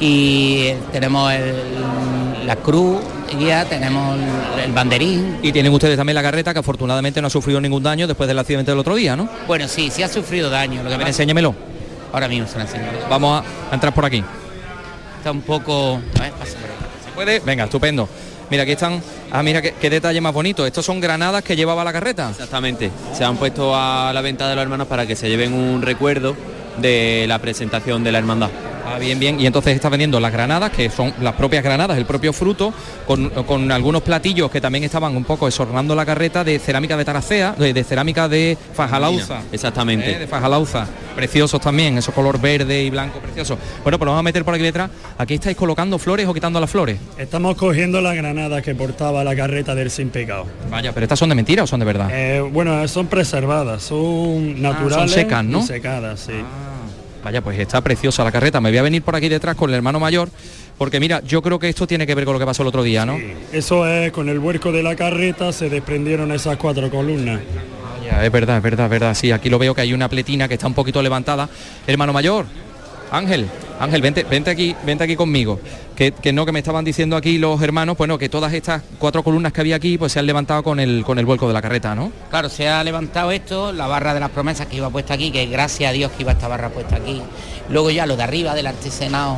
y 0.00 0.72
tenemos 0.92 1.32
el- 1.32 2.46
la 2.46 2.56
cruz 2.56 3.00
guía, 3.38 3.64
tenemos 3.66 4.18
el, 4.64 4.72
banderín. 4.72 5.38
Y 5.42 5.52
tienen 5.52 5.72
ustedes 5.72 5.96
también 5.96 6.14
la 6.16 6.22
carreta 6.22 6.52
que 6.52 6.58
afortunadamente 6.60 7.20
no 7.20 7.28
ha 7.28 7.30
sufrido 7.30 7.60
ningún 7.60 7.82
daño 7.82 8.06
después 8.06 8.26
del 8.26 8.38
accidente 8.38 8.70
del 8.72 8.78
otro 8.80 8.94
día, 8.96 9.14
¿no? 9.14 9.28
Bueno, 9.46 9.68
sí, 9.68 9.90
sí 9.90 10.02
ha 10.02 10.08
sufrido 10.08 10.50
daño. 10.50 10.82
Lo 10.82 10.88
que 10.90 10.96
pasa- 10.96 11.08
enséñemelo. 11.08 11.54
Ahora 12.12 12.26
mismo 12.26 12.48
se 12.48 12.56
lo 12.56 12.62
enseño. 12.62 12.84
Vamos 13.08 13.40
a, 13.42 13.70
a 13.70 13.74
entrar 13.74 13.94
por 13.94 14.04
aquí. 14.04 14.24
Está 15.18 15.30
un 15.30 15.42
poco... 15.42 16.00
A 16.18 16.22
ver, 16.22 16.32
pasa 16.32 16.52
por 16.54 16.70
ahí. 16.70 16.76
¿Se 17.04 17.10
puede? 17.14 17.40
Venga, 17.40 17.64
estupendo. 17.64 18.08
Mira, 18.50 18.64
aquí 18.64 18.72
están. 18.72 19.00
Ah, 19.30 19.44
mira 19.44 19.62
qué, 19.62 19.74
qué 19.80 19.88
detalle 19.90 20.20
más 20.20 20.32
bonito. 20.34 20.66
Estos 20.66 20.84
son 20.84 20.98
granadas 20.98 21.44
que 21.44 21.54
llevaba 21.54 21.84
la 21.84 21.92
carreta. 21.92 22.30
Exactamente. 22.30 22.90
Se 23.12 23.22
han 23.22 23.36
puesto 23.36 23.76
a 23.76 24.10
la 24.12 24.20
venta 24.22 24.48
de 24.48 24.56
los 24.56 24.62
hermanos 24.62 24.88
para 24.88 25.06
que 25.06 25.14
se 25.14 25.28
lleven 25.28 25.52
un 25.52 25.82
recuerdo 25.82 26.34
de 26.78 27.26
la 27.28 27.38
presentación 27.38 28.02
de 28.02 28.10
la 28.10 28.18
hermandad. 28.18 28.48
Ah, 28.90 28.98
bien, 28.98 29.18
bien. 29.18 29.40
Y 29.40 29.46
entonces 29.46 29.74
está 29.74 29.88
vendiendo 29.88 30.18
las 30.20 30.32
granadas, 30.32 30.70
que 30.70 30.90
son 30.90 31.12
las 31.20 31.34
propias 31.34 31.62
granadas, 31.62 31.96
el 31.96 32.06
propio 32.06 32.32
fruto, 32.32 32.72
con, 33.06 33.28
con 33.30 33.70
algunos 33.70 34.02
platillos 34.02 34.50
que 34.50 34.60
también 34.60 34.84
estaban 34.84 35.16
un 35.16 35.24
poco 35.24 35.46
esornando 35.48 35.94
la 35.94 36.04
carreta 36.04 36.42
de 36.44 36.58
cerámica 36.58 36.96
de 36.96 37.04
Taracea, 37.04 37.52
de, 37.52 37.72
de 37.72 37.84
cerámica 37.84 38.28
de 38.28 38.56
Fajalauza. 38.74 39.42
Exactamente. 39.52 40.12
Eh, 40.12 40.18
de 40.20 40.26
Fajalauza. 40.26 40.86
Preciosos 41.14 41.60
también, 41.60 41.98
esos 41.98 42.14
color 42.14 42.40
verde 42.40 42.82
y 42.82 42.90
blanco, 42.90 43.18
precioso. 43.18 43.58
Bueno, 43.82 43.98
pues 43.98 44.06
vamos 44.06 44.20
a 44.20 44.22
meter 44.22 44.44
por 44.44 44.54
aquí 44.54 44.62
detrás. 44.62 44.90
¿Aquí 45.18 45.34
estáis 45.34 45.56
colocando 45.56 45.98
flores 45.98 46.26
o 46.26 46.34
quitando 46.34 46.60
las 46.60 46.70
flores? 46.70 46.98
Estamos 47.18 47.56
cogiendo 47.56 48.00
las 48.00 48.14
granadas 48.14 48.62
que 48.62 48.74
portaba 48.74 49.22
la 49.24 49.36
carreta 49.36 49.74
del 49.74 49.90
sin 49.90 50.10
pecado. 50.10 50.46
Vaya, 50.70 50.92
pero 50.92 51.04
estas 51.04 51.18
son 51.18 51.28
de 51.28 51.34
mentira 51.34 51.64
o 51.64 51.66
son 51.66 51.80
de 51.80 51.86
verdad. 51.86 52.08
Eh, 52.12 52.40
bueno, 52.40 52.86
son 52.88 53.06
preservadas, 53.06 53.82
son 53.82 54.60
naturales 54.60 55.12
secas, 55.12 55.44
¿no? 55.44 55.60
y 55.60 55.62
secadas, 55.62 56.20
sí. 56.20 56.32
Vaya, 57.22 57.42
pues 57.42 57.58
está 57.58 57.80
preciosa 57.80 58.24
la 58.24 58.32
carreta. 58.32 58.60
Me 58.60 58.70
voy 58.70 58.78
a 58.78 58.82
venir 58.82 59.02
por 59.02 59.14
aquí 59.14 59.28
detrás 59.28 59.54
con 59.56 59.70
el 59.70 59.76
hermano 59.76 60.00
mayor, 60.00 60.30
porque 60.78 61.00
mira, 61.00 61.22
yo 61.22 61.42
creo 61.42 61.58
que 61.58 61.68
esto 61.68 61.86
tiene 61.86 62.06
que 62.06 62.14
ver 62.14 62.24
con 62.24 62.32
lo 62.34 62.40
que 62.40 62.46
pasó 62.46 62.62
el 62.62 62.68
otro 62.68 62.82
día, 62.82 63.04
¿no? 63.04 63.18
Eso 63.52 63.86
es, 63.86 64.12
con 64.12 64.28
el 64.28 64.38
vuelco 64.38 64.72
de 64.72 64.82
la 64.82 64.96
carreta 64.96 65.52
se 65.52 65.68
desprendieron 65.68 66.32
esas 66.32 66.56
cuatro 66.56 66.90
columnas. 66.90 67.40
Ya, 68.04 68.24
es 68.24 68.32
verdad, 68.32 68.56
es 68.56 68.62
verdad, 68.62 68.86
es 68.86 68.90
verdad. 68.90 69.14
Sí, 69.14 69.30
aquí 69.30 69.50
lo 69.50 69.58
veo 69.58 69.74
que 69.74 69.82
hay 69.82 69.92
una 69.92 70.08
pletina 70.08 70.48
que 70.48 70.54
está 70.54 70.66
un 70.66 70.74
poquito 70.74 71.02
levantada. 71.02 71.48
Hermano 71.86 72.12
mayor, 72.12 72.46
Ángel, 73.10 73.46
Ángel, 73.78 74.00
vente, 74.00 74.24
vente 74.24 74.50
aquí, 74.50 74.74
vente 74.84 75.04
aquí 75.04 75.16
conmigo. 75.16 75.60
Que, 76.00 76.12
que 76.12 76.32
no, 76.32 76.46
que 76.46 76.52
me 76.52 76.60
estaban 76.60 76.82
diciendo 76.82 77.14
aquí 77.14 77.36
los 77.36 77.60
hermanos, 77.60 77.98
bueno, 77.98 78.16
que 78.16 78.30
todas 78.30 78.54
estas 78.54 78.80
cuatro 78.98 79.22
columnas 79.22 79.52
que 79.52 79.60
había 79.60 79.76
aquí, 79.76 79.98
pues 79.98 80.12
se 80.12 80.18
han 80.18 80.24
levantado 80.24 80.62
con 80.62 80.80
el 80.80 81.04
con 81.04 81.18
el 81.18 81.26
vuelco 81.26 81.46
de 81.46 81.52
la 81.52 81.60
carreta, 81.60 81.94
¿no? 81.94 82.10
Claro, 82.30 82.48
se 82.48 82.66
ha 82.70 82.82
levantado 82.82 83.30
esto, 83.32 83.70
la 83.70 83.86
barra 83.86 84.14
de 84.14 84.20
las 84.20 84.30
promesas 84.30 84.66
que 84.66 84.78
iba 84.78 84.88
puesta 84.88 85.12
aquí, 85.12 85.30
que 85.30 85.44
gracias 85.44 85.90
a 85.90 85.92
Dios 85.92 86.10
que 86.12 86.22
iba 86.22 86.32
esta 86.32 86.48
barra 86.48 86.70
puesta 86.70 86.96
aquí. 86.96 87.20
Luego 87.68 87.90
ya 87.90 88.06
lo 88.06 88.16
de 88.16 88.22
arriba 88.22 88.54
del 88.54 88.68
artesanado. 88.68 89.36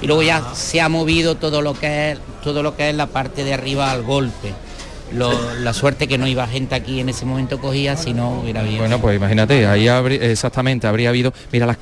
Y 0.00 0.06
luego 0.06 0.22
ya 0.22 0.54
se 0.54 0.80
ha 0.80 0.88
movido 0.88 1.34
todo 1.34 1.60
lo 1.60 1.74
que 1.74 2.12
es 2.12 2.18
todo 2.44 2.62
lo 2.62 2.76
que 2.76 2.88
es 2.90 2.94
la 2.94 3.08
parte 3.08 3.42
de 3.42 3.54
arriba 3.54 3.90
al 3.90 4.02
golpe. 4.04 4.52
Lo- 5.12 5.54
la 5.56 5.72
suerte 5.72 6.06
que 6.06 6.18
no 6.18 6.28
iba 6.28 6.46
gente 6.46 6.76
aquí 6.76 7.00
en 7.00 7.08
ese 7.08 7.24
momento 7.26 7.58
cogía, 7.60 7.96
si 7.96 8.12
no 8.14 8.42
hubiera 8.42 8.60
habido. 8.60 8.78
Bueno, 8.78 9.00
pues 9.00 9.16
imagínate, 9.16 9.66
ahí 9.66 9.88
habrí- 9.88 10.20
exactamente 10.22 10.86
habría 10.86 11.08
habido, 11.08 11.32
mira 11.50 11.66
las 11.66 11.78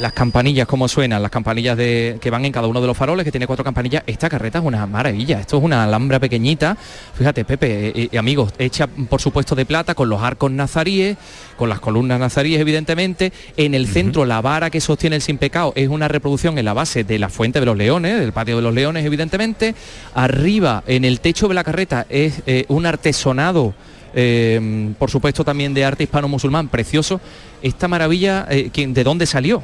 las 0.00 0.12
campanillas 0.12 0.66
cómo 0.66 0.88
suenan, 0.88 1.20
las 1.22 1.30
campanillas 1.30 1.76
de, 1.76 2.18
que 2.20 2.30
van 2.30 2.44
en 2.44 2.52
cada 2.52 2.66
uno 2.66 2.80
de 2.80 2.86
los 2.86 2.96
faroles, 2.96 3.24
que 3.24 3.30
tiene 3.30 3.46
cuatro 3.46 3.64
campanillas. 3.64 4.02
Esta 4.06 4.28
carreta 4.28 4.58
es 4.58 4.64
una 4.64 4.86
maravilla, 4.86 5.40
esto 5.40 5.58
es 5.58 5.62
una 5.62 5.84
alhambra 5.84 6.18
pequeñita. 6.18 6.76
Fíjate, 7.14 7.44
Pepe, 7.44 7.88
eh, 7.88 8.08
eh, 8.12 8.18
amigos, 8.18 8.52
hecha 8.58 8.86
por 8.86 9.20
supuesto 9.20 9.54
de 9.54 9.66
plata, 9.66 9.94
con 9.94 10.08
los 10.08 10.22
arcos 10.22 10.50
nazaríes, 10.50 11.16
con 11.56 11.68
las 11.68 11.80
columnas 11.80 12.18
nazaríes, 12.18 12.60
evidentemente. 12.60 13.32
En 13.56 13.74
el 13.74 13.86
centro, 13.86 14.24
la 14.24 14.40
vara 14.40 14.70
que 14.70 14.80
sostiene 14.80 15.16
el 15.16 15.22
sin 15.22 15.38
pecado 15.38 15.72
es 15.76 15.88
una 15.88 16.08
reproducción 16.08 16.58
en 16.58 16.64
la 16.64 16.72
base 16.72 17.04
de 17.04 17.18
la 17.18 17.28
fuente 17.28 17.60
de 17.60 17.66
los 17.66 17.76
leones, 17.76 18.18
del 18.18 18.32
patio 18.32 18.56
de 18.56 18.62
los 18.62 18.74
leones, 18.74 19.04
evidentemente. 19.04 19.74
Arriba, 20.14 20.82
en 20.86 21.04
el 21.04 21.20
techo 21.20 21.46
de 21.48 21.54
la 21.54 21.64
carreta, 21.64 22.06
es 22.08 22.42
eh, 22.46 22.64
un 22.68 22.86
artesonado. 22.86 23.74
eh, 24.12 24.90
por 24.98 25.08
supuesto 25.08 25.44
también 25.44 25.72
de 25.72 25.84
arte 25.84 26.02
hispano-musulmán, 26.02 26.66
precioso. 26.66 27.20
Esta 27.62 27.86
maravilla, 27.86 28.44
eh, 28.50 28.70
¿quién- 28.72 28.92
¿de 28.92 29.04
dónde 29.04 29.24
salió? 29.24 29.62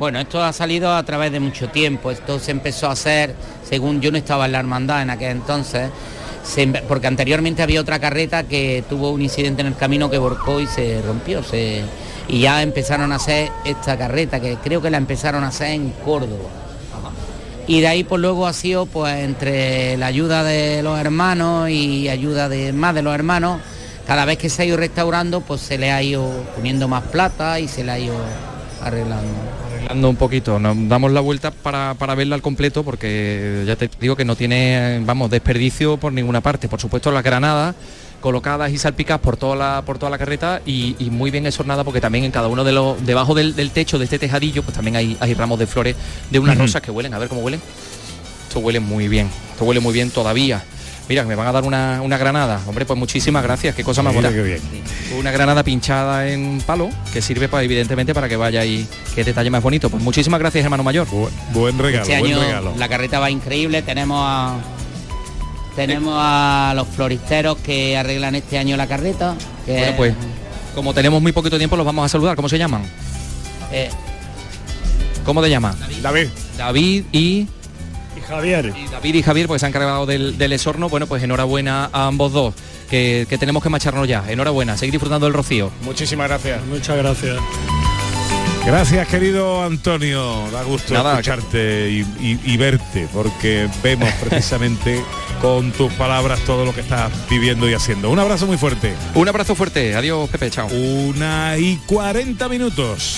Bueno, 0.00 0.18
esto 0.18 0.42
ha 0.42 0.50
salido 0.54 0.94
a 0.94 1.02
través 1.02 1.30
de 1.30 1.40
mucho 1.40 1.68
tiempo. 1.68 2.10
Esto 2.10 2.38
se 2.38 2.52
empezó 2.52 2.86
a 2.86 2.92
hacer, 2.92 3.34
según 3.68 4.00
yo 4.00 4.10
no 4.10 4.16
estaba 4.16 4.46
en 4.46 4.52
la 4.52 4.58
hermandad 4.58 5.02
en 5.02 5.10
aquel 5.10 5.32
entonces, 5.32 5.90
porque 6.88 7.06
anteriormente 7.06 7.62
había 7.62 7.82
otra 7.82 7.98
carreta 7.98 8.44
que 8.44 8.82
tuvo 8.88 9.10
un 9.10 9.20
incidente 9.20 9.60
en 9.60 9.66
el 9.66 9.76
camino 9.76 10.08
que 10.08 10.16
volcó 10.16 10.58
y 10.58 10.66
se 10.66 11.02
rompió. 11.02 11.42
y 12.28 12.40
ya 12.40 12.62
empezaron 12.62 13.12
a 13.12 13.16
hacer 13.16 13.50
esta 13.66 13.98
carreta, 13.98 14.40
que 14.40 14.56
creo 14.56 14.80
que 14.80 14.88
la 14.88 14.96
empezaron 14.96 15.44
a 15.44 15.48
hacer 15.48 15.72
en 15.72 15.90
Córdoba. 16.02 16.48
Y 17.66 17.82
de 17.82 17.88
ahí 17.88 18.02
pues 18.02 18.22
luego 18.22 18.46
ha 18.46 18.54
sido 18.54 18.86
pues 18.86 19.14
entre 19.22 19.98
la 19.98 20.06
ayuda 20.06 20.44
de 20.44 20.82
los 20.82 20.98
hermanos 20.98 21.68
y 21.68 22.08
ayuda 22.08 22.48
de 22.48 22.72
más 22.72 22.94
de 22.94 23.02
los 23.02 23.14
hermanos, 23.14 23.60
cada 24.06 24.24
vez 24.24 24.38
que 24.38 24.48
se 24.48 24.62
ha 24.62 24.64
ido 24.64 24.78
restaurando 24.78 25.42
pues 25.42 25.60
se 25.60 25.76
le 25.76 25.92
ha 25.92 26.02
ido 26.02 26.26
poniendo 26.56 26.88
más 26.88 27.02
plata 27.02 27.60
y 27.60 27.68
se 27.68 27.84
le 27.84 27.92
ha 27.92 27.98
ido 27.98 28.16
arreglando. 28.82 29.59
Arreglando 29.80 30.10
un 30.10 30.16
poquito, 30.16 30.58
nos 30.58 30.76
damos 30.88 31.10
la 31.10 31.20
vuelta 31.20 31.50
para, 31.50 31.94
para 31.94 32.14
verla 32.14 32.34
al 32.34 32.42
completo 32.42 32.84
porque 32.84 33.64
ya 33.66 33.76
te 33.76 33.88
digo 33.98 34.14
que 34.14 34.26
no 34.26 34.36
tiene, 34.36 35.00
vamos, 35.06 35.30
desperdicio 35.30 35.96
por 35.96 36.12
ninguna 36.12 36.42
parte. 36.42 36.68
Por 36.68 36.78
supuesto 36.78 37.10
las 37.10 37.24
granadas 37.24 37.74
colocadas 38.20 38.70
y 38.70 38.76
salpicadas 38.76 39.22
por 39.22 39.38
toda 39.38 39.56
la, 39.56 39.82
por 39.86 39.96
toda 39.96 40.10
la 40.10 40.18
carreta 40.18 40.60
y, 40.66 40.96
y 40.98 41.08
muy 41.08 41.30
bien 41.30 41.46
esornada 41.46 41.82
porque 41.82 42.02
también 42.02 42.24
en 42.24 42.30
cada 42.30 42.48
uno 42.48 42.62
de 42.62 42.72
los, 42.72 43.04
debajo 43.06 43.34
del, 43.34 43.56
del 43.56 43.70
techo 43.70 43.98
de 43.98 44.04
este 44.04 44.18
tejadillo, 44.18 44.62
pues 44.62 44.74
también 44.74 44.96
hay, 44.96 45.16
hay 45.18 45.32
ramos 45.32 45.58
de 45.58 45.66
flores 45.66 45.96
de 46.30 46.38
unas 46.38 46.58
rosas 46.58 46.82
que 46.82 46.90
huelen, 46.90 47.14
a 47.14 47.18
ver 47.18 47.30
cómo 47.30 47.40
huelen. 47.40 47.62
Esto 48.46 48.60
huele 48.60 48.80
muy 48.80 49.08
bien, 49.08 49.30
esto 49.52 49.64
huele 49.64 49.80
muy 49.80 49.94
bien 49.94 50.10
todavía. 50.10 50.62
Mira, 51.10 51.24
me 51.24 51.34
van 51.34 51.48
a 51.48 51.50
dar 51.52 51.64
una, 51.64 52.00
una 52.02 52.16
granada. 52.18 52.60
Hombre, 52.68 52.86
pues 52.86 52.96
muchísimas 52.96 53.42
gracias, 53.42 53.74
qué 53.74 53.82
cosa 53.82 54.00
más 54.00 54.14
bonita. 54.14 54.32
Una 55.18 55.32
granada 55.32 55.64
pinchada 55.64 56.28
en 56.28 56.62
palo 56.64 56.88
que 57.12 57.20
sirve 57.20 57.48
para 57.48 57.64
evidentemente 57.64 58.14
para 58.14 58.28
que 58.28 58.36
vaya 58.36 58.64
y 58.64 58.86
qué 59.16 59.24
detalle 59.24 59.50
más 59.50 59.60
bonito. 59.60 59.90
Pues 59.90 60.00
muchísimas 60.04 60.38
gracias, 60.38 60.62
hermano 60.62 60.84
mayor. 60.84 61.08
buen 61.52 61.76
regalo, 61.80 62.02
Este 62.04 62.14
año 62.14 62.38
la 62.76 62.88
carreta 62.88 63.18
va 63.18 63.28
increíble, 63.28 63.82
tenemos 63.82 64.22
a 64.24 64.54
tenemos 65.74 66.14
a 66.16 66.74
los 66.76 66.86
floristeros 66.86 67.58
que 67.58 67.96
arreglan 67.96 68.36
este 68.36 68.58
año 68.58 68.76
la 68.76 68.86
carreta. 68.86 69.34
que 69.66 69.72
Bueno, 69.72 69.86
es- 69.88 69.96
pues 69.96 70.14
como 70.76 70.94
tenemos 70.94 71.20
muy 71.20 71.32
poquito 71.32 71.58
tiempo, 71.58 71.76
los 71.76 71.84
vamos 71.86 72.04
a 72.04 72.08
saludar. 72.08 72.36
¿Cómo 72.36 72.48
se 72.48 72.56
llaman? 72.56 72.82
eh, 73.72 73.90
¿Cómo 75.24 75.42
te 75.42 75.50
llamas? 75.50 75.74
David. 76.02 76.28
David 76.56 77.04
y... 77.10 77.48
Y 78.30 78.34
Javier. 78.34 78.74
David 78.90 79.14
y 79.14 79.22
Javier, 79.22 79.46
pues 79.48 79.60
se 79.60 79.66
han 79.66 79.70
encargado 79.70 80.06
del, 80.06 80.38
del 80.38 80.52
esorno. 80.52 80.88
Bueno, 80.88 81.06
pues 81.06 81.22
enhorabuena 81.22 81.90
a 81.92 82.06
ambos 82.06 82.32
dos, 82.32 82.54
que, 82.88 83.26
que 83.28 83.38
tenemos 83.38 83.62
que 83.62 83.68
marcharnos 83.68 84.06
ya. 84.08 84.24
Enhorabuena, 84.28 84.76
seguir 84.76 84.92
disfrutando 84.92 85.26
del 85.26 85.34
rocío. 85.34 85.70
Muchísimas 85.82 86.28
gracias. 86.28 86.64
Muchas 86.66 86.96
gracias. 86.96 87.36
Gracias, 88.64 89.08
querido 89.08 89.64
Antonio. 89.64 90.44
Da 90.52 90.62
gusto 90.62 90.92
Nada, 90.92 91.12
escucharte 91.12 91.90
y, 91.90 92.00
y- 92.20 92.40
y 92.44 92.56
verte, 92.58 93.08
porque 93.12 93.68
vemos 93.82 94.12
precisamente 94.28 95.02
con 95.40 95.72
tus 95.72 95.90
palabras 95.94 96.38
todo 96.40 96.66
lo 96.66 96.74
que 96.74 96.82
estás 96.82 97.10
viviendo 97.30 97.68
y 97.70 97.74
haciendo. 97.74 98.10
Un 98.10 98.18
abrazo 98.18 98.46
muy 98.46 98.58
fuerte. 98.58 98.92
Un 99.14 99.28
abrazo 99.28 99.54
fuerte. 99.54 99.94
Adiós, 99.96 100.28
Pepe. 100.28 100.50
Chao. 100.50 100.68
Una 100.68 101.56
y 101.56 101.76
40 101.86 102.48
minutos. 102.50 103.16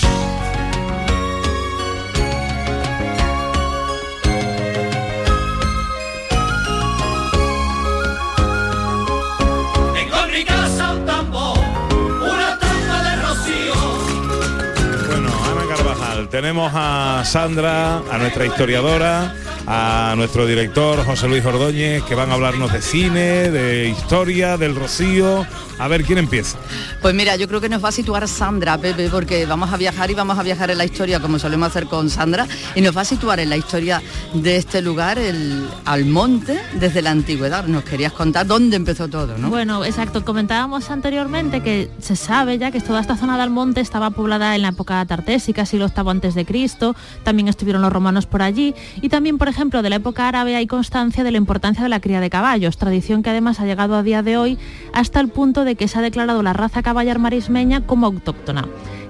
Tenemos 16.33 16.71
a 16.73 17.21
Sandra, 17.25 17.97
a 17.97 18.17
nuestra 18.17 18.47
historiadora, 18.47 19.31
a 19.65 20.13
nuestro 20.17 20.45
director 20.45 21.03
José 21.05 21.27
Luis 21.27 21.45
Ordóñez, 21.45 22.03
que 22.03 22.15
van 22.15 22.31
a 22.31 22.33
hablarnos 22.33 22.73
de 22.73 22.81
cine, 22.81 23.49
de 23.49 23.89
historia, 23.89 24.57
del 24.57 24.75
Rocío. 24.75 25.45
A 25.79 25.87
ver 25.87 26.03
quién 26.03 26.19
empieza. 26.19 26.57
Pues 27.01 27.15
mira, 27.15 27.35
yo 27.35 27.47
creo 27.47 27.59
que 27.59 27.67
nos 27.67 27.83
va 27.83 27.89
a 27.89 27.91
situar 27.91 28.27
Sandra, 28.27 28.77
Pepe, 28.77 29.09
porque 29.09 29.45
vamos 29.47 29.73
a 29.73 29.77
viajar 29.77 30.11
y 30.11 30.13
vamos 30.13 30.37
a 30.37 30.43
viajar 30.43 30.69
en 30.69 30.77
la 30.77 30.85
historia, 30.85 31.19
como 31.19 31.39
solemos 31.39 31.69
hacer 31.69 31.87
con 31.87 32.11
Sandra, 32.11 32.47
y 32.75 32.81
nos 32.81 32.95
va 32.95 33.01
a 33.01 33.05
situar 33.05 33.39
en 33.39 33.49
la 33.49 33.57
historia 33.57 34.01
de 34.33 34.57
este 34.57 34.81
lugar, 34.83 35.17
el 35.17 35.67
Almonte, 35.85 36.59
desde 36.73 37.01
la 37.01 37.09
antigüedad. 37.09 37.65
Nos 37.65 37.83
querías 37.83 38.13
contar 38.13 38.45
dónde 38.45 38.77
empezó 38.77 39.07
todo, 39.07 39.37
¿no? 39.37 39.49
Bueno, 39.49 39.83
exacto. 39.83 40.23
Comentábamos 40.23 40.91
anteriormente 40.91 41.61
que 41.61 41.89
se 41.99 42.15
sabe 42.15 42.59
ya 42.59 42.69
que 42.71 42.79
toda 42.79 43.01
esta 43.01 43.17
zona 43.17 43.37
del 43.39 43.49
monte 43.49 43.81
estaba 43.81 44.11
poblada 44.11 44.55
en 44.55 44.61
la 44.61 44.69
época 44.69 45.03
tartésica, 45.05 45.65
siglo 45.65 45.87
VIII 45.87 46.09
antes 46.11 46.35
de 46.35 46.45
Cristo. 46.45 46.95
También 47.23 47.47
estuvieron 47.47 47.81
los 47.81 47.91
romanos 47.91 48.27
por 48.27 48.43
allí. 48.43 48.75
Y 49.01 49.09
también, 49.09 49.39
por 49.39 49.49
ejemplo, 49.53 49.81
de 49.81 49.89
la 49.89 49.97
época 49.97 50.27
árabe 50.27 50.55
hay 50.55 50.67
constancia 50.67 51.23
de 51.23 51.31
la 51.31 51.37
importancia 51.37 51.83
de 51.83 51.89
la 51.89 51.99
cría 51.99 52.19
de 52.19 52.29
caballos, 52.29 52.77
tradición 52.77 53.23
que 53.23 53.29
además 53.29 53.59
ha 53.59 53.65
llegado 53.65 53.95
a 53.95 54.03
día 54.03 54.23
de 54.23 54.37
hoy 54.37 54.57
hasta 54.93 55.19
el 55.19 55.27
punto 55.27 55.63
de 55.63 55.75
que 55.75 55.87
se 55.87 55.99
ha 55.99 56.01
declarado 56.01 56.41
la 56.43 56.53
raza 56.53 56.81
caballar 56.81 57.19
marismeña 57.19 57.85
como 57.85 58.07
autóctona. 58.07 58.65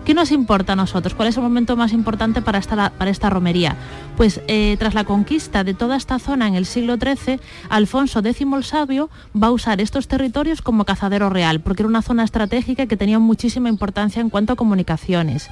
¿Qué 0.05 0.13
nos 0.13 0.31
importa 0.31 0.73
a 0.73 0.75
nosotros? 0.75 1.13
¿Cuál 1.13 1.29
es 1.29 1.37
el 1.37 1.43
momento 1.43 1.77
más 1.77 1.93
importante 1.93 2.41
para 2.41 2.59
esta, 2.59 2.89
para 2.89 3.09
esta 3.09 3.29
romería? 3.29 3.77
Pues 4.17 4.41
eh, 4.47 4.75
tras 4.77 4.95
la 4.95 5.05
conquista 5.05 5.63
de 5.63 5.73
toda 5.73 5.95
esta 5.95 6.19
zona 6.19 6.45
en 6.45 6.55
el 6.55 6.65
siglo 6.65 6.97
XIII, 6.97 7.39
Alfonso 7.69 8.19
X 8.19 8.41
el 8.41 8.63
Sabio 8.65 9.09
va 9.41 9.47
a 9.47 9.51
usar 9.51 9.79
estos 9.79 10.09
territorios 10.09 10.61
como 10.61 10.83
cazadero 10.83 11.29
real, 11.29 11.61
porque 11.61 11.83
era 11.83 11.87
una 11.87 12.01
zona 12.01 12.25
estratégica 12.25 12.85
que 12.85 12.97
tenía 12.97 13.17
muchísima 13.17 13.69
importancia 13.69 14.19
en 14.19 14.29
cuanto 14.29 14.51
a 14.51 14.55
comunicaciones. 14.57 15.49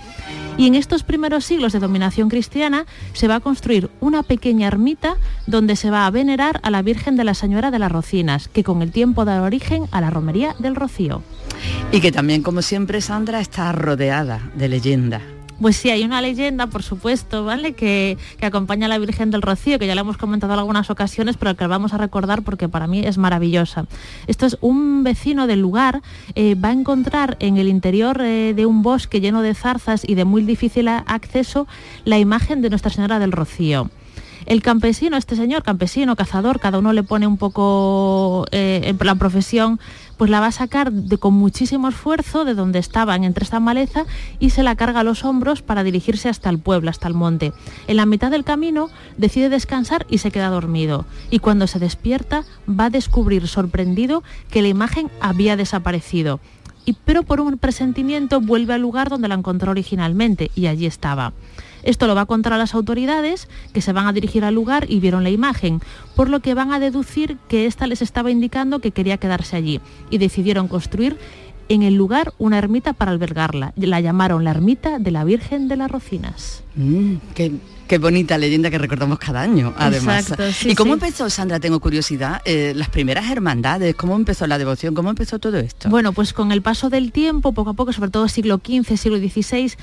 Y 0.57 0.67
en 0.67 0.75
estos 0.75 1.03
primeros 1.03 1.45
siglos 1.45 1.71
de 1.71 1.79
dominación 1.79 2.27
cristiana 2.27 2.85
se 3.13 3.29
va 3.29 3.35
a 3.35 3.39
construir 3.39 3.89
una 4.01 4.21
pequeña 4.21 4.67
ermita 4.67 5.15
donde 5.47 5.77
se 5.77 5.91
va 5.91 6.05
a 6.05 6.11
venerar 6.11 6.59
a 6.63 6.71
la 6.71 6.81
Virgen 6.81 7.15
de 7.15 7.23
la 7.23 7.35
Señora 7.35 7.71
de 7.71 7.79
las 7.79 7.91
Rocinas, 7.91 8.49
que 8.49 8.65
con 8.65 8.81
el 8.81 8.91
tiempo 8.91 9.23
da 9.23 9.41
origen 9.41 9.85
a 9.91 10.01
la 10.01 10.09
romería 10.09 10.55
del 10.59 10.75
Rocío. 10.75 11.23
Y 11.91 12.01
que 12.01 12.11
también, 12.11 12.43
como 12.43 12.61
siempre, 12.61 13.01
Sandra 13.01 13.39
está 13.41 13.71
rodeada 13.71 14.39
de 14.55 14.69
leyenda. 14.69 15.21
Pues 15.61 15.77
sí, 15.77 15.91
hay 15.91 16.03
una 16.03 16.23
leyenda, 16.23 16.65
por 16.65 16.81
supuesto, 16.81 17.45
¿vale? 17.45 17.73
Que, 17.73 18.17
acompaña 18.41 18.87
a 18.87 18.89
la 18.89 18.97
Virgen 18.97 19.29
del 19.29 19.43
Rocío, 19.43 19.77
que 19.77 19.85
ya 19.85 19.93
la 19.93 20.01
hemos 20.01 20.17
comentado 20.17 20.53
en 20.53 20.59
algunas 20.59 20.89
ocasiones, 20.89 21.37
pero 21.37 21.55
que 21.55 21.63
la 21.63 21.67
vamos 21.67 21.93
a 21.93 21.99
recordar 21.99 22.41
porque 22.41 22.67
para 22.67 22.87
mí 22.87 23.01
es 23.05 23.19
maravillosa. 23.19 23.85
Esto 24.25 24.47
es 24.47 24.57
un 24.61 25.03
vecino 25.03 25.45
del 25.45 25.61
lugar, 25.61 26.01
eh, 26.33 26.55
va 26.55 26.69
a 26.69 26.71
encontrar 26.71 27.37
en 27.39 27.57
el 27.57 27.67
interior 27.67 28.19
eh, 28.21 28.53
de 28.55 28.65
un 28.65 28.81
bosque 28.81 29.21
lleno 29.21 29.43
de 29.43 29.53
zarzas 29.53 30.01
y 30.03 30.15
de 30.15 30.25
muy 30.25 30.41
difícil 30.41 30.87
acceso 30.87 31.67
la 32.05 32.17
imagen 32.17 32.63
de 32.63 32.71
Nuestra 32.71 32.89
Señora 32.89 33.19
del 33.19 33.31
Rocío. 33.31 33.91
El 34.47 34.63
campesino, 34.63 35.17
este 35.17 35.35
señor, 35.35 35.61
campesino, 35.61 36.15
cazador, 36.15 36.59
cada 36.59 36.79
uno 36.79 36.93
le 36.93 37.03
pone 37.03 37.27
un 37.27 37.37
poco 37.37 38.45
eh, 38.51 38.95
la 38.99 39.15
profesión, 39.15 39.79
pues 40.21 40.29
la 40.29 40.39
va 40.39 40.45
a 40.45 40.51
sacar 40.51 40.91
de, 40.91 41.17
con 41.17 41.33
muchísimo 41.33 41.87
esfuerzo 41.87 42.45
de 42.45 42.53
donde 42.53 42.77
estaban 42.77 43.23
entre 43.23 43.43
esta 43.43 43.59
maleza 43.59 44.05
y 44.37 44.51
se 44.51 44.61
la 44.61 44.75
carga 44.75 44.99
a 44.99 45.03
los 45.03 45.25
hombros 45.25 45.63
para 45.63 45.83
dirigirse 45.83 46.29
hasta 46.29 46.51
el 46.51 46.59
pueblo, 46.59 46.91
hasta 46.91 47.07
el 47.07 47.15
monte. 47.15 47.53
En 47.87 47.97
la 47.97 48.05
mitad 48.05 48.29
del 48.29 48.43
camino 48.43 48.91
decide 49.17 49.49
descansar 49.49 50.05
y 50.11 50.19
se 50.19 50.29
queda 50.29 50.49
dormido. 50.49 51.07
Y 51.31 51.39
cuando 51.39 51.65
se 51.65 51.79
despierta 51.79 52.43
va 52.69 52.85
a 52.85 52.89
descubrir 52.91 53.47
sorprendido 53.47 54.21
que 54.51 54.61
la 54.61 54.67
imagen 54.67 55.09
había 55.21 55.57
desaparecido. 55.57 56.39
Y, 56.85 56.93
pero 56.93 57.23
por 57.23 57.41
un 57.41 57.57
presentimiento 57.57 58.41
vuelve 58.41 58.75
al 58.75 58.81
lugar 58.81 59.09
donde 59.09 59.27
la 59.27 59.33
encontró 59.33 59.71
originalmente 59.71 60.51
y 60.53 60.67
allí 60.67 60.85
estaba. 60.85 61.33
Esto 61.83 62.07
lo 62.07 62.15
va 62.15 62.21
a 62.21 62.25
contar 62.25 62.53
a 62.53 62.57
las 62.57 62.73
autoridades 62.73 63.47
que 63.73 63.81
se 63.81 63.93
van 63.93 64.07
a 64.07 64.13
dirigir 64.13 64.43
al 64.43 64.55
lugar 64.55 64.85
y 64.89 64.99
vieron 64.99 65.23
la 65.23 65.29
imagen, 65.29 65.81
por 66.15 66.29
lo 66.29 66.39
que 66.39 66.53
van 66.53 66.73
a 66.73 66.79
deducir 66.79 67.37
que 67.47 67.65
esta 67.65 67.87
les 67.87 68.01
estaba 68.01 68.31
indicando 68.31 68.79
que 68.79 68.91
quería 68.91 69.17
quedarse 69.17 69.55
allí 69.55 69.81
y 70.09 70.17
decidieron 70.17 70.67
construir 70.67 71.17
en 71.69 71.83
el 71.83 71.95
lugar 71.95 72.33
una 72.37 72.57
ermita 72.57 72.93
para 72.93 73.11
albergarla. 73.11 73.73
La 73.77 74.01
llamaron 74.01 74.43
la 74.43 74.51
ermita 74.51 74.99
de 74.99 75.11
la 75.11 75.23
Virgen 75.23 75.67
de 75.69 75.77
las 75.77 75.89
Rocinas. 75.89 76.63
Mm, 76.75 77.15
qué 77.91 77.97
bonita 77.97 78.37
leyenda 78.37 78.69
que 78.69 78.77
recordamos 78.77 79.19
cada 79.19 79.41
año, 79.41 79.73
además. 79.75 80.21
Exacto, 80.21 80.49
sí, 80.53 80.69
¿Y 80.69 80.75
cómo 80.75 80.93
sí. 80.93 81.01
empezó, 81.01 81.29
Sandra, 81.29 81.59
tengo 81.59 81.81
curiosidad, 81.81 82.41
eh, 82.45 82.71
las 82.73 82.87
primeras 82.87 83.29
hermandades, 83.29 83.95
cómo 83.95 84.15
empezó 84.15 84.47
la 84.47 84.57
devoción, 84.57 84.95
cómo 84.95 85.09
empezó 85.09 85.39
todo 85.39 85.57
esto? 85.57 85.89
Bueno, 85.89 86.13
pues 86.13 86.31
con 86.31 86.53
el 86.53 86.61
paso 86.61 86.89
del 86.89 87.11
tiempo, 87.11 87.51
poco 87.51 87.71
a 87.71 87.73
poco, 87.73 87.91
sobre 87.91 88.09
todo 88.09 88.29
siglo 88.29 88.61
XV, 88.65 88.95
siglo 88.95 89.17
XVI, 89.17 89.73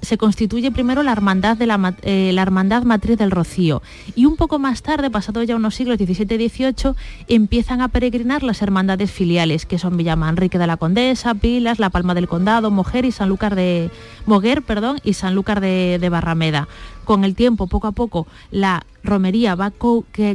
se 0.00 0.16
constituye 0.16 0.72
primero 0.72 1.02
la 1.02 1.12
hermandad, 1.12 1.58
de 1.58 1.66
la, 1.66 1.94
eh, 2.00 2.30
la 2.32 2.40
hermandad 2.40 2.84
matriz 2.84 3.18
del 3.18 3.30
Rocío. 3.30 3.82
Y 4.14 4.24
un 4.24 4.36
poco 4.36 4.58
más 4.58 4.80
tarde, 4.80 5.10
pasado 5.10 5.42
ya 5.42 5.54
unos 5.54 5.74
siglos 5.74 5.98
XVII 5.98 6.42
y 6.42 6.48
XVIII, 6.48 6.94
empiezan 7.28 7.82
a 7.82 7.88
peregrinar 7.88 8.42
las 8.42 8.62
hermandades 8.62 9.10
filiales, 9.10 9.66
que 9.66 9.78
son 9.78 9.98
Villa 9.98 10.16
Manrique 10.16 10.56
de 10.56 10.66
la 10.66 10.78
Condesa, 10.78 11.34
Pilas, 11.34 11.78
La 11.78 11.90
Palma 11.90 12.14
del 12.14 12.26
Condado, 12.26 12.70
Mojer 12.70 13.04
y 13.04 13.12
Sanlúcar 13.12 13.54
de 13.54 13.90
Moguer, 14.24 14.62
perdón, 14.62 14.98
y 15.04 15.12
Sanlúcar 15.12 15.60
de, 15.60 15.98
de 16.00 16.08
Barrameda. 16.08 16.66
Con 17.04 17.24
el 17.24 17.34
tiempo, 17.34 17.66
poco 17.66 17.86
a 17.86 17.92
poco, 17.92 18.26
la 18.50 18.84
romería 19.02 19.54
va 19.54 19.72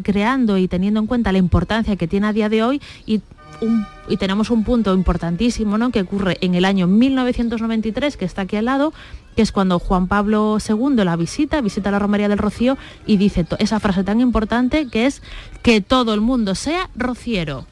creando 0.04 0.58
y 0.58 0.68
teniendo 0.68 1.00
en 1.00 1.08
cuenta 1.08 1.32
la 1.32 1.38
importancia 1.38 1.96
que 1.96 2.08
tiene 2.08 2.28
a 2.28 2.34
día 2.34 2.50
de 2.50 2.64
hoy 2.64 2.82
y 3.06 4.18
tenemos 4.18 4.50
un 4.50 4.64
punto 4.64 4.94
importantísimo 4.94 5.78
¿no? 5.78 5.92
que 5.92 6.02
ocurre 6.02 6.38
en 6.42 6.56
el 6.56 6.66
año 6.66 6.88
1993, 6.88 8.18
que 8.18 8.26
está 8.26 8.44
aquí 8.44 8.56
al 8.56 8.66
lado, 8.66 8.94
que 9.36 9.42
es 9.42 9.52
cuando 9.52 9.80
Juan 9.80 10.08
Pablo 10.08 10.58
II 10.68 11.04
la 11.04 11.16
visita, 11.16 11.62
visita 11.62 11.92
la 11.92 12.00
Romería 12.00 12.30
del 12.30 12.38
Rocío 12.38 12.78
y 13.06 13.18
dice 13.18 13.46
esa 13.60 13.80
frase 13.80 14.04
tan 14.04 14.22
importante 14.22 14.88
que 14.88 15.06
es 15.06 15.22
que 15.62 15.82
todo 15.82 16.14
el 16.14 16.22
mundo 16.22 16.56
sea 16.56 16.90
rociero. 16.96 17.66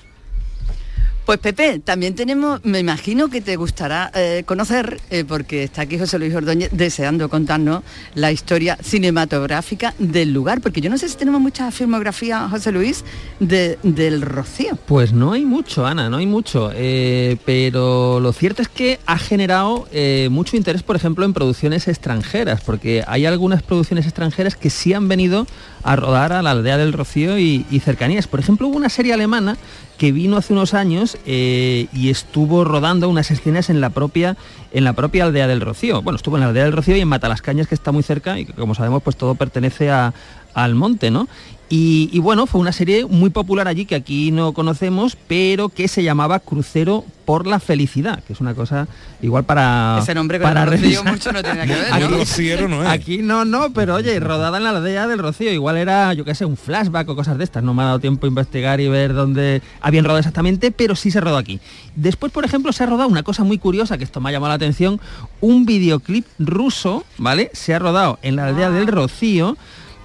Pues 1.26 1.40
Pepe, 1.40 1.80
también 1.80 2.16
tenemos, 2.16 2.60
me 2.66 2.80
imagino 2.80 3.30
que 3.30 3.40
te 3.40 3.56
gustará 3.56 4.12
eh, 4.14 4.44
conocer, 4.46 5.00
eh, 5.10 5.24
porque 5.26 5.64
está 5.64 5.84
aquí 5.84 5.98
José 5.98 6.20
Luis 6.20 6.36
Ordóñez 6.36 6.70
deseando 6.74 7.30
contarnos 7.30 7.82
la 8.14 8.34
historia 8.34 8.78
cinematográfica 8.84 9.94
del 10.00 10.34
lugar, 10.34 10.60
porque 10.60 10.82
yo 10.82 10.90
no 10.90 10.98
sé 10.98 11.08
si 11.08 11.16
tenemos 11.16 11.40
mucha 11.40 11.72
filmografía, 11.72 12.50
José 12.50 12.74
Luis, 12.74 13.06
de- 13.40 13.80
del 13.84 14.22
Rocío. 14.22 14.78
Pues 14.86 15.14
no 15.14 15.32
hay 15.32 15.46
mucho, 15.46 15.86
Ana, 15.86 16.10
no 16.10 16.18
hay 16.18 16.26
mucho. 16.28 16.72
eh, 16.76 17.38
pero 17.46 18.20
lo 18.20 18.34
cierto 18.34 18.62
es 18.62 18.68
que 18.68 19.00
ha 19.06 19.18
generado 19.18 19.88
mucho 20.30 20.58
interés, 20.58 20.84
por 20.84 20.98
ejemplo, 20.98 21.24
en 21.24 21.32
producciones 21.34 21.88
extranjeras, 21.88 22.60
porque 22.62 23.02
hay 23.08 23.26
algunas 23.26 23.64
producciones 23.64 24.06
extranjeras 24.06 24.58
que 24.58 24.70
sí 24.70 24.94
han 24.94 25.08
venido 25.08 25.48
a 25.84 25.96
rodar 25.96 26.34
a 26.34 26.42
la 26.42 26.52
aldea 26.52 26.78
del 26.78 26.92
Rocío 26.92 27.38
y, 27.40 27.66
y 27.72 27.80
cercanías. 27.80 28.28
Por 28.28 28.42
ejemplo, 28.42 28.68
hubo 28.68 28.76
una 28.78 28.90
serie 28.90 29.14
alemana 29.14 29.58
que 29.98 30.12
vino 30.12 30.38
hace 30.38 30.54
unos 30.54 30.74
años 30.74 31.13
eh, 31.26 31.88
y 31.94 32.10
estuvo 32.10 32.64
rodando 32.64 33.10
unas 33.10 33.32
escenas 33.32 33.70
en 33.70 33.82
la 33.82 33.90
propia 33.90 34.36
en 34.72 34.84
la 34.84 34.94
propia 34.94 35.26
aldea 35.26 35.48
del 35.48 35.62
Rocío. 35.62 36.02
Bueno, 36.02 36.16
estuvo 36.18 36.36
en 36.38 36.42
la 36.42 36.48
aldea 36.48 36.64
del 36.64 36.72
Rocío 36.74 36.96
y 36.98 37.02
en 37.02 37.08
Matalascañas, 37.08 37.68
que 37.68 37.76
está 37.76 37.92
muy 37.92 38.02
cerca 38.04 38.40
y 38.40 38.46
que, 38.46 38.54
como 38.54 38.74
sabemos, 38.74 39.04
pues 39.04 39.16
todo 39.16 39.36
pertenece 39.36 39.92
a- 39.92 40.14
al 40.56 40.74
monte, 40.76 41.12
¿no? 41.12 41.28
Y, 41.76 42.08
y 42.14 42.20
bueno, 42.20 42.46
fue 42.46 42.62
una 42.62 42.72
serie 42.72 43.04
muy 43.08 43.32
popular 43.32 43.68
allí 43.68 43.86
que 43.88 43.96
aquí 43.96 44.30
no 44.30 44.54
conocemos, 44.54 45.18
pero 45.28 45.70
que 45.70 45.88
se 45.88 46.04
llamaba 46.04 46.38
Crucero 46.40 47.04
por 47.26 47.48
la 47.48 47.60
Felicidad, 47.60 48.22
que 48.26 48.34
es 48.34 48.42
una 48.42 48.54
cosa 48.54 48.88
igual 49.24 49.44
para 49.44 49.98
Ese 50.00 50.14
nombre 50.14 50.38
con 50.40 50.50
para 50.50 50.64
el 50.66 50.70
Rocío 50.70 50.84
revisar. 51.02 51.12
mucho 51.12 51.32
no 51.32 51.42
tiene 51.42 51.66
que 51.66 51.74
ver, 51.74 51.90
¿no? 51.90 51.96
Aquí- 51.96 52.14
Rociero 52.14 52.68
no 52.68 52.84
es. 52.84 52.90
Aquí 52.90 53.18
no, 53.24 53.44
no, 53.44 53.74
pero 53.74 53.96
oye, 53.96 54.20
rodada 54.20 54.58
en 54.58 54.66
la 54.66 54.70
aldea 54.70 55.08
del 55.08 55.18
Rocío, 55.18 55.52
igual 55.52 55.78
era, 55.78 56.14
yo 56.14 56.24
qué 56.26 56.36
sé, 56.36 56.46
un 56.46 56.58
flashback 56.58 57.10
o 57.10 57.16
cosas 57.16 57.40
de 57.40 57.44
estas. 57.44 57.64
No 57.64 57.74
me 57.74 57.82
ha 57.82 57.86
dado 57.88 58.00
tiempo 58.00 58.28
a 58.28 58.30
investigar 58.30 58.80
y 58.80 58.88
ver 58.88 59.16
dónde 59.16 59.64
habían 59.82 60.04
rodado 60.04 60.20
exactamente, 60.20 60.70
pero 60.72 60.96
sí 60.96 61.10
se 61.10 61.22
rodó 61.22 61.38
aquí. 61.38 61.60
Después, 61.96 62.32
por 62.32 62.46
ejemplo, 62.46 62.72
se 62.72 62.84
ha 62.84 62.86
rodado 62.88 63.10
una 63.10 63.24
cosa 63.24 63.44
muy 63.44 63.58
curiosa, 63.58 63.98
que 63.98 64.04
esto 64.04 64.22
me 64.22 64.30
ha 64.30 64.32
llamado 64.34 64.50
la 64.50 64.56
atención, 64.58 65.00
un 65.42 65.66
videoclip 65.66 66.28
ruso, 66.38 67.04
¿vale? 67.18 67.50
Se 67.54 67.74
ha 67.74 67.80
rodado 67.80 68.20
en 68.22 68.36
la 68.36 68.46
aldea 68.50 68.70
del 68.70 68.86
Rocío 68.86 69.58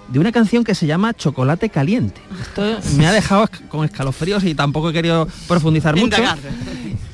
de 0.09 0.19
una 0.19 0.33
canción 0.33 0.65
que 0.65 0.75
se 0.75 0.87
llama 0.87 1.15
Chocolate 1.15 1.69
Caliente. 1.69 2.21
Esto 2.41 2.79
me 2.97 3.07
ha 3.07 3.13
dejado 3.13 3.49
con 3.69 3.85
escalofríos 3.85 4.45
y 4.45 4.55
tampoco 4.55 4.91
he 4.91 4.93
querido 4.93 5.29
profundizar 5.47 5.97
mucho. 5.97 6.23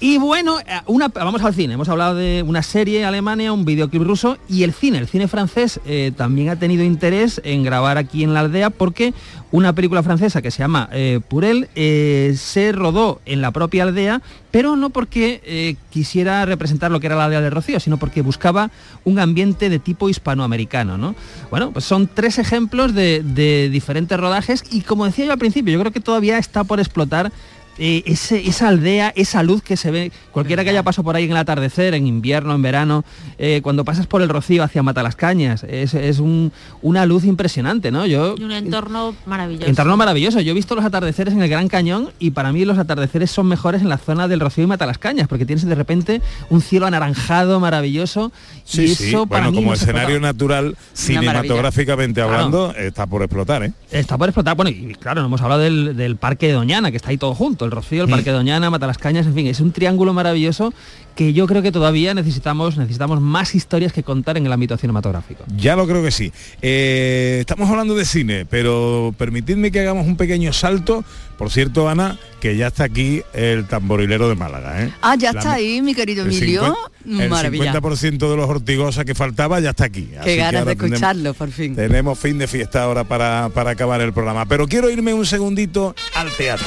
Y 0.05 0.19
bueno, 0.19 0.61
eh, 0.61 0.83
una, 0.85 1.09
vamos 1.09 1.41
al 1.41 1.55
cine. 1.55 1.73
Hemos 1.73 1.89
hablado 1.89 2.15
de 2.15 2.45
una 2.47 2.63
serie 2.63 3.07
alemana, 3.07 3.51
un 3.55 3.65
videoclip 3.65 4.03
ruso 4.03 4.37
y 4.51 4.63
el 4.63 4.75
cine. 4.75 4.99
El 4.99 5.09
cine 5.09 5.29
francés 5.29 5.81
eh, 5.87 6.13
también 6.15 6.51
ha 6.51 6.59
tenido 6.59 6.85
interés 6.85 7.41
en 7.43 7.63
grabar 7.63 7.97
aquí 7.97 8.23
en 8.23 8.35
la 8.35 8.41
aldea 8.41 8.69
porque 8.69 9.15
una 9.51 9.75
película 9.75 10.03
francesa 10.03 10.43
que 10.43 10.51
se 10.51 10.59
llama 10.59 10.91
eh, 10.93 11.21
Purel 11.27 11.71
eh, 11.75 12.35
se 12.37 12.73
rodó 12.73 13.23
en 13.25 13.41
la 13.41 13.51
propia 13.51 13.85
aldea, 13.85 14.21
pero 14.51 14.77
no 14.77 14.91
porque 14.91 15.79
quisiera 15.89 16.45
representar 16.45 16.91
lo 16.91 17.01
que 17.01 17.07
era 17.07 17.17
la 17.17 17.25
aldea 17.25 17.41
de 17.41 17.49
Rocío, 17.49 17.81
sino 17.81 17.97
porque 17.97 18.21
buscaba 18.21 18.71
un 19.05 19.19
ambiente 19.19 19.71
de 19.71 19.79
tipo 19.79 20.11
hispanoamericano. 20.11 20.99
¿no? 20.99 21.15
Bueno, 21.49 21.71
pues 21.71 21.87
son 21.87 22.11
tres 22.13 22.39
ejemplos 22.39 22.93
de, 22.93 23.23
de 23.25 23.71
diferentes 23.71 24.21
rodajes 24.21 24.65
y 24.71 24.83
como 24.83 25.07
decía 25.07 25.25
yo 25.25 25.33
al 25.33 25.39
principio, 25.39 25.73
yo 25.73 25.81
creo 25.81 25.93
que 25.93 26.01
todavía 26.01 26.37
está 26.37 26.63
por 26.63 26.79
explotar 26.79 27.33
eh, 27.79 28.03
ese- 28.07 28.47
esa 28.49 28.69
aldea, 28.69 29.13
esa 29.17 29.43
luz 29.43 29.63
que 29.63 29.77
se 29.77 29.91
ve, 29.91 30.13
cualquiera 30.33 30.63
que 30.65 30.71
haya 30.71 30.83
pasado 30.83 31.05
por 31.05 31.17
ahí 31.17 31.25
en 31.25 31.31
el 31.33 31.37
atardecer, 31.37 31.95
en 31.95 32.07
invierno, 32.07 32.55
en 32.55 32.63
verano, 32.63 33.05
eh, 33.39 33.61
cuando 33.63 33.85
pasas 33.85 34.07
por 34.07 34.23
el 34.23 34.29
Rocío 34.29 34.63
hacia 34.63 34.83
Matalascañas, 34.83 35.65
es, 35.65 35.95
es 35.95 36.19
un- 36.19 36.53
una 36.83 37.07
luz 37.07 37.25
impresionante, 37.25 37.91
¿no? 37.91 38.07
Yo, 38.07 38.35
Y 38.39 38.45
un 38.45 38.53
entorno 38.53 39.15
maravilloso. 39.27 39.67
entorno 39.69 39.97
maravilloso, 39.97 40.41
yo 40.41 40.53
he 40.53 40.55
visto 40.55 40.75
los 40.75 40.85
atardeceres 40.85 41.35
en 41.35 41.43
el 41.43 41.49
Gran 41.49 41.69
Cañón 41.69 42.11
y 42.19 42.31
para 42.31 42.53
mí 42.53 42.65
los 42.65 42.79
atardeceres 42.79 43.31
son 43.31 43.47
mejores 43.47 43.83
en 43.83 43.89
la 43.89 43.99
zona 43.99 44.29
del 44.29 44.41
Rocío 44.41 44.65
y 44.65 44.67
Matalascañas, 44.67 45.29
porque 45.29 45.47
tienes 45.47 45.65
de 45.65 45.75
repente 45.75 46.23
un 46.51 46.61
cielo 46.61 46.87
anaranjado 46.87 47.61
maravilloso 47.61 48.33
Sí, 48.65 48.83
y 48.85 48.95
sí. 48.95 49.09
eso 49.09 49.27
para 49.27 49.45
Bueno, 49.47 49.51
mí 49.53 49.57
como 49.59 49.69
no 49.71 49.75
escenario 49.75 50.17
explota. 50.17 50.27
natural, 50.33 50.77
cinematográficamente 50.93 52.21
Claro. 52.21 52.33
hablando, 52.35 52.75
está 52.77 53.07
por 53.07 53.23
explotar, 53.23 53.63
¿eh? 53.65 53.73
Está 53.91 54.17
por 54.19 54.29
explotar, 54.29 54.57
bueno, 54.57 54.71
y 54.71 54.95
claro, 54.95 55.21
no 55.21 55.27
hemos 55.27 55.41
hablado 55.43 55.61
del, 55.63 55.97
del 55.97 56.17
Parque 56.17 56.47
de 56.49 56.53
Doñana, 56.55 56.91
que 56.91 56.97
está 56.97 57.11
ahí 57.11 57.19
todo 57.19 57.35
junto, 57.35 57.64
el 57.65 57.71
Rocío, 57.71 58.05
el 58.05 58.11
Parque 58.11 58.31
de 58.31 58.37
Doñana, 58.37 58.71
Matalascañas, 58.71 59.27
en 59.27 59.35
fin, 59.35 59.47
es 59.47 59.61
un 59.61 59.73
triángulo 59.73 60.13
maravilloso 60.13 60.73
que 61.15 61.33
yo 61.33 61.47
creo 61.47 61.63
que 61.63 61.71
todavía 61.71 62.13
necesitamos, 62.13 62.77
necesitamos 62.77 63.21
más 63.21 63.55
historias 63.55 63.93
que 63.93 64.03
contar 64.03 64.37
en 64.37 64.47
el 64.47 64.53
ámbito 64.53 64.77
cinematográfico. 64.77 65.45
Ya 65.57 65.77
lo 65.77 65.87
creo 65.87 66.03
que 66.03 66.11
sí. 66.11 66.33
Eh, 66.61 67.37
estamos 67.41 67.71
hablando 67.71 67.95
de 67.95 68.05
cine, 68.05 68.47
pero 68.47 69.15
permitidme 69.17 69.71
que 69.71 69.79
hagamos 69.81 70.07
un 70.09 70.17
pequeño 70.17 70.53
salto. 70.53 71.05
Por 71.39 71.51
cierto, 71.51 71.89
Ana, 71.89 72.19
que 72.41 72.57
ya 72.57 72.67
está 72.69 72.85
aquí 72.85 73.23
el 73.33 73.67
tamborilero 73.67 74.29
de 74.29 74.35
Málaga. 74.35 74.83
¿eh? 74.83 74.93
Ah, 75.03 75.15
ya 75.17 75.33
La- 75.33 75.39
está 75.39 75.53
ahí, 75.55 75.81
mi 75.83 75.95
querido 75.95 76.25
el 76.25 76.31
Emilio. 76.33 76.77
50 77.05 77.25
El 77.25 77.31
Maravilla. 77.31 77.73
50% 77.73 78.31
de 78.31 78.37
los 78.37 78.49
hortigosa 78.49 79.05
que 79.05 79.15
faltaba 79.15 79.61
ya 79.61 79.71
está 79.71 79.85
aquí. 79.85 80.09
Así 80.17 80.25
Qué 80.25 80.31
que 80.33 80.37
ganas 80.37 80.63
ahora 80.63 80.75
de 80.75 80.85
escucharlo, 80.87 81.35
por 81.35 81.51
fin. 81.51 81.77
Tenemos 81.77 82.19
fin 82.19 82.39
de 82.39 82.49
fiesta 82.49 82.83
ahora 82.83 83.05
para, 83.05 83.51
para 83.55 83.71
acabar 83.71 84.01
el 84.01 84.13
programa. 84.13 84.47
Pero 84.47 84.67
quiero 84.67 84.91
irme 84.91 85.15
un 85.15 85.27
segundito 85.27 85.95
al 86.17 86.29
teatro. 86.33 86.67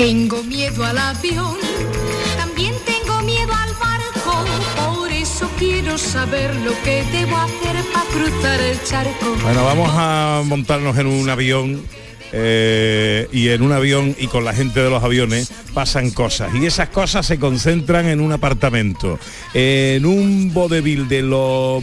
Tengo 0.00 0.42
miedo 0.44 0.82
al 0.82 0.96
avión, 0.96 1.58
también 2.38 2.72
tengo 2.86 3.20
miedo 3.20 3.52
al 3.52 3.74
barco, 3.74 4.46
por 4.96 5.12
eso 5.12 5.46
quiero 5.58 5.98
saber 5.98 6.56
lo 6.64 6.72
que 6.82 7.04
debo 7.12 7.36
hacer 7.36 7.84
para 7.92 8.06
cruzar 8.06 8.60
el 8.62 8.82
charco. 8.82 9.36
Bueno, 9.42 9.62
vamos 9.62 9.90
a 9.92 10.40
montarnos 10.46 10.96
en 10.96 11.06
un 11.06 11.28
avión 11.28 11.84
eh, 12.32 13.28
y 13.32 13.48
en 13.48 13.62
un 13.62 13.72
avión 13.72 14.14
y 14.18 14.26
con 14.26 14.44
la 14.44 14.52
gente 14.52 14.80
de 14.80 14.90
los 14.90 15.02
aviones 15.02 15.52
pasan 15.74 16.10
cosas 16.10 16.54
y 16.54 16.66
esas 16.66 16.88
cosas 16.88 17.26
se 17.26 17.38
concentran 17.38 18.06
en 18.06 18.20
un 18.20 18.32
apartamento, 18.32 19.18
en 19.54 20.04
un 20.06 20.52
vodevil 20.52 21.08
de 21.08 21.22
lo 21.22 21.82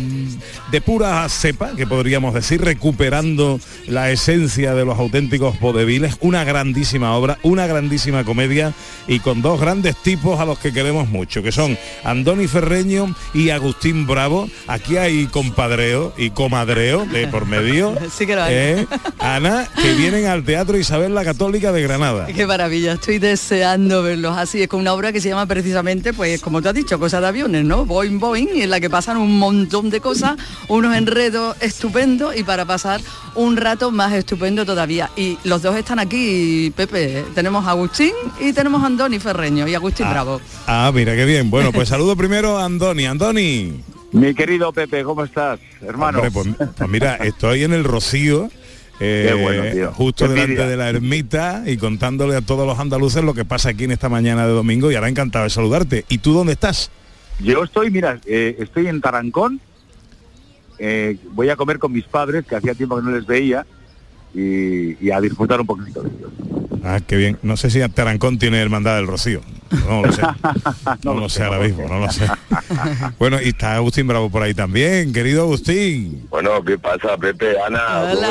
de 0.72 0.82
pura 0.82 1.28
cepa, 1.30 1.72
que 1.76 1.88
podríamos 1.88 2.34
decir, 2.34 2.62
recuperando 2.62 3.60
la 3.88 4.12
esencia 4.12 4.74
de 4.74 4.86
los 4.86 4.98
auténticos 5.00 5.60
vodeviles, 5.60 6.16
una 6.22 6.44
grandísima 6.44 7.16
obra, 7.16 7.38
una 7.44 7.68
grandísima 7.68 8.24
comedia 8.24 8.74
y 9.08 9.20
con 9.20 9.42
dos 9.42 9.60
grandes 9.60 9.96
tipos 9.98 10.40
a 10.40 10.46
los 10.46 10.60
que 10.60 10.74
queremos 10.74 11.08
mucho, 11.10 11.44
que 11.44 11.52
son 11.52 11.78
Andoni 12.04 12.48
Ferreño 12.48 13.16
y 13.34 13.50
Agustín 13.50 14.08
Bravo. 14.08 14.50
Aquí 14.68 14.98
hay 14.98 15.26
compadreo 15.28 16.14
y 16.18 16.32
comadreo 16.32 17.06
de 17.06 17.28
por 17.28 17.46
medio. 17.46 17.96
Sí 18.18 18.26
que 18.26 18.36
lo 18.36 18.44
hay. 18.44 18.54
¿eh? 18.56 18.88
Ana, 19.20 19.68
que 19.80 19.94
vienen 19.94 20.26
a 20.26 20.37
al 20.38 20.44
Teatro 20.44 20.78
Isabel 20.78 21.16
la 21.16 21.26
Católica 21.26 21.72
de 21.72 21.82
Granada. 21.82 22.28
Qué 22.28 22.46
maravilla, 22.46 22.94
estoy 22.94 23.18
deseando 23.18 24.04
verlos 24.04 24.38
así. 24.38 24.62
Es 24.62 24.68
con 24.68 24.80
una 24.80 24.94
obra 24.94 25.12
que 25.12 25.20
se 25.20 25.30
llama 25.30 25.48
precisamente, 25.48 26.14
pues 26.14 26.40
como 26.42 26.62
tú 26.62 26.70
has 26.70 26.76
dicho, 26.76 27.00
cosas 27.00 27.22
de 27.22 27.28
aviones, 27.28 27.66
¿no? 27.66 27.86
Boing 27.86 28.20
Boing, 28.20 28.50
en 28.62 28.70
la 28.70 28.80
que 28.80 28.88
pasan 28.88 29.18
un 29.18 29.40
montón 29.40 29.90
de 29.90 30.00
cosas, 30.00 30.38
unos 30.68 30.96
enredos 30.96 31.58
estupendos 31.60 32.38
y 32.38 32.44
para 32.44 32.66
pasar 32.66 33.02
un 33.34 33.58
rato 33.58 33.90
más 33.90 34.14
estupendo 34.14 34.64
todavía. 34.64 35.10
Y 35.16 35.40
los 35.44 35.64
dos 35.64 35.76
están 35.76 35.98
aquí, 35.98 36.72
Pepe. 36.76 37.26
Tenemos 37.34 37.66
a 37.66 37.72
Agustín 37.72 38.14
y 38.40 38.54
tenemos 38.54 38.84
a 38.84 38.86
Andoni 38.86 39.18
Ferreño 39.18 39.68
y 39.68 39.74
Agustín 39.74 40.08
Bravo. 40.08 40.40
Ah, 40.68 40.92
mira 40.94 41.16
qué 41.16 41.26
bien. 41.26 41.50
Bueno, 41.50 41.72
pues 41.72 41.90
saludo 41.90 42.16
primero 42.16 42.60
a 42.60 42.66
Andoni. 42.66 43.08
Andoni. 43.08 43.84
Mi 44.12 44.36
querido 44.36 44.72
Pepe, 44.72 45.04
¿cómo 45.04 45.24
estás, 45.24 45.60
hermano? 45.82 46.20
Hombre, 46.20 46.32
pues, 46.32 46.72
pues 46.78 46.90
mira, 46.90 47.16
estoy 47.16 47.64
en 47.64 47.74
el 47.74 47.84
Rocío. 47.84 48.52
Eh, 49.00 49.26
Qué 49.30 49.42
bueno, 49.44 49.64
tío. 49.72 49.92
justo 49.94 50.26
Qué 50.26 50.30
delante 50.32 50.52
envidia. 50.54 50.68
de 50.70 50.78
la 50.78 50.90
ermita 50.90 51.64
y 51.66 51.78
contándole 51.78 52.36
a 52.36 52.42
todos 52.42 52.66
los 52.66 52.80
andaluces 52.80 53.24
lo 53.24 53.34
que 53.34 53.46
pasa 53.46 53.70
aquí 53.70 53.84
en 53.86 53.92
esta 53.92 54.10
mañana 54.10 54.46
de 54.48 54.54
domingo 54.54 54.92
y 54.92 54.96
ahora 54.96 55.10
encantado 55.10 55.44
de 55.44 55.50
saludarte. 55.50 56.06
¿Y 56.10 56.18
tú 56.20 56.34
dónde 56.34 56.54
estás? 56.54 56.90
Yo 57.40 57.64
estoy, 57.64 57.92
mira, 57.92 58.20
eh, 58.26 58.56
estoy 58.60 58.88
en 58.88 59.00
Tarancón. 59.02 59.60
eh, 60.80 61.18
voy 61.34 61.50
a 61.50 61.56
comer 61.56 61.80
con 61.80 61.92
mis 61.92 62.06
padres, 62.06 62.46
que 62.46 62.56
hacía 62.56 62.74
tiempo 62.76 62.96
que 62.98 63.04
no 63.04 63.12
les 63.12 63.26
veía, 63.26 63.66
y, 64.34 65.04
y 65.06 65.12
a 65.12 65.20
disfrutar 65.22 65.60
un 65.62 65.68
poquito 65.68 66.02
de 66.04 66.10
ellos. 66.10 66.32
Ah, 66.84 67.00
qué 67.06 67.16
bien. 67.16 67.38
No 67.44 67.58
sé 67.58 67.70
si 67.70 67.80
Tarancón 67.90 68.38
tiene 68.40 68.60
hermandad 68.62 68.96
del 68.98 69.08
Rocío. 69.08 69.42
No 69.88 70.02
lo 70.06 70.12
sé. 70.12 70.22
No, 71.04 71.14
lo 71.14 71.30
sé 71.30 71.44
ahora 71.44 71.60
mismo, 71.60 71.88
no 71.88 72.00
lo 72.00 72.12
sé. 72.12 72.26
Bueno, 73.20 73.38
y 73.42 73.50
está 73.50 73.76
Agustín 73.76 74.08
Bravo 74.08 74.30
por 74.30 74.42
ahí 74.44 74.54
también, 74.54 75.12
querido 75.14 75.44
Agustín. 75.44 76.28
Bueno, 76.30 76.64
¿qué 76.64 76.78
pasa, 76.78 77.18
Pepe? 77.18 77.56
Ana, 77.66 77.80
¿cómo 77.88 78.14
Hola, 78.14 78.28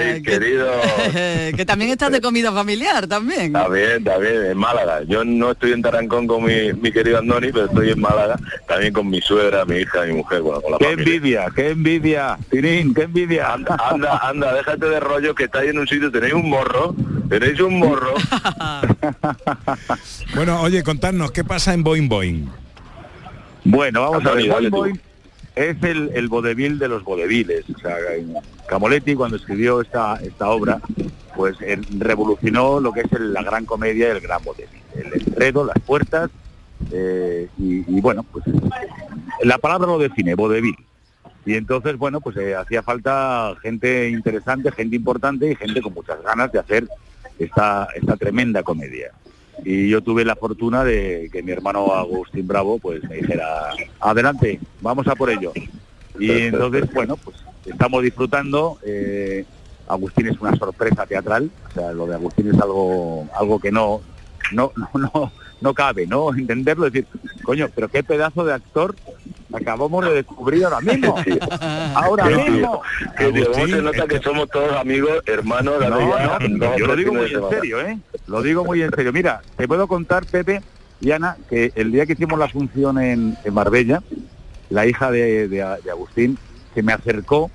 estáis, 0.00 0.14
¿qué- 0.16 0.22
querido? 0.22 0.70
que 1.56 1.64
también 1.66 1.90
estás 1.90 2.10
de 2.12 2.20
comida 2.20 2.52
familiar, 2.52 3.06
también. 3.06 3.46
Está 3.56 3.68
bien, 3.68 3.90
está 3.98 4.18
bien, 4.18 4.44
en 4.46 4.58
Málaga. 4.58 5.02
Yo 5.06 5.24
no 5.24 5.52
estoy 5.52 5.72
en 5.72 5.82
Tarancón 5.82 6.26
con 6.26 6.44
mi, 6.44 6.72
mi 6.74 6.92
querido 6.92 7.18
Andoni, 7.18 7.52
pero 7.52 7.66
estoy 7.66 7.90
en 7.90 8.00
Málaga, 8.00 8.38
también 8.66 8.92
con 8.92 9.08
mi 9.08 9.20
suegra, 9.20 9.64
mi 9.64 9.76
hija, 9.78 10.02
mi 10.06 10.14
mujer, 10.14 10.40
bueno, 10.42 10.60
con 10.60 10.72
la 10.72 10.78
¡Qué 10.78 10.84
familia. 10.86 11.14
envidia, 11.14 11.46
qué 11.54 11.68
envidia! 11.70 12.38
Tirín, 12.50 12.94
qué 12.94 13.02
envidia! 13.02 13.52
Anda, 13.52 13.76
anda, 13.90 14.18
anda, 14.22 14.54
déjate 14.54 14.86
de 14.86 15.00
rollo 15.00 15.34
que 15.34 15.44
estáis 15.44 15.70
en 15.70 15.78
un 15.78 15.86
sitio, 15.88 16.10
tenéis 16.10 16.34
un 16.34 16.48
morro, 16.48 16.94
tenéis 17.28 17.60
un 17.60 17.78
morro. 17.78 18.14
Bueno, 20.34 20.60
oye, 20.62 20.77
contadnos, 20.82 21.30
¿qué 21.32 21.44
pasa 21.44 21.74
en 21.74 21.82
Boing 21.84 22.08
Boing? 22.08 22.46
Bueno, 23.64 24.02
vamos 24.02 24.26
a 24.26 24.32
ver. 24.34 24.48
Boing. 24.50 24.70
Boing 24.70 25.00
es 25.56 25.82
el, 25.82 26.10
el 26.14 26.28
vodevil 26.28 26.78
de 26.78 26.88
los 26.88 27.02
vodeviles. 27.02 27.64
O 27.74 27.78
sea, 27.78 27.96
Camoletti 28.68 29.14
cuando 29.14 29.36
escribió 29.36 29.80
esta, 29.80 30.16
esta 30.22 30.48
obra, 30.50 30.80
pues 31.36 31.56
él 31.60 31.84
revolucionó 31.98 32.78
lo 32.80 32.92
que 32.92 33.00
es 33.00 33.12
el- 33.12 33.32
la 33.32 33.42
gran 33.42 33.64
comedia 33.64 34.08
y 34.08 34.10
el 34.12 34.20
gran 34.20 34.42
vodevil. 34.44 34.80
El 34.94 35.20
enredo, 35.20 35.64
las 35.64 35.78
puertas, 35.84 36.30
eh, 36.92 37.48
y, 37.58 37.78
y 37.96 38.00
bueno, 38.00 38.22
pues 38.24 38.44
la 39.42 39.58
palabra 39.58 39.88
lo 39.88 39.98
define, 39.98 40.34
vodevil. 40.34 40.76
Y 41.44 41.54
entonces, 41.54 41.96
bueno, 41.96 42.20
pues 42.20 42.36
eh, 42.36 42.54
hacía 42.54 42.82
falta 42.82 43.54
gente 43.62 44.10
interesante, 44.10 44.70
gente 44.70 44.96
importante 44.96 45.50
y 45.50 45.56
gente 45.56 45.80
con 45.80 45.94
muchas 45.94 46.22
ganas 46.22 46.52
de 46.52 46.58
hacer 46.58 46.86
esta, 47.38 47.88
esta 47.96 48.16
tremenda 48.16 48.62
comedia. 48.62 49.10
Y 49.64 49.88
yo 49.88 50.00
tuve 50.02 50.24
la 50.24 50.36
fortuna 50.36 50.84
de 50.84 51.28
que 51.32 51.42
mi 51.42 51.52
hermano 51.52 51.92
Agustín 51.92 52.46
Bravo 52.46 52.78
pues 52.78 53.02
me 53.08 53.16
dijera, 53.16 53.70
adelante, 54.00 54.60
vamos 54.80 55.06
a 55.08 55.14
por 55.14 55.30
ello. 55.30 55.52
Y 56.18 56.30
entonces, 56.30 56.92
bueno, 56.92 57.16
pues 57.16 57.36
estamos 57.66 58.02
disfrutando. 58.02 58.78
eh, 58.84 59.44
Agustín 59.88 60.28
es 60.28 60.38
una 60.40 60.54
sorpresa 60.56 61.06
teatral, 61.06 61.50
o 61.70 61.72
sea, 61.72 61.92
lo 61.92 62.06
de 62.06 62.14
Agustín 62.14 62.48
es 62.54 62.60
algo, 62.60 63.26
algo 63.34 63.58
que 63.58 63.72
no, 63.72 64.02
no, 64.52 64.70
no, 64.94 65.10
no, 65.14 65.32
no 65.60 65.74
cabe, 65.74 66.06
¿no? 66.06 66.30
Entenderlo, 66.36 66.84
decir, 66.86 67.06
coño, 67.42 67.68
pero 67.74 67.88
qué 67.88 68.02
pedazo 68.02 68.44
de 68.44 68.52
actor 68.54 68.94
acabamos 69.52 70.04
de 70.04 70.12
descubrir 70.14 70.64
ahora 70.64 70.80
mismo. 70.82 71.14
Ahora 71.94 72.26
mismo. 72.26 72.82
¿cómo 73.16 73.66
se 73.66 73.82
nota 73.82 74.06
que 74.06 74.18
somos 74.20 74.48
todos 74.50 74.72
amigos, 74.76 75.22
hermanos, 75.26 75.76
No, 75.80 75.80
ya 75.80 76.38
no, 76.38 76.58
dos 76.58 76.68
o 76.74 76.78
yo 76.78 76.86
lo 76.86 76.96
digo 76.96 77.14
muy 77.14 77.28
de 77.30 77.34
en 77.38 77.48
serio, 77.50 77.80
¿eh? 77.80 77.98
Lo 78.26 78.42
digo 78.42 78.64
muy 78.64 78.82
en 78.82 78.90
serio. 78.90 79.10
Mira, 79.12 79.40
te 79.56 79.66
puedo 79.66 79.88
contar, 79.88 80.26
Pepe 80.26 80.60
y 81.00 81.12
Ana, 81.12 81.36
que 81.48 81.72
el 81.76 81.90
día 81.92 82.04
que 82.04 82.12
hicimos 82.12 82.38
la 82.38 82.48
función 82.48 82.98
en, 83.00 83.38
en 83.42 83.54
Marbella, 83.54 84.02
la 84.68 84.86
hija 84.86 85.10
de, 85.10 85.48
de- 85.48 85.76
de 85.82 85.90
Agustín 85.90 86.36
se 86.74 86.82
me 86.82 86.92
acercó 86.92 87.50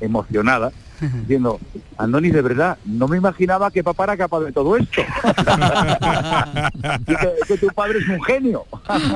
emocionada, 0.00 0.72
diciendo, 1.20 1.58
Andoni, 1.96 2.30
de 2.30 2.42
verdad, 2.42 2.78
no 2.84 3.08
me 3.08 3.16
imaginaba 3.16 3.70
que 3.70 3.84
papá 3.84 4.04
era 4.04 4.16
capaz 4.16 4.40
de 4.40 4.52
todo 4.52 4.76
esto. 4.76 5.02
Y 7.06 7.16
que, 7.16 7.28
que 7.46 7.58
tu 7.58 7.68
padre 7.68 7.98
es 7.98 8.08
un 8.08 8.22
genio. 8.22 8.64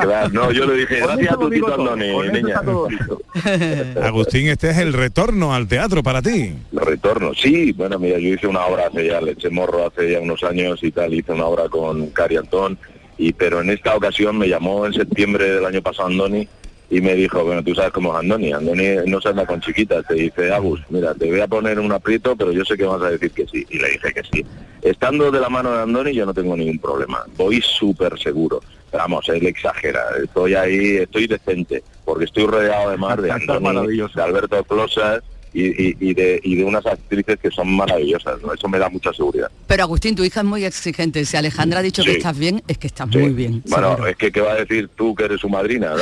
Claro, 0.00 0.28
no, 0.30 0.52
yo 0.52 0.66
le 0.66 0.78
dije, 0.78 1.00
gracias 1.00 1.32
a 1.32 1.36
tu 1.36 1.50
tito 1.50 1.74
Andoni, 1.74 2.28
niña. 2.32 2.60
Agustín, 4.02 4.48
este 4.48 4.70
es 4.70 4.78
el 4.78 4.92
retorno 4.92 5.54
al 5.54 5.66
teatro 5.66 6.02
para 6.02 6.22
ti. 6.22 6.54
Retorno, 6.72 7.34
sí, 7.34 7.72
bueno, 7.72 7.98
mira, 7.98 8.18
yo 8.18 8.34
hice 8.34 8.46
una 8.46 8.64
obra 8.66 8.86
hace 8.88 9.06
ya, 9.06 9.20
le 9.20 9.32
eché 9.32 9.50
morro 9.50 9.86
hace 9.86 10.10
ya 10.10 10.20
unos 10.20 10.42
años 10.44 10.82
y 10.82 10.90
tal, 10.90 11.12
hice 11.14 11.32
una 11.32 11.46
obra 11.46 11.68
con 11.68 12.08
Cari 12.08 12.36
Antón, 12.36 12.78
y, 13.18 13.32
pero 13.32 13.60
en 13.60 13.70
esta 13.70 13.94
ocasión 13.94 14.38
me 14.38 14.48
llamó 14.48 14.86
en 14.86 14.94
septiembre 14.94 15.50
del 15.52 15.64
año 15.64 15.82
pasado 15.82 16.08
Andoni 16.08 16.48
y 16.92 17.00
me 17.00 17.14
dijo, 17.14 17.42
bueno, 17.42 17.64
tú 17.64 17.74
sabes 17.74 17.90
cómo 17.90 18.12
es 18.12 18.20
Andoni, 18.20 18.52
Andoni 18.52 18.96
no 19.06 19.18
se 19.18 19.30
anda 19.30 19.46
con 19.46 19.62
chiquitas, 19.62 20.06
te 20.06 20.12
dice, 20.12 20.52
Agus, 20.52 20.78
mira, 20.90 21.14
te 21.14 21.30
voy 21.30 21.40
a 21.40 21.48
poner 21.48 21.80
un 21.80 21.90
aprieto, 21.90 22.36
pero 22.36 22.52
yo 22.52 22.66
sé 22.66 22.76
que 22.76 22.84
vas 22.84 23.00
a 23.00 23.08
decir 23.08 23.30
que 23.30 23.46
sí, 23.46 23.66
y 23.70 23.78
le 23.78 23.92
dije 23.92 24.12
que 24.12 24.22
sí. 24.30 24.44
Estando 24.82 25.30
de 25.30 25.40
la 25.40 25.48
mano 25.48 25.72
de 25.72 25.80
Andoni 25.80 26.12
yo 26.12 26.26
no 26.26 26.34
tengo 26.34 26.54
ningún 26.54 26.78
problema, 26.78 27.24
voy 27.34 27.62
súper 27.62 28.18
seguro. 28.18 28.60
Vamos, 28.92 29.26
él 29.30 29.46
exagera, 29.46 30.02
estoy 30.22 30.52
ahí, 30.52 30.98
estoy 30.98 31.26
decente, 31.26 31.82
porque 32.04 32.26
estoy 32.26 32.44
rodeado 32.44 32.90
además 32.90 33.22
de 33.22 33.30
Andoni, 33.30 33.96
de 33.96 34.22
Alberto 34.22 34.62
Closas 34.64 35.22
y, 35.54 35.66
y- 35.90 35.96
y 36.00 36.14
de, 36.14 36.40
y 36.42 36.56
de 36.56 36.64
unas 36.64 36.84
actrices 36.86 37.38
que 37.40 37.50
son 37.50 37.74
maravillosas, 37.76 38.40
¿no? 38.42 38.52
Eso 38.54 38.68
me 38.68 38.78
da 38.78 38.88
mucha 38.88 39.12
seguridad. 39.12 39.50
Pero 39.66 39.82
Agustín, 39.84 40.14
tu 40.16 40.24
hija 40.24 40.40
es 40.40 40.46
muy 40.46 40.64
exigente. 40.64 41.24
Si 41.24 41.36
Alejandra 41.36 41.80
ha 41.80 41.82
dicho 41.82 42.02
que 42.04 42.12
estás 42.12 42.38
bien, 42.38 42.62
es 42.68 42.78
que 42.78 42.86
estás 42.86 43.08
muy 43.08 43.30
bien. 43.30 43.62
Bueno, 43.68 43.90
seguro. 43.90 44.06
es 44.08 44.16
que 44.16 44.32
¿qué 44.32 44.40
va 44.40 44.52
a 44.52 44.56
decir 44.56 44.88
tú 44.96 45.14
que 45.14 45.24
eres 45.24 45.40
su 45.40 45.48
madrina? 45.48 45.92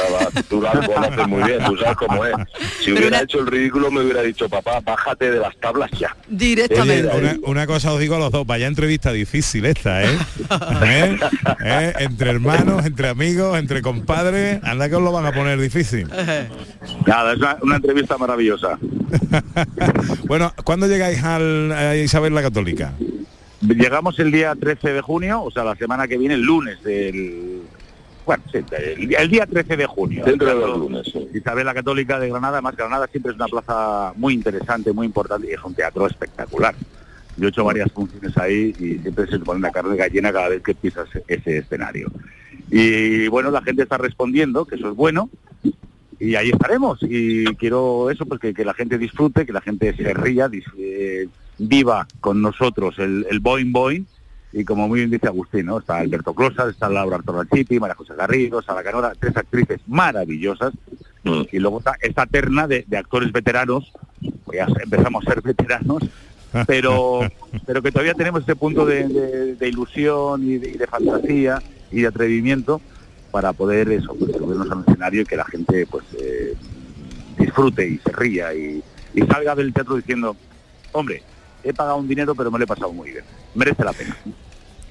Tú 0.48 0.60
la 0.60 0.72
conoces 0.94 1.28
muy 1.28 1.42
bien, 1.42 1.58
tú 1.64 1.76
sabes 1.76 1.96
cómo 1.96 2.24
es. 2.24 2.34
Si 2.82 2.92
hubiera 2.92 3.22
hecho 3.22 3.40
el 3.40 3.46
ridículo 3.46 3.90
me 3.90 4.00
hubiera 4.02 4.22
dicho, 4.22 4.48
papá, 4.48 4.80
bájate 4.80 5.30
de 5.30 5.38
las 5.38 5.56
tablas 5.56 5.90
ya. 5.98 6.16
Directamente. 6.28 7.10
Una, 7.16 7.36
una 7.44 7.66
cosa 7.66 7.92
os 7.92 8.00
digo 8.00 8.16
a 8.16 8.18
los 8.18 8.30
dos, 8.30 8.46
vaya 8.46 8.66
entrevista 8.66 9.12
difícil 9.12 9.66
esta, 9.66 10.02
¿eh? 10.04 10.18
¿Eh? 10.84 11.18
¿Eh? 11.64 11.92
Entre 12.00 12.30
hermanos, 12.30 12.84
entre 12.86 13.08
amigos, 13.08 13.58
entre 13.58 13.82
compadres, 13.82 14.60
anda 14.62 14.88
que 14.88 14.96
os 14.96 15.02
lo 15.02 15.12
van 15.12 15.26
a 15.26 15.32
poner 15.32 15.60
difícil. 15.60 16.08
Nada, 17.06 17.32
es 17.32 17.38
una, 17.38 17.56
una 17.62 17.76
entrevista 17.76 18.16
maravillosa. 18.18 18.78
Bueno, 20.26 20.52
¿cuándo 20.64 20.86
llegáis 20.86 21.22
al, 21.22 21.72
a 21.72 21.96
Isabel 21.96 22.34
la 22.34 22.42
Católica? 22.42 22.92
Llegamos 23.60 24.18
el 24.18 24.32
día 24.32 24.54
13 24.54 24.92
de 24.92 25.00
junio, 25.00 25.42
o 25.42 25.50
sea, 25.50 25.64
la 25.64 25.76
semana 25.76 26.08
que 26.08 26.16
viene, 26.16 26.34
el 26.34 26.42
lunes 26.42 26.82
del... 26.82 27.62
Bueno, 28.24 28.42
sí, 28.50 28.58
el, 28.58 29.14
el 29.14 29.30
día 29.30 29.46
13 29.46 29.76
de 29.76 29.86
junio. 29.86 30.24
Dentro 30.24 30.48
de 30.48 30.54
dos 30.54 30.78
lunes, 30.78 31.06
sí. 31.12 31.28
Isabel 31.34 31.66
la 31.66 31.74
Católica 31.74 32.18
de 32.18 32.28
Granada, 32.28 32.60
más 32.60 32.76
Granada 32.76 33.06
siempre 33.08 33.32
es 33.32 33.36
una 33.36 33.46
plaza 33.46 34.12
muy 34.16 34.34
interesante, 34.34 34.92
muy 34.92 35.06
importante 35.06 35.48
y 35.48 35.54
es 35.54 35.62
un 35.64 35.74
teatro 35.74 36.06
espectacular. 36.06 36.74
Yo 37.36 37.46
he 37.46 37.50
hecho 37.50 37.64
varias 37.64 37.90
funciones 37.92 38.36
ahí 38.38 38.74
y 38.78 38.98
siempre 38.98 39.26
se 39.26 39.38
te 39.38 39.44
pone 39.44 39.60
la 39.60 39.70
carne 39.70 39.96
gallina 39.96 40.32
cada 40.32 40.48
vez 40.48 40.62
que 40.62 40.74
pisas 40.74 41.08
ese 41.26 41.58
escenario. 41.58 42.10
Y 42.70 43.28
bueno, 43.28 43.50
la 43.50 43.62
gente 43.62 43.82
está 43.82 43.98
respondiendo, 43.98 44.64
que 44.64 44.76
eso 44.76 44.90
es 44.90 44.96
bueno, 44.96 45.28
y 46.20 46.34
ahí 46.36 46.50
estaremos. 46.50 46.98
Y 47.02 47.44
quiero 47.56 48.10
eso, 48.10 48.26
pues 48.26 48.40
que, 48.40 48.64
la 48.64 48.74
gente 48.74 48.98
disfrute, 48.98 49.44
que 49.46 49.52
la 49.52 49.60
gente 49.62 49.94
se 49.96 50.14
ría, 50.14 50.48
dis- 50.48 50.70
eh, 50.78 51.26
viva 51.58 52.06
con 52.20 52.40
nosotros 52.42 52.94
el, 52.98 53.26
el 53.30 53.40
boing 53.40 53.72
boing. 53.72 54.06
Y 54.52 54.64
como 54.64 54.88
muy 54.88 54.98
bien 55.00 55.10
dice 55.10 55.28
Agustín, 55.28 55.66
¿no? 55.66 55.78
Está 55.78 55.98
Alberto 55.98 56.34
Closas, 56.34 56.70
está 56.70 56.88
Laura 56.88 57.16
Artorrachipi, 57.16 57.78
María 57.78 57.94
José 57.94 58.14
Garrido, 58.16 58.60
Sara 58.62 58.82
Canora, 58.82 59.12
tres 59.18 59.36
actrices 59.36 59.80
maravillosas. 59.86 60.72
Y 61.52 61.58
luego 61.58 61.78
está 61.78 61.94
esta 62.00 62.26
terna 62.26 62.66
de, 62.66 62.84
de 62.88 62.96
actores 62.96 63.30
veteranos, 63.30 63.92
pues 64.44 64.58
ya 64.58 64.66
empezamos 64.82 65.24
a 65.26 65.32
ser 65.34 65.42
veteranos, 65.42 66.02
pero 66.66 67.20
pero 67.66 67.80
que 67.82 67.92
todavía 67.92 68.14
tenemos 68.14 68.42
ese 68.42 68.56
punto 68.56 68.84
de, 68.86 69.06
de- 69.06 69.54
de 69.54 69.68
ilusión 69.68 70.42
y 70.44 70.58
de, 70.58 70.70
y 70.70 70.78
de 70.78 70.86
fantasía 70.86 71.62
y 71.92 72.00
de 72.00 72.06
atrevimiento 72.08 72.80
para 73.30 73.52
poder 73.52 73.90
eso, 73.92 74.14
pues, 74.18 74.32
subirnos 74.36 74.70
al 74.70 74.80
escenario 74.86 75.22
y 75.22 75.24
que 75.26 75.36
la 75.36 75.44
gente 75.44 75.86
pues 75.86 76.04
eh, 76.18 76.54
disfrute 77.38 77.86
y 77.88 77.98
se 77.98 78.12
ría 78.12 78.52
y, 78.54 78.82
y 79.14 79.20
salga 79.22 79.54
del 79.54 79.72
teatro 79.72 79.96
diciendo, 79.96 80.36
hombre, 80.92 81.22
he 81.62 81.72
pagado 81.72 81.96
un 81.96 82.08
dinero 82.08 82.34
pero 82.34 82.50
me 82.50 82.58
lo 82.58 82.64
he 82.64 82.68
pasado 82.68 82.92
muy 82.92 83.10
bien, 83.10 83.24
merece 83.54 83.84
la 83.84 83.92
pena. 83.92 84.16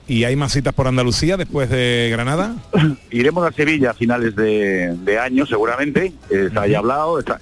¿Y 0.08 0.24
hay 0.24 0.36
más 0.36 0.54
citas 0.54 0.74
por 0.74 0.88
Andalucía 0.88 1.38
después 1.38 1.70
de 1.70 2.10
Granada? 2.12 2.56
Iremos 3.12 3.46
a 3.46 3.52
Sevilla 3.52 3.92
a 3.92 3.94
finales 3.94 4.36
de, 4.36 4.96
de 5.04 5.20
año 5.20 5.46
seguramente, 5.46 6.14
eh, 6.32 6.50
se 6.52 6.60
haya 6.60 6.80
hablado, 6.80 7.20
está- 7.20 7.40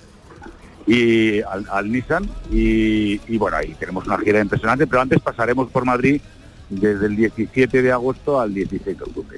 y 0.90 1.42
al, 1.42 1.66
al 1.70 1.92
Nissan 1.92 2.30
y, 2.50 3.20
y 3.28 3.38
bueno, 3.38 3.58
ahí 3.58 3.76
tenemos 3.78 4.08
una 4.08 4.18
gira 4.20 4.40
impresionante, 4.42 4.88
pero 4.88 5.02
antes 5.02 5.20
pasaremos 5.20 5.70
por 5.70 5.84
Madrid 5.86 6.22
desde 6.70 7.08
el 7.08 7.16
17 7.18 7.82
de 7.82 7.92
agosto 7.92 8.40
al 8.40 8.54
16 8.54 8.98
de 8.98 9.04
octubre, 9.04 9.38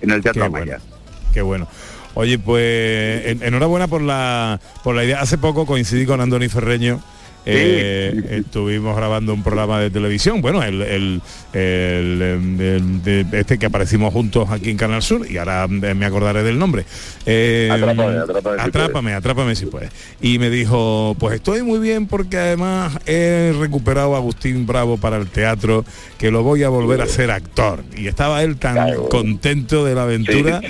en 0.00 0.10
el 0.10 0.22
Teatro 0.22 0.42
Qué 0.42 0.46
Amaya. 0.46 0.78
bueno, 0.78 0.96
qué 1.34 1.42
bueno. 1.42 1.68
Oye, 2.14 2.38
pues 2.38 3.26
en- 3.26 3.42
enhorabuena 3.42 3.86
por 3.86 4.02
la 4.02 4.60
por 4.82 4.94
la 4.96 5.04
idea. 5.04 5.20
Hace 5.20 5.38
poco 5.38 5.64
coincidí 5.66 6.06
con 6.06 6.20
Andoni 6.20 6.48
Ferreño. 6.48 7.00
Eh, 7.46 8.40
estuvimos 8.44 8.96
grabando 8.96 9.32
un 9.34 9.42
programa 9.42 9.80
de 9.80 9.90
televisión, 9.90 10.40
bueno, 10.40 10.62
el, 10.62 10.82
el- 10.82 11.22
el, 11.52 12.22
em, 12.22 12.60
el 12.60 13.02
de 13.02 13.26
este 13.32 13.58
que 13.58 13.66
aparecimos 13.66 14.12
juntos 14.12 14.50
aquí 14.50 14.70
en 14.70 14.76
Canal 14.76 15.02
Sur 15.02 15.26
y 15.30 15.36
ahora 15.38 15.64
eh, 15.64 15.94
me 15.94 16.06
acordaré 16.06 16.42
del 16.42 16.58
nombre. 16.58 16.84
Eh, 17.26 17.68
Atrápame, 17.72 18.02
atrápame 18.18 18.56
si 18.56 18.68
atrápame, 18.68 19.14
atrápame 19.14 19.56
si 19.56 19.66
puedes. 19.66 19.90
Y 20.20 20.38
me 20.38 20.50
dijo, 20.50 21.16
pues 21.18 21.34
estoy 21.36 21.62
muy 21.62 21.78
bien 21.78 22.06
porque 22.06 22.36
además 22.38 22.98
he 23.06 23.52
recuperado 23.58 24.14
a 24.14 24.18
Agustín 24.18 24.66
Bravo 24.66 24.96
para 24.98 25.16
el 25.16 25.26
teatro, 25.28 25.84
que 26.18 26.30
lo 26.30 26.42
voy 26.42 26.62
a 26.62 26.68
volver 26.68 27.00
a 27.00 27.06
ser 27.06 27.30
actor. 27.30 27.82
Y 27.96 28.06
estaba 28.06 28.42
él 28.42 28.56
tan 28.56 28.94
contento 29.08 29.84
de 29.84 29.94
la 29.94 30.02
aventura 30.04 30.60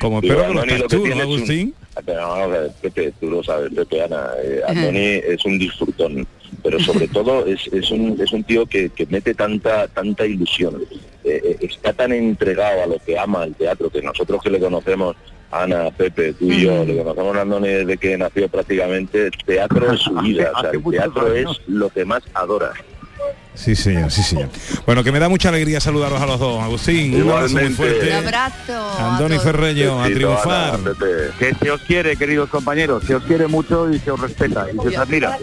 como 0.00 0.20
espero 0.20 0.46
que 0.48 0.54
lo 0.54 0.62
estás 0.62 0.78
lo 0.80 0.88
que 0.88 0.96
tú, 0.96 1.06
¿no, 1.06 1.14
un- 1.16 1.20
Agustín? 1.20 1.74
A 1.98 2.68
Pepe, 2.80 3.12
tú 3.20 3.30
lo 3.30 3.42
sabes, 3.42 3.72
Pepe, 3.72 4.02
Ana, 4.02 4.30
eh, 4.42 4.62
Andoni 4.66 5.20
es 5.24 5.44
un 5.44 5.58
disfrutón, 5.58 6.26
pero 6.62 6.78
sobre 6.80 7.08
todo 7.18 7.46
es, 7.46 7.66
es, 7.72 7.90
un, 7.90 8.18
es 8.20 8.32
un 8.32 8.44
tío 8.44 8.66
que, 8.66 8.90
que 8.90 9.06
mete 9.06 9.34
tanta 9.34 9.88
tanta 9.88 10.26
ilusión, 10.26 10.82
eh, 11.24 11.40
eh, 11.44 11.56
está 11.60 11.92
tan 11.92 12.12
entregado 12.12 12.82
a 12.82 12.86
lo 12.86 12.98
que 12.98 13.18
ama 13.18 13.44
el 13.44 13.54
teatro, 13.54 13.90
que 13.90 14.02
nosotros 14.02 14.42
que 14.42 14.50
le 14.50 14.60
conocemos, 14.60 15.16
Ana, 15.50 15.90
Pepe, 15.90 16.34
tú 16.34 16.46
y 16.46 16.62
yo, 16.62 16.84
le 16.84 16.96
conocemos 16.96 17.36
a 17.36 17.40
Andoni 17.42 17.68
desde 17.68 17.96
que 17.96 18.18
nació 18.18 18.48
prácticamente, 18.48 19.30
teatro 19.44 19.92
es 19.92 20.00
su 20.00 20.14
vida, 20.16 20.52
o 20.54 20.60
sea, 20.60 20.70
el 20.70 20.82
teatro 20.82 21.32
es 21.34 21.48
lo 21.66 21.88
que 21.90 22.04
más 22.04 22.22
adora. 22.34 22.72
Sí, 23.58 23.74
señor, 23.74 24.10
sí, 24.10 24.22
señor. 24.22 24.50
Bueno, 24.86 25.02
que 25.02 25.10
me 25.10 25.18
da 25.18 25.28
mucha 25.28 25.48
alegría 25.48 25.80
saludaros 25.80 26.20
a 26.20 26.26
los 26.26 26.38
dos. 26.38 26.62
Agustín, 26.62 27.20
un 27.22 27.30
abrazo 27.30 27.54
muy 27.58 27.70
fuerte. 27.70 28.08
Un 28.08 28.26
abrazo. 28.26 28.98
Andoni 28.98 29.38
Ferreño, 29.38 30.00
a 30.02 30.06
triunfar. 30.06 30.78
Que 31.38 31.54
se 31.54 31.70
os 31.70 31.80
quiere, 31.82 32.16
queridos 32.16 32.48
compañeros, 32.50 33.02
se 33.04 33.16
os 33.16 33.24
quiere 33.24 33.48
mucho 33.48 33.90
y 33.92 33.98
se 33.98 34.12
os 34.12 34.20
respeta 34.20 34.66
y 34.72 34.78
se 34.80 34.88
os 34.88 34.96
admira. 34.96 35.38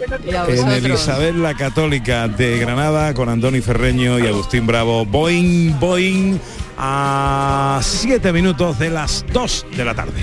En 0.48 0.68
el 0.68 0.90
Isabel 0.90 1.42
la 1.42 1.54
Católica 1.54 2.26
de 2.26 2.58
Granada 2.58 3.12
con 3.12 3.28
Andoni 3.28 3.60
Ferreño 3.60 4.18
y 4.18 4.26
Agustín 4.26 4.66
Bravo. 4.66 5.04
Boing, 5.04 5.78
Boing 5.78 6.40
a 6.78 7.80
7 7.82 8.32
minutos 8.32 8.78
de 8.78 8.90
las 8.90 9.24
2 9.32 9.66
de 9.76 9.84
la 9.84 9.94
tarde. 9.94 10.22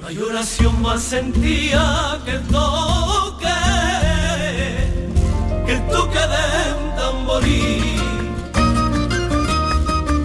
No 0.00 0.06
hay 0.06 0.18
oración 0.18 0.80
más 0.80 1.02
sentía 1.02 2.18
que 2.24 2.32
que 2.32 2.38
el 5.74 5.86
toque 5.88 6.18
de 6.18 6.46
un 6.82 6.96
tamborí, 6.96 7.98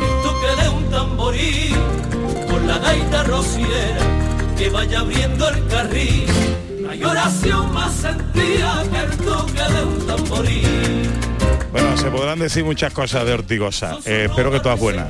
el 0.08 0.16
toque 0.26 0.52
de 0.62 0.70
un 0.70 0.89
tamborí, 0.91 1.76
con 2.50 2.68
la 2.68 2.78
gaita 2.78 3.24
rociera 3.24 4.04
que 4.58 4.70
vaya 4.70 5.00
abriendo 5.00 5.50
el 5.50 5.68
carril. 5.68 6.28
No 6.82 6.91
hay 6.91 7.04
oración 7.04 7.74
más 7.74 7.93
sentía 7.93 8.84
que 8.91 9.00
el 9.00 9.18
toque 9.18 9.64
de 9.74 9.84
un 9.84 10.08
tamborí. 10.08 11.29
Bueno, 11.72 11.96
se 11.98 12.10
podrán 12.10 12.40
decir 12.40 12.64
muchas 12.64 12.92
cosas 12.94 13.26
de 13.26 13.34
Ortigosa, 13.34 13.98
eh, 14.06 14.26
espero 14.28 14.52
que 14.52 14.60
todas 14.60 14.80
buenas, 14.80 15.08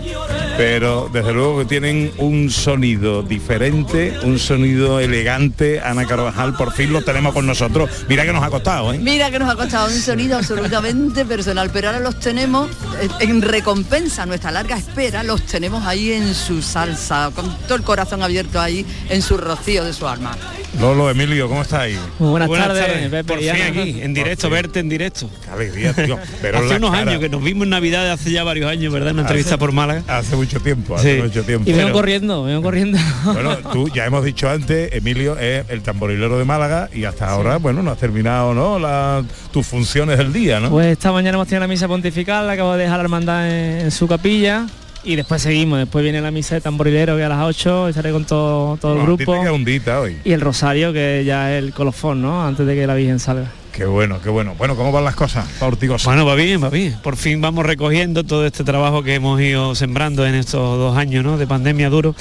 pero 0.57 1.10
desde 1.12 1.34
luego 1.34 1.60
que 1.60 1.66
tienen 1.66 2.12
un 2.18 2.49
sonido 2.49 3.24
diferente, 3.24 4.18
un 4.24 4.39
sonido 4.39 4.99
elegante. 4.99 5.80
Ana 5.80 6.05
Carvajal, 6.05 6.55
por 6.55 6.74
fin 6.74 6.91
lo 6.91 7.01
tenemos 7.01 7.34
con 7.34 7.45
nosotros. 7.45 7.89
Mira 8.10 8.26
que 8.26 8.34
nos 8.34 8.43
ha 8.43 8.49
costado, 8.49 8.93
¿eh? 8.93 8.97
Mira 8.97 9.32
que 9.32 9.39
nos 9.39 9.49
ha 9.49 9.55
costado 9.55 9.88
un 9.88 9.93
sonido 9.93 10.38
absolutamente 10.38 11.24
personal, 11.24 11.70
pero 11.72 11.88
ahora 11.88 11.99
los 12.01 12.20
tenemos 12.20 12.70
eh, 13.01 13.07
en 13.22 13.41
recompensa 13.41 14.24
a 14.24 14.26
nuestra 14.26 14.51
larga 14.51 14.78
espera, 14.78 15.24
los 15.24 15.43
tenemos 15.43 15.86
ahí 15.86 16.12
en 16.12 16.34
su 16.34 16.62
salsa, 16.62 17.32
con 17.34 17.57
todo 17.60 17.76
el 17.76 17.84
corazón 17.84 18.22
abierto 18.22 18.60
ahí 18.60 18.86
en 19.10 19.22
su 19.22 19.38
rocío 19.38 19.86
de 19.86 19.93
su 19.93 20.07
alma. 20.07 20.36
Lolo, 20.80 21.10
Emilio, 21.10 21.49
¿cómo 21.49 21.62
estáis? 21.62 21.97
Muy 22.20 22.30
buenas, 22.30 22.49
tardes, 22.49 23.10
Pepe 23.10 23.24
Por 23.24 23.39
fin 23.39 23.49
aquí, 23.49 24.01
en 24.01 24.14
directo, 24.14 24.49
verte 24.49 24.80
en 24.80 24.89
directo. 24.89 25.30
Qué 25.43 25.49
alegría, 25.49 25.93
tío. 25.93 26.20
Pero 26.51 26.65
hace 26.65 26.77
unos 26.77 26.91
cara. 26.91 27.09
años 27.11 27.19
que 27.21 27.29
nos 27.29 27.43
vimos 27.43 27.63
en 27.63 27.69
Navidad, 27.69 28.11
hace 28.11 28.31
ya 28.31 28.43
varios 28.43 28.69
años, 28.69 28.91
¿verdad? 28.93 29.11
Una 29.13 29.21
entrevista 29.21 29.55
Hace- 29.55 29.59
por 29.59 29.71
Málaga. 29.71 30.03
Hace 30.07 30.35
mucho 30.35 30.59
tiempo, 30.59 30.95
hace 30.95 31.15
Sí. 31.17 31.21
mucho 31.21 31.43
tiempo. 31.43 31.69
Y 31.69 31.73
vengo 31.73 31.87
Pero- 31.87 31.93
corriendo, 31.95 32.43
vengo 32.43 32.61
corriendo. 32.63 32.97
Bueno, 33.25 33.57
tú 33.71 33.87
ya 33.89 34.05
hemos 34.05 34.23
dicho 34.23 34.49
antes, 34.49 34.91
Emilio 34.93 35.37
es 35.37 35.65
el 35.69 35.81
tamborilero 35.81 36.37
de 36.37 36.45
Málaga 36.45 36.89
y 36.93 37.03
hasta 37.05 37.29
ahora, 37.29 37.57
bueno, 37.57 37.81
no 37.83 37.91
has 37.91 37.97
terminado, 37.97 38.53
¿no? 38.53 38.79
La- 38.79 39.23
tus 39.51 39.65
funciones 39.65 40.17
del 40.17 40.31
día, 40.33 40.59
¿no? 40.59 40.69
Pues 40.69 40.87
esta 40.87 41.11
mañana 41.11 41.35
hemos 41.35 41.47
tenido 41.47 41.61
la 41.61 41.67
misa 41.67 41.87
pontifical, 41.87 42.47
la 42.47 42.53
acabo 42.53 42.73
de 42.73 42.83
dejar 42.83 42.97
la 42.97 43.03
hermandad 43.03 43.49
en, 43.49 43.81
en 43.85 43.91
su 43.91 44.07
capilla 44.07 44.65
y 45.03 45.15
después 45.15 45.41
seguimos, 45.41 45.79
después 45.79 46.03
viene 46.03 46.19
la 46.21 46.29
misa 46.29 46.55
de 46.55 46.61
tamborilero 46.61 47.15
que 47.15 47.23
a 47.23 47.29
las 47.29 47.39
8 47.43 47.87
estaré 47.87 48.11
con 48.11 48.25
todo, 48.25 48.75
todo 48.77 48.93
el 48.93 48.97
No, 48.99 49.05
grupo 49.05 49.31
hoy. 49.31 50.17
y 50.25 50.31
el 50.33 50.41
rosario 50.41 50.91
que 50.93 51.23
ya 51.25 51.55
es 51.55 51.63
el 51.63 51.73
colofón, 51.73 52.21
¿no? 52.21 52.45
Antes 52.45 52.65
de 52.67 52.75
que 52.75 52.85
la 52.85 52.95
Virgen 52.95 53.17
salga. 53.19 53.49
Qué 53.80 53.86
bueno, 53.86 54.19
qué 54.21 54.30
bueno. 54.30 54.55
Bueno, 54.57 54.75
¿cómo 54.75 54.91
van 54.91 55.05
las 55.05 55.15
cosas, 55.15 55.47
Ortigosa? 55.61 56.09
Bueno, 56.09 56.25
va 56.25 56.36
bien, 56.36 56.61
va 56.61 56.69
bien. 56.69 56.97
Por 57.01 57.15
fin 57.15 57.39
vamos 57.39 57.65
recogiendo 57.65 58.25
todo 58.25 58.45
este 58.45 58.65
trabajo 58.65 59.03
que 59.03 59.15
hemos 59.15 59.39
ido 59.39 59.73
sembrando 59.73 60.27
en 60.27 60.36
estos 60.36 60.77
dos 60.77 60.97
años 60.97 61.23
¿no? 61.23 61.38
de 61.38 61.47
pandemia 61.47 61.89
duro 61.89 62.13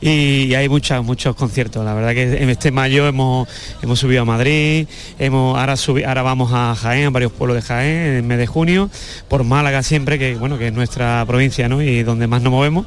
y 0.00 0.54
hay 0.54 0.70
muchas, 0.70 1.04
muchos 1.04 1.36
conciertos. 1.36 1.84
La 1.84 1.92
verdad 1.92 2.14
que 2.14 2.42
en 2.42 2.48
este 2.48 2.70
mayo 2.70 3.06
hemos, 3.06 3.46
hemos 3.82 3.98
subido 3.98 4.22
a 4.22 4.24
Madrid, 4.24 4.86
hemos, 5.18 5.58
ahora, 5.58 5.74
subi- 5.74 6.06
ahora 6.06 6.22
vamos 6.22 6.50
a 6.54 6.74
Jaén, 6.74 7.04
a 7.08 7.10
varios 7.10 7.30
pueblos 7.32 7.56
de 7.56 7.62
Jaén 7.62 7.96
en 8.06 8.14
el 8.14 8.22
mes 8.22 8.38
de 8.38 8.46
junio, 8.46 8.88
por 9.28 9.44
Málaga 9.44 9.82
siempre, 9.82 10.18
que 10.18 10.34
bueno, 10.36 10.56
que 10.56 10.68
es 10.68 10.72
nuestra 10.72 11.22
provincia 11.26 11.68
¿no? 11.68 11.82
y 11.82 12.04
donde 12.04 12.26
más 12.26 12.40
nos 12.40 12.52
movemos. 12.52 12.86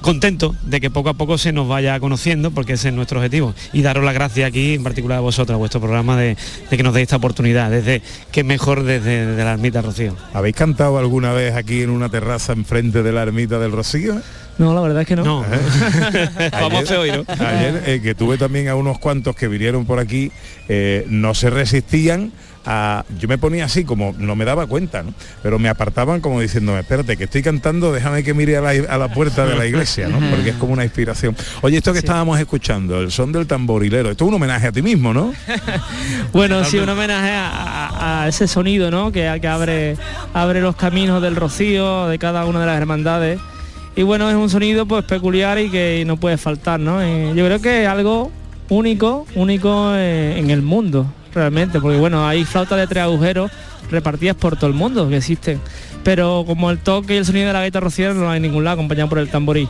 Contento 0.00 0.54
de 0.62 0.80
que 0.80 0.90
poco 0.90 1.08
a 1.08 1.14
poco 1.14 1.38
se 1.38 1.52
nos 1.52 1.68
vaya 1.68 1.98
conociendo, 2.00 2.50
porque 2.50 2.74
ese 2.74 2.88
es 2.88 2.94
nuestro 2.94 3.18
objetivo. 3.18 3.54
Y 3.72 3.82
daros 3.82 4.04
las 4.04 4.14
gracias 4.14 4.48
aquí, 4.48 4.74
en 4.74 4.82
particular 4.82 5.18
a 5.18 5.20
vosotros, 5.20 5.54
a 5.54 5.58
vuestro 5.58 5.80
programa, 5.80 6.16
de, 6.16 6.36
de 6.70 6.76
que 6.76 6.82
nos 6.82 6.94
deis 6.94 7.04
esta 7.04 7.16
oportunidad, 7.16 7.70
desde 7.70 8.02
que 8.30 8.44
mejor 8.44 8.84
desde, 8.84 9.26
desde 9.26 9.44
la 9.44 9.52
ermita 9.52 9.82
Rocío. 9.82 10.16
¿Habéis 10.32 10.56
cantado 10.56 10.98
alguna 10.98 11.32
vez 11.32 11.54
aquí 11.54 11.82
en 11.82 11.90
una 11.90 12.08
terraza 12.08 12.52
enfrente 12.52 13.02
de 13.02 13.12
la 13.12 13.22
ermita 13.22 13.58
del 13.58 13.72
Rocío? 13.72 14.20
No, 14.58 14.74
la 14.74 14.80
verdad 14.82 15.02
es 15.02 15.08
que 15.08 15.16
no. 15.16 15.24
No. 15.24 15.44
Vamos 16.52 16.90
a. 16.90 17.00
Ayer, 17.00 17.82
eh, 17.86 18.00
que 18.02 18.14
tuve 18.14 18.36
también 18.38 18.68
a 18.68 18.76
unos 18.76 18.98
cuantos 18.98 19.34
que 19.34 19.48
vinieron 19.48 19.86
por 19.86 19.98
aquí, 19.98 20.30
eh, 20.68 21.06
no 21.08 21.34
se 21.34 21.50
resistían 21.50 22.32
a... 22.64 23.04
Yo 23.18 23.28
me 23.28 23.38
ponía 23.38 23.64
así, 23.64 23.84
como 23.84 24.14
no 24.18 24.36
me 24.36 24.44
daba 24.44 24.66
cuenta, 24.66 25.02
¿no? 25.02 25.14
Pero 25.42 25.58
me 25.58 25.68
apartaban 25.68 26.20
como 26.20 26.40
diciéndome, 26.40 26.80
espérate, 26.80 27.16
que 27.16 27.24
estoy 27.24 27.42
cantando, 27.42 27.92
déjame 27.92 28.22
que 28.22 28.34
mire 28.34 28.56
a 28.56 28.60
la, 28.60 28.70
a 28.70 28.98
la 28.98 29.08
puerta 29.12 29.46
de 29.46 29.56
la 29.56 29.66
iglesia, 29.66 30.08
¿no? 30.08 30.18
Porque 30.30 30.50
es 30.50 30.56
como 30.56 30.72
una 30.72 30.84
inspiración. 30.84 31.36
Oye, 31.60 31.78
esto 31.78 31.92
que 31.92 31.98
estábamos 32.00 32.38
escuchando, 32.38 33.00
el 33.00 33.10
son 33.10 33.32
del 33.32 33.46
tamborilero, 33.46 34.10
esto 34.10 34.24
es 34.24 34.28
un 34.28 34.34
homenaje 34.34 34.68
a 34.68 34.72
ti 34.72 34.82
mismo, 34.82 35.12
¿no? 35.12 35.32
Bueno, 36.32 36.64
sí, 36.64 36.78
un 36.78 36.88
homenaje 36.88 37.30
a, 37.34 38.26
ese 38.28 38.48
sonido, 38.48 38.90
¿no? 38.90 39.12
Que, 39.12 39.38
que 39.40 39.48
abre, 39.48 39.96
abre 40.32 40.60
los 40.60 40.76
caminos 40.76 41.22
del 41.22 41.36
rocío, 41.36 42.08
de 42.08 42.18
cada 42.18 42.44
una 42.46 42.60
de 42.60 42.66
las 42.66 42.76
hermandades. 42.76 43.40
Y 43.94 44.02
bueno, 44.02 44.30
es 44.30 44.36
un 44.36 44.48
sonido 44.48 44.86
pues 44.86 45.04
peculiar 45.04 45.58
y 45.58 45.70
que 45.70 46.04
no 46.06 46.16
puede 46.16 46.38
faltar, 46.38 46.80
¿no? 46.80 47.06
Y 47.06 47.34
yo 47.34 47.44
creo 47.44 47.60
que 47.60 47.82
es 47.82 47.88
algo 47.88 48.30
único, 48.68 49.26
único 49.34 49.92
eh, 49.94 50.38
en 50.38 50.50
el 50.50 50.62
mundo, 50.62 51.12
realmente, 51.34 51.80
porque 51.80 51.98
bueno, 51.98 52.26
hay 52.26 52.44
flautas 52.44 52.78
de 52.78 52.86
tres 52.86 53.04
agujeros 53.04 53.50
repartidas 53.90 54.36
por 54.36 54.56
todo 54.56 54.68
el 54.68 54.74
mundo 54.74 55.08
que 55.08 55.16
existen. 55.18 55.60
Pero 56.04 56.44
como 56.46 56.70
el 56.70 56.78
toque 56.78 57.14
y 57.14 57.18
el 57.18 57.24
sonido 57.24 57.46
de 57.46 57.52
la 57.52 57.60
gaita 57.60 57.80
rociera 57.80 58.14
no 58.14 58.28
hay 58.30 58.38
en 58.38 58.42
ningún 58.42 58.64
lado, 58.64 58.74
acompañado 58.74 59.08
por 59.08 59.18
el 59.18 59.28
tamborí. 59.28 59.68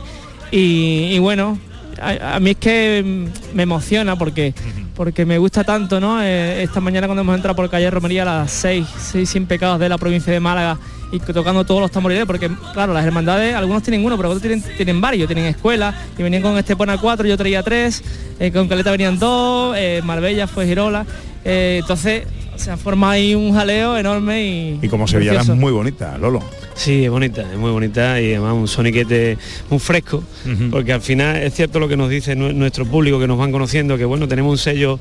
Y, 0.51 1.09
y 1.11 1.19
bueno, 1.19 1.57
a, 2.01 2.35
a 2.35 2.39
mí 2.39 2.51
es 2.51 2.57
que 2.57 3.27
me 3.53 3.63
emociona 3.63 4.15
porque 4.15 4.53
porque 4.95 5.25
me 5.25 5.37
gusta 5.37 5.63
tanto, 5.63 5.99
¿no? 5.99 6.21
Eh, 6.21 6.63
esta 6.63 6.79
mañana 6.79 7.07
cuando 7.07 7.21
hemos 7.21 7.35
entrado 7.35 7.55
por 7.55 7.69
calle 7.69 7.89
Romería 7.89 8.23
a 8.23 8.25
las 8.25 8.51
6, 8.51 8.85
6 9.11 9.29
sin 9.29 9.45
pecados 9.45 9.79
de 9.79 9.89
la 9.89 9.97
provincia 9.97 10.31
de 10.31 10.39
Málaga 10.39 10.77
y 11.11 11.19
tocando 11.19 11.63
todos 11.63 11.81
los 11.81 11.91
tamboriles, 11.91 12.25
porque 12.25 12.49
claro, 12.73 12.93
las 12.93 13.05
hermandades, 13.05 13.55
algunos 13.55 13.83
tienen 13.83 14.03
uno, 14.03 14.17
pero 14.17 14.29
otros 14.29 14.41
tienen, 14.41 14.63
tienen 14.77 14.99
varios, 14.99 15.27
tienen 15.27 15.45
escuelas, 15.45 15.93
y 16.17 16.23
venían 16.23 16.41
con 16.41 16.57
Estepona 16.57 16.97
4, 16.97 17.27
yo 17.27 17.37
traía 17.37 17.61
3, 17.61 18.03
con 18.51 18.67
Caleta 18.67 18.89
venían 18.89 19.19
2, 19.19 19.77
Marbella 20.03 20.47
fue 20.47 20.65
Girola, 20.65 21.05
eh, 21.45 21.77
entonces 21.81 22.23
se 22.55 22.69
ha 22.71 22.77
formado 22.77 23.13
ahí 23.13 23.33
un 23.35 23.53
jaleo 23.53 23.97
enorme 23.97 24.43
y... 24.45 24.79
Y 24.81 24.87
como 24.87 25.07
Sevillana 25.07 25.41
es 25.41 25.47
muy 25.49 25.71
bonita, 25.71 26.17
Lolo. 26.19 26.39
Sí, 26.75 27.03
es 27.05 27.09
bonita, 27.09 27.41
es 27.51 27.57
muy 27.57 27.71
bonita 27.71 28.21
y 28.21 28.31
además 28.33 28.53
un 28.53 28.67
soniquete 28.67 29.37
muy 29.69 29.79
fresco, 29.79 30.23
porque 30.71 30.93
al 30.93 31.01
final 31.01 31.37
es 31.37 31.53
cierto 31.53 31.79
lo 31.79 31.87
que 31.87 31.97
nos 31.97 32.09
dice 32.09 32.35
nue- 32.37 32.53
nuestro 32.53 32.85
público 32.85 33.19
que 33.19 33.27
nos 33.27 33.37
van 33.37 33.51
conociendo, 33.51 33.97
que 33.97 34.05
bueno, 34.05 34.27
tenemos 34.27 34.51
un 34.51 34.57
sello, 34.57 34.99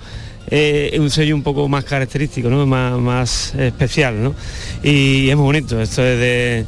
eh, 0.51 0.97
un 1.01 1.11
sello 1.11 1.35
un 1.35 1.43
poco 1.43 1.69
más 1.69 1.85
característico, 1.85 2.49
¿no? 2.49 2.67
más, 2.67 2.99
más 2.99 3.55
especial, 3.55 4.23
¿no? 4.23 4.35
Y 4.83 5.31
es 5.31 5.37
muy 5.37 5.45
bonito, 5.45 5.81
esto 5.81 6.03
es 6.05 6.19
de, 6.19 6.65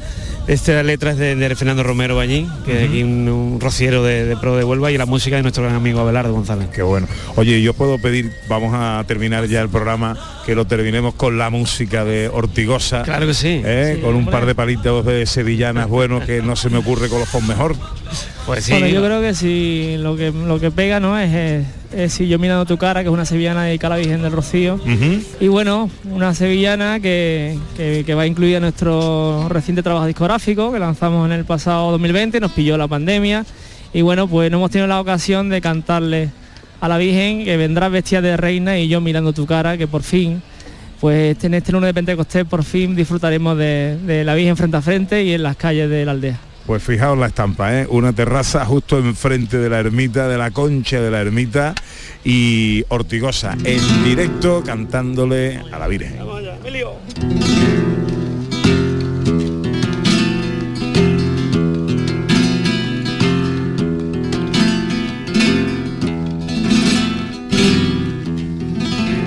Esta 0.46 0.82
letra 0.82 1.12
es 1.12 1.18
de, 1.18 1.36
de 1.36 1.56
Fernando 1.56 1.82
Romero 1.82 2.20
allí, 2.20 2.46
que 2.64 2.84
es 2.84 2.88
aquí 2.88 3.02
un, 3.02 3.28
un 3.28 3.60
rociero 3.60 4.02
de, 4.02 4.24
de 4.24 4.36
Pro 4.36 4.56
de 4.56 4.64
Huelva 4.64 4.90
y 4.92 4.98
la 4.98 5.06
música 5.06 5.36
de 5.36 5.42
nuestro 5.42 5.64
gran 5.64 5.74
amigo 5.76 6.00
Abelardo 6.00 6.32
González. 6.32 6.68
Qué 6.72 6.82
bueno. 6.82 7.06
Oye, 7.36 7.62
yo 7.62 7.74
puedo 7.74 7.98
pedir, 7.98 8.30
vamos 8.48 8.72
a 8.74 9.02
terminar 9.06 9.46
ya 9.46 9.60
el 9.60 9.68
programa, 9.68 10.16
que 10.44 10.54
lo 10.54 10.66
terminemos 10.66 11.14
con 11.14 11.38
la 11.38 11.50
música 11.50 12.04
de 12.04 12.28
Ortigosa. 12.28 13.02
Claro 13.02 13.26
que 13.26 13.34
sí. 13.34 13.62
¿eh? 13.64 13.94
Sí, 13.96 14.00
con 14.02 14.10
un 14.10 14.16
hombre. 14.20 14.32
par 14.32 14.46
de 14.46 14.54
palitos 14.54 15.04
de 15.06 15.26
sevillanas 15.26 15.88
buenos 15.88 16.24
que 16.24 16.42
no 16.42 16.56
se 16.56 16.70
me 16.70 16.78
ocurre 16.78 17.08
colofón 17.08 17.46
mejor. 17.46 17.76
Pues 18.46 18.64
Bueno, 18.72 18.86
yo 18.88 19.02
creo 19.04 19.20
que 19.22 19.34
si 19.34 19.96
lo 19.98 20.16
que 20.16 20.30
lo 20.30 20.60
que 20.60 20.70
pega 20.70 21.00
no 21.00 21.18
es, 21.18 21.32
es, 21.32 21.66
es 21.96 22.12
si 22.12 22.28
yo 22.28 22.38
mirando 22.38 22.66
tu 22.66 22.76
cara, 22.76 23.00
que 23.02 23.08
es 23.08 23.12
una 23.12 23.24
sevillana 23.24 23.64
dedicada 23.64 23.94
a 23.94 23.98
la 23.98 24.02
Virgen 24.04 24.22
del 24.22 24.32
Rocío. 24.32 24.78
Y 25.40 25.48
bueno, 25.48 25.90
una 26.10 26.34
sevillana 26.34 27.00
que, 27.00 27.56
que- 27.76 28.02
que 28.04 28.14
va 28.14 28.26
incluida 28.26 28.56
en 28.58 28.62
nuestro 28.64 29.48
reciente 29.48 29.82
trabajo 29.82 30.06
discográfico 30.06 30.72
que 30.72 30.78
lanzamos 30.78 31.24
en 31.26 31.32
el 31.32 31.44
pasado 31.44 31.90
2020, 31.92 32.38
nos 32.40 32.52
pilló 32.52 32.76
la 32.76 32.86
pandemia. 32.88 33.44
Y 33.94 34.02
bueno, 34.02 34.28
pues 34.28 34.50
no 34.50 34.58
hemos 34.58 34.70
tenido 34.70 34.88
la 34.88 35.00
ocasión 35.00 35.48
de 35.48 35.60
cantarle 35.60 36.28
a 36.80 36.88
la 36.88 36.98
Virgen 36.98 37.44
que 37.44 37.56
vendrá 37.56 37.88
vestida 37.88 38.20
de 38.20 38.36
reina 38.36 38.78
y 38.78 38.88
yo 38.88 39.00
mirando 39.00 39.32
tu 39.32 39.46
cara, 39.46 39.78
que 39.78 39.86
por 39.86 40.02
fin, 40.02 40.42
pues 41.00 41.42
en 41.44 41.54
este 41.54 41.72
lunes 41.72 41.88
de 41.88 41.94
Pentecostés 41.94 42.44
por 42.44 42.62
fin 42.64 42.94
disfrutaremos 42.94 43.56
de, 43.56 43.96
de 44.04 44.24
la 44.24 44.34
Virgen 44.34 44.56
frente 44.56 44.76
a 44.76 44.82
frente 44.82 45.22
y 45.22 45.32
en 45.32 45.42
las 45.42 45.56
calles 45.56 45.88
de 45.88 46.04
la 46.04 46.10
aldea. 46.10 46.38
Pues 46.66 46.82
fijaos 46.82 47.18
la 47.18 47.26
estampa, 47.26 47.78
¿eh? 47.78 47.86
una 47.90 48.14
terraza 48.14 48.64
justo 48.64 48.98
enfrente 48.98 49.58
de 49.58 49.68
la 49.68 49.80
ermita, 49.80 50.28
de 50.28 50.38
la 50.38 50.50
concha 50.50 50.98
de 50.98 51.10
la 51.10 51.20
ermita 51.20 51.74
y 52.24 52.84
Ortigosa 52.88 53.54
en 53.64 54.04
directo 54.04 54.62
cantándole 54.64 55.60
a 55.70 55.78
la 55.78 55.88
Virgen. 55.88 56.18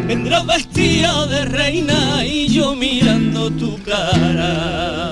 Vendrás 0.07 0.45
vestida 0.47 1.27
de 1.27 1.45
reina 1.45 2.25
y 2.25 2.47
yo 2.47 2.75
mirando 2.75 3.51
tu 3.51 3.77
cara. 3.83 5.06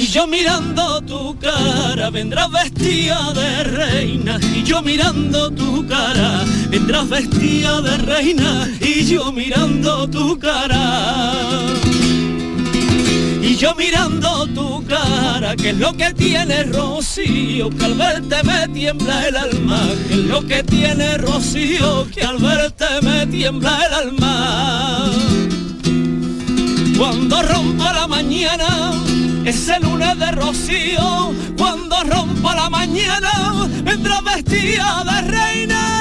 Y 0.00 0.06
yo 0.06 0.28
mirando 0.28 1.00
tu 1.00 1.36
cara, 1.40 2.08
vendrás 2.10 2.48
vestida 2.52 3.32
de 3.32 3.64
reina. 3.64 4.38
Y 4.54 4.62
yo 4.62 4.80
mirando 4.80 5.50
tu 5.50 5.84
cara, 5.88 6.44
vendrás 6.70 7.08
vestida 7.08 7.82
de 7.82 7.96
reina. 7.98 8.70
Y 8.80 9.04
yo 9.04 9.32
mirando 9.32 10.08
tu 10.08 10.38
cara. 10.38 11.42
Y 13.42 13.56
yo 13.56 13.74
mirando 13.74 14.46
tu 14.46 14.86
cara, 14.86 15.56
que 15.56 15.70
es 15.70 15.78
lo 15.78 15.92
que 15.94 16.14
tiene 16.14 16.62
Rocío, 16.62 17.68
que 17.70 17.84
al 17.84 17.94
verte 17.94 18.36
me 18.44 18.68
tiembla 18.68 19.26
el 19.26 19.36
alma, 19.36 19.80
que 20.06 20.14
es 20.14 20.26
lo 20.26 20.46
que 20.46 20.62
tiene 20.62 21.18
Rocío, 21.18 22.08
que 22.14 22.22
al 22.22 22.38
verte 22.38 22.86
me 23.02 23.26
tiembla 23.26 23.80
el 23.84 23.94
alma. 23.94 25.10
Cuando 26.96 27.42
rompa 27.42 27.92
la 27.92 28.06
mañana, 28.06 28.92
ese 29.48 29.80
lunes 29.80 30.18
de 30.18 30.30
Rocío, 30.32 31.32
cuando 31.56 31.96
rompa 32.04 32.54
la 32.54 32.68
mañana, 32.68 33.30
vendrá 33.82 34.20
vestida 34.20 35.02
de 35.04 35.20
reina 35.22 35.97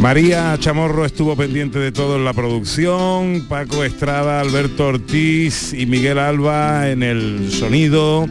María 0.00 0.56
Chamorro 0.58 1.04
estuvo 1.04 1.36
pendiente 1.36 1.78
de 1.78 1.92
todo 1.92 2.16
en 2.16 2.24
la 2.24 2.32
producción, 2.32 3.44
Paco 3.46 3.84
Estrada, 3.84 4.40
Alberto 4.40 4.86
Ortiz 4.86 5.74
y 5.74 5.84
Miguel 5.84 6.18
Alba 6.18 6.88
en 6.88 7.02
el 7.02 7.52
sonido, 7.52 8.26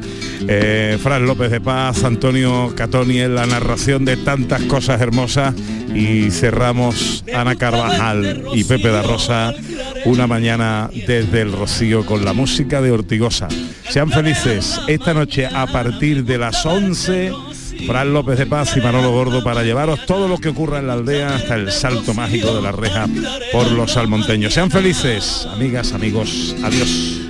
eh, 0.48 0.98
Fran 1.02 1.28
López 1.28 1.52
de 1.52 1.62
Paz, 1.62 2.04
Antonio 2.04 2.74
Catoni 2.76 3.20
en 3.20 3.36
la 3.36 3.46
narración 3.46 4.04
de 4.04 4.18
tantas 4.18 4.64
cosas 4.64 5.00
hermosas 5.00 5.54
y 5.94 6.32
cerramos 6.32 7.24
Ana 7.32 7.56
Carvajal 7.56 8.46
y 8.54 8.64
Pepe 8.64 8.90
da 8.90 9.04
Rosa 9.04 9.54
una 10.06 10.26
mañana 10.26 10.90
desde 11.08 11.42
el 11.42 11.52
Rocío 11.52 12.04
con 12.04 12.26
la 12.26 12.34
música 12.34 12.82
de 12.82 12.92
Ortigosa. 12.92 13.48
Sean 13.90 14.10
felices 14.10 14.80
esta 14.88 15.14
noche 15.14 15.46
a 15.46 15.68
partir 15.68 16.24
de 16.24 16.40
las 16.40 16.66
11. 16.66 17.32
Fran 17.86 18.14
López 18.14 18.38
de 18.38 18.46
Paz 18.46 18.76
y 18.78 18.82
Manolo 18.82 19.12
Gordo 19.12 19.44
para 19.44 19.64
llevaros 19.64 20.06
todo 20.06 20.28
lo 20.28 20.38
que 20.38 20.50
ocurra 20.50 20.80
en 20.80 20.88
la 20.88 20.94
aldea 20.94 21.36
hasta 21.36 21.56
el 21.56 21.72
salto 21.72 22.14
mágico 22.14 22.54
de 22.54 22.62
la 22.62 22.72
reja 22.72 23.08
por 23.52 23.72
los 23.72 23.94
salmonteños. 23.94 24.54
Sean 24.54 24.72
felices, 24.72 25.48
amigas, 25.52 25.94
amigos. 25.94 26.56
Adiós. 26.64 27.22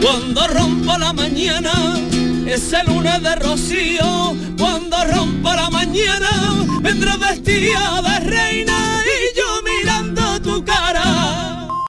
Cuando 0.00 0.98
la 0.98 1.12
mañana, 1.12 1.72
ese 2.52 2.82
lunes 2.84 3.22
de 3.22 3.34
rocío, 3.36 4.34
cuando 4.58 5.04
rompa 5.04 5.54
la 5.54 5.70
mañana, 5.70 6.30
vendrá 6.82 7.16
vestida 7.16 8.02
de 8.02 8.20
reina 8.28 9.04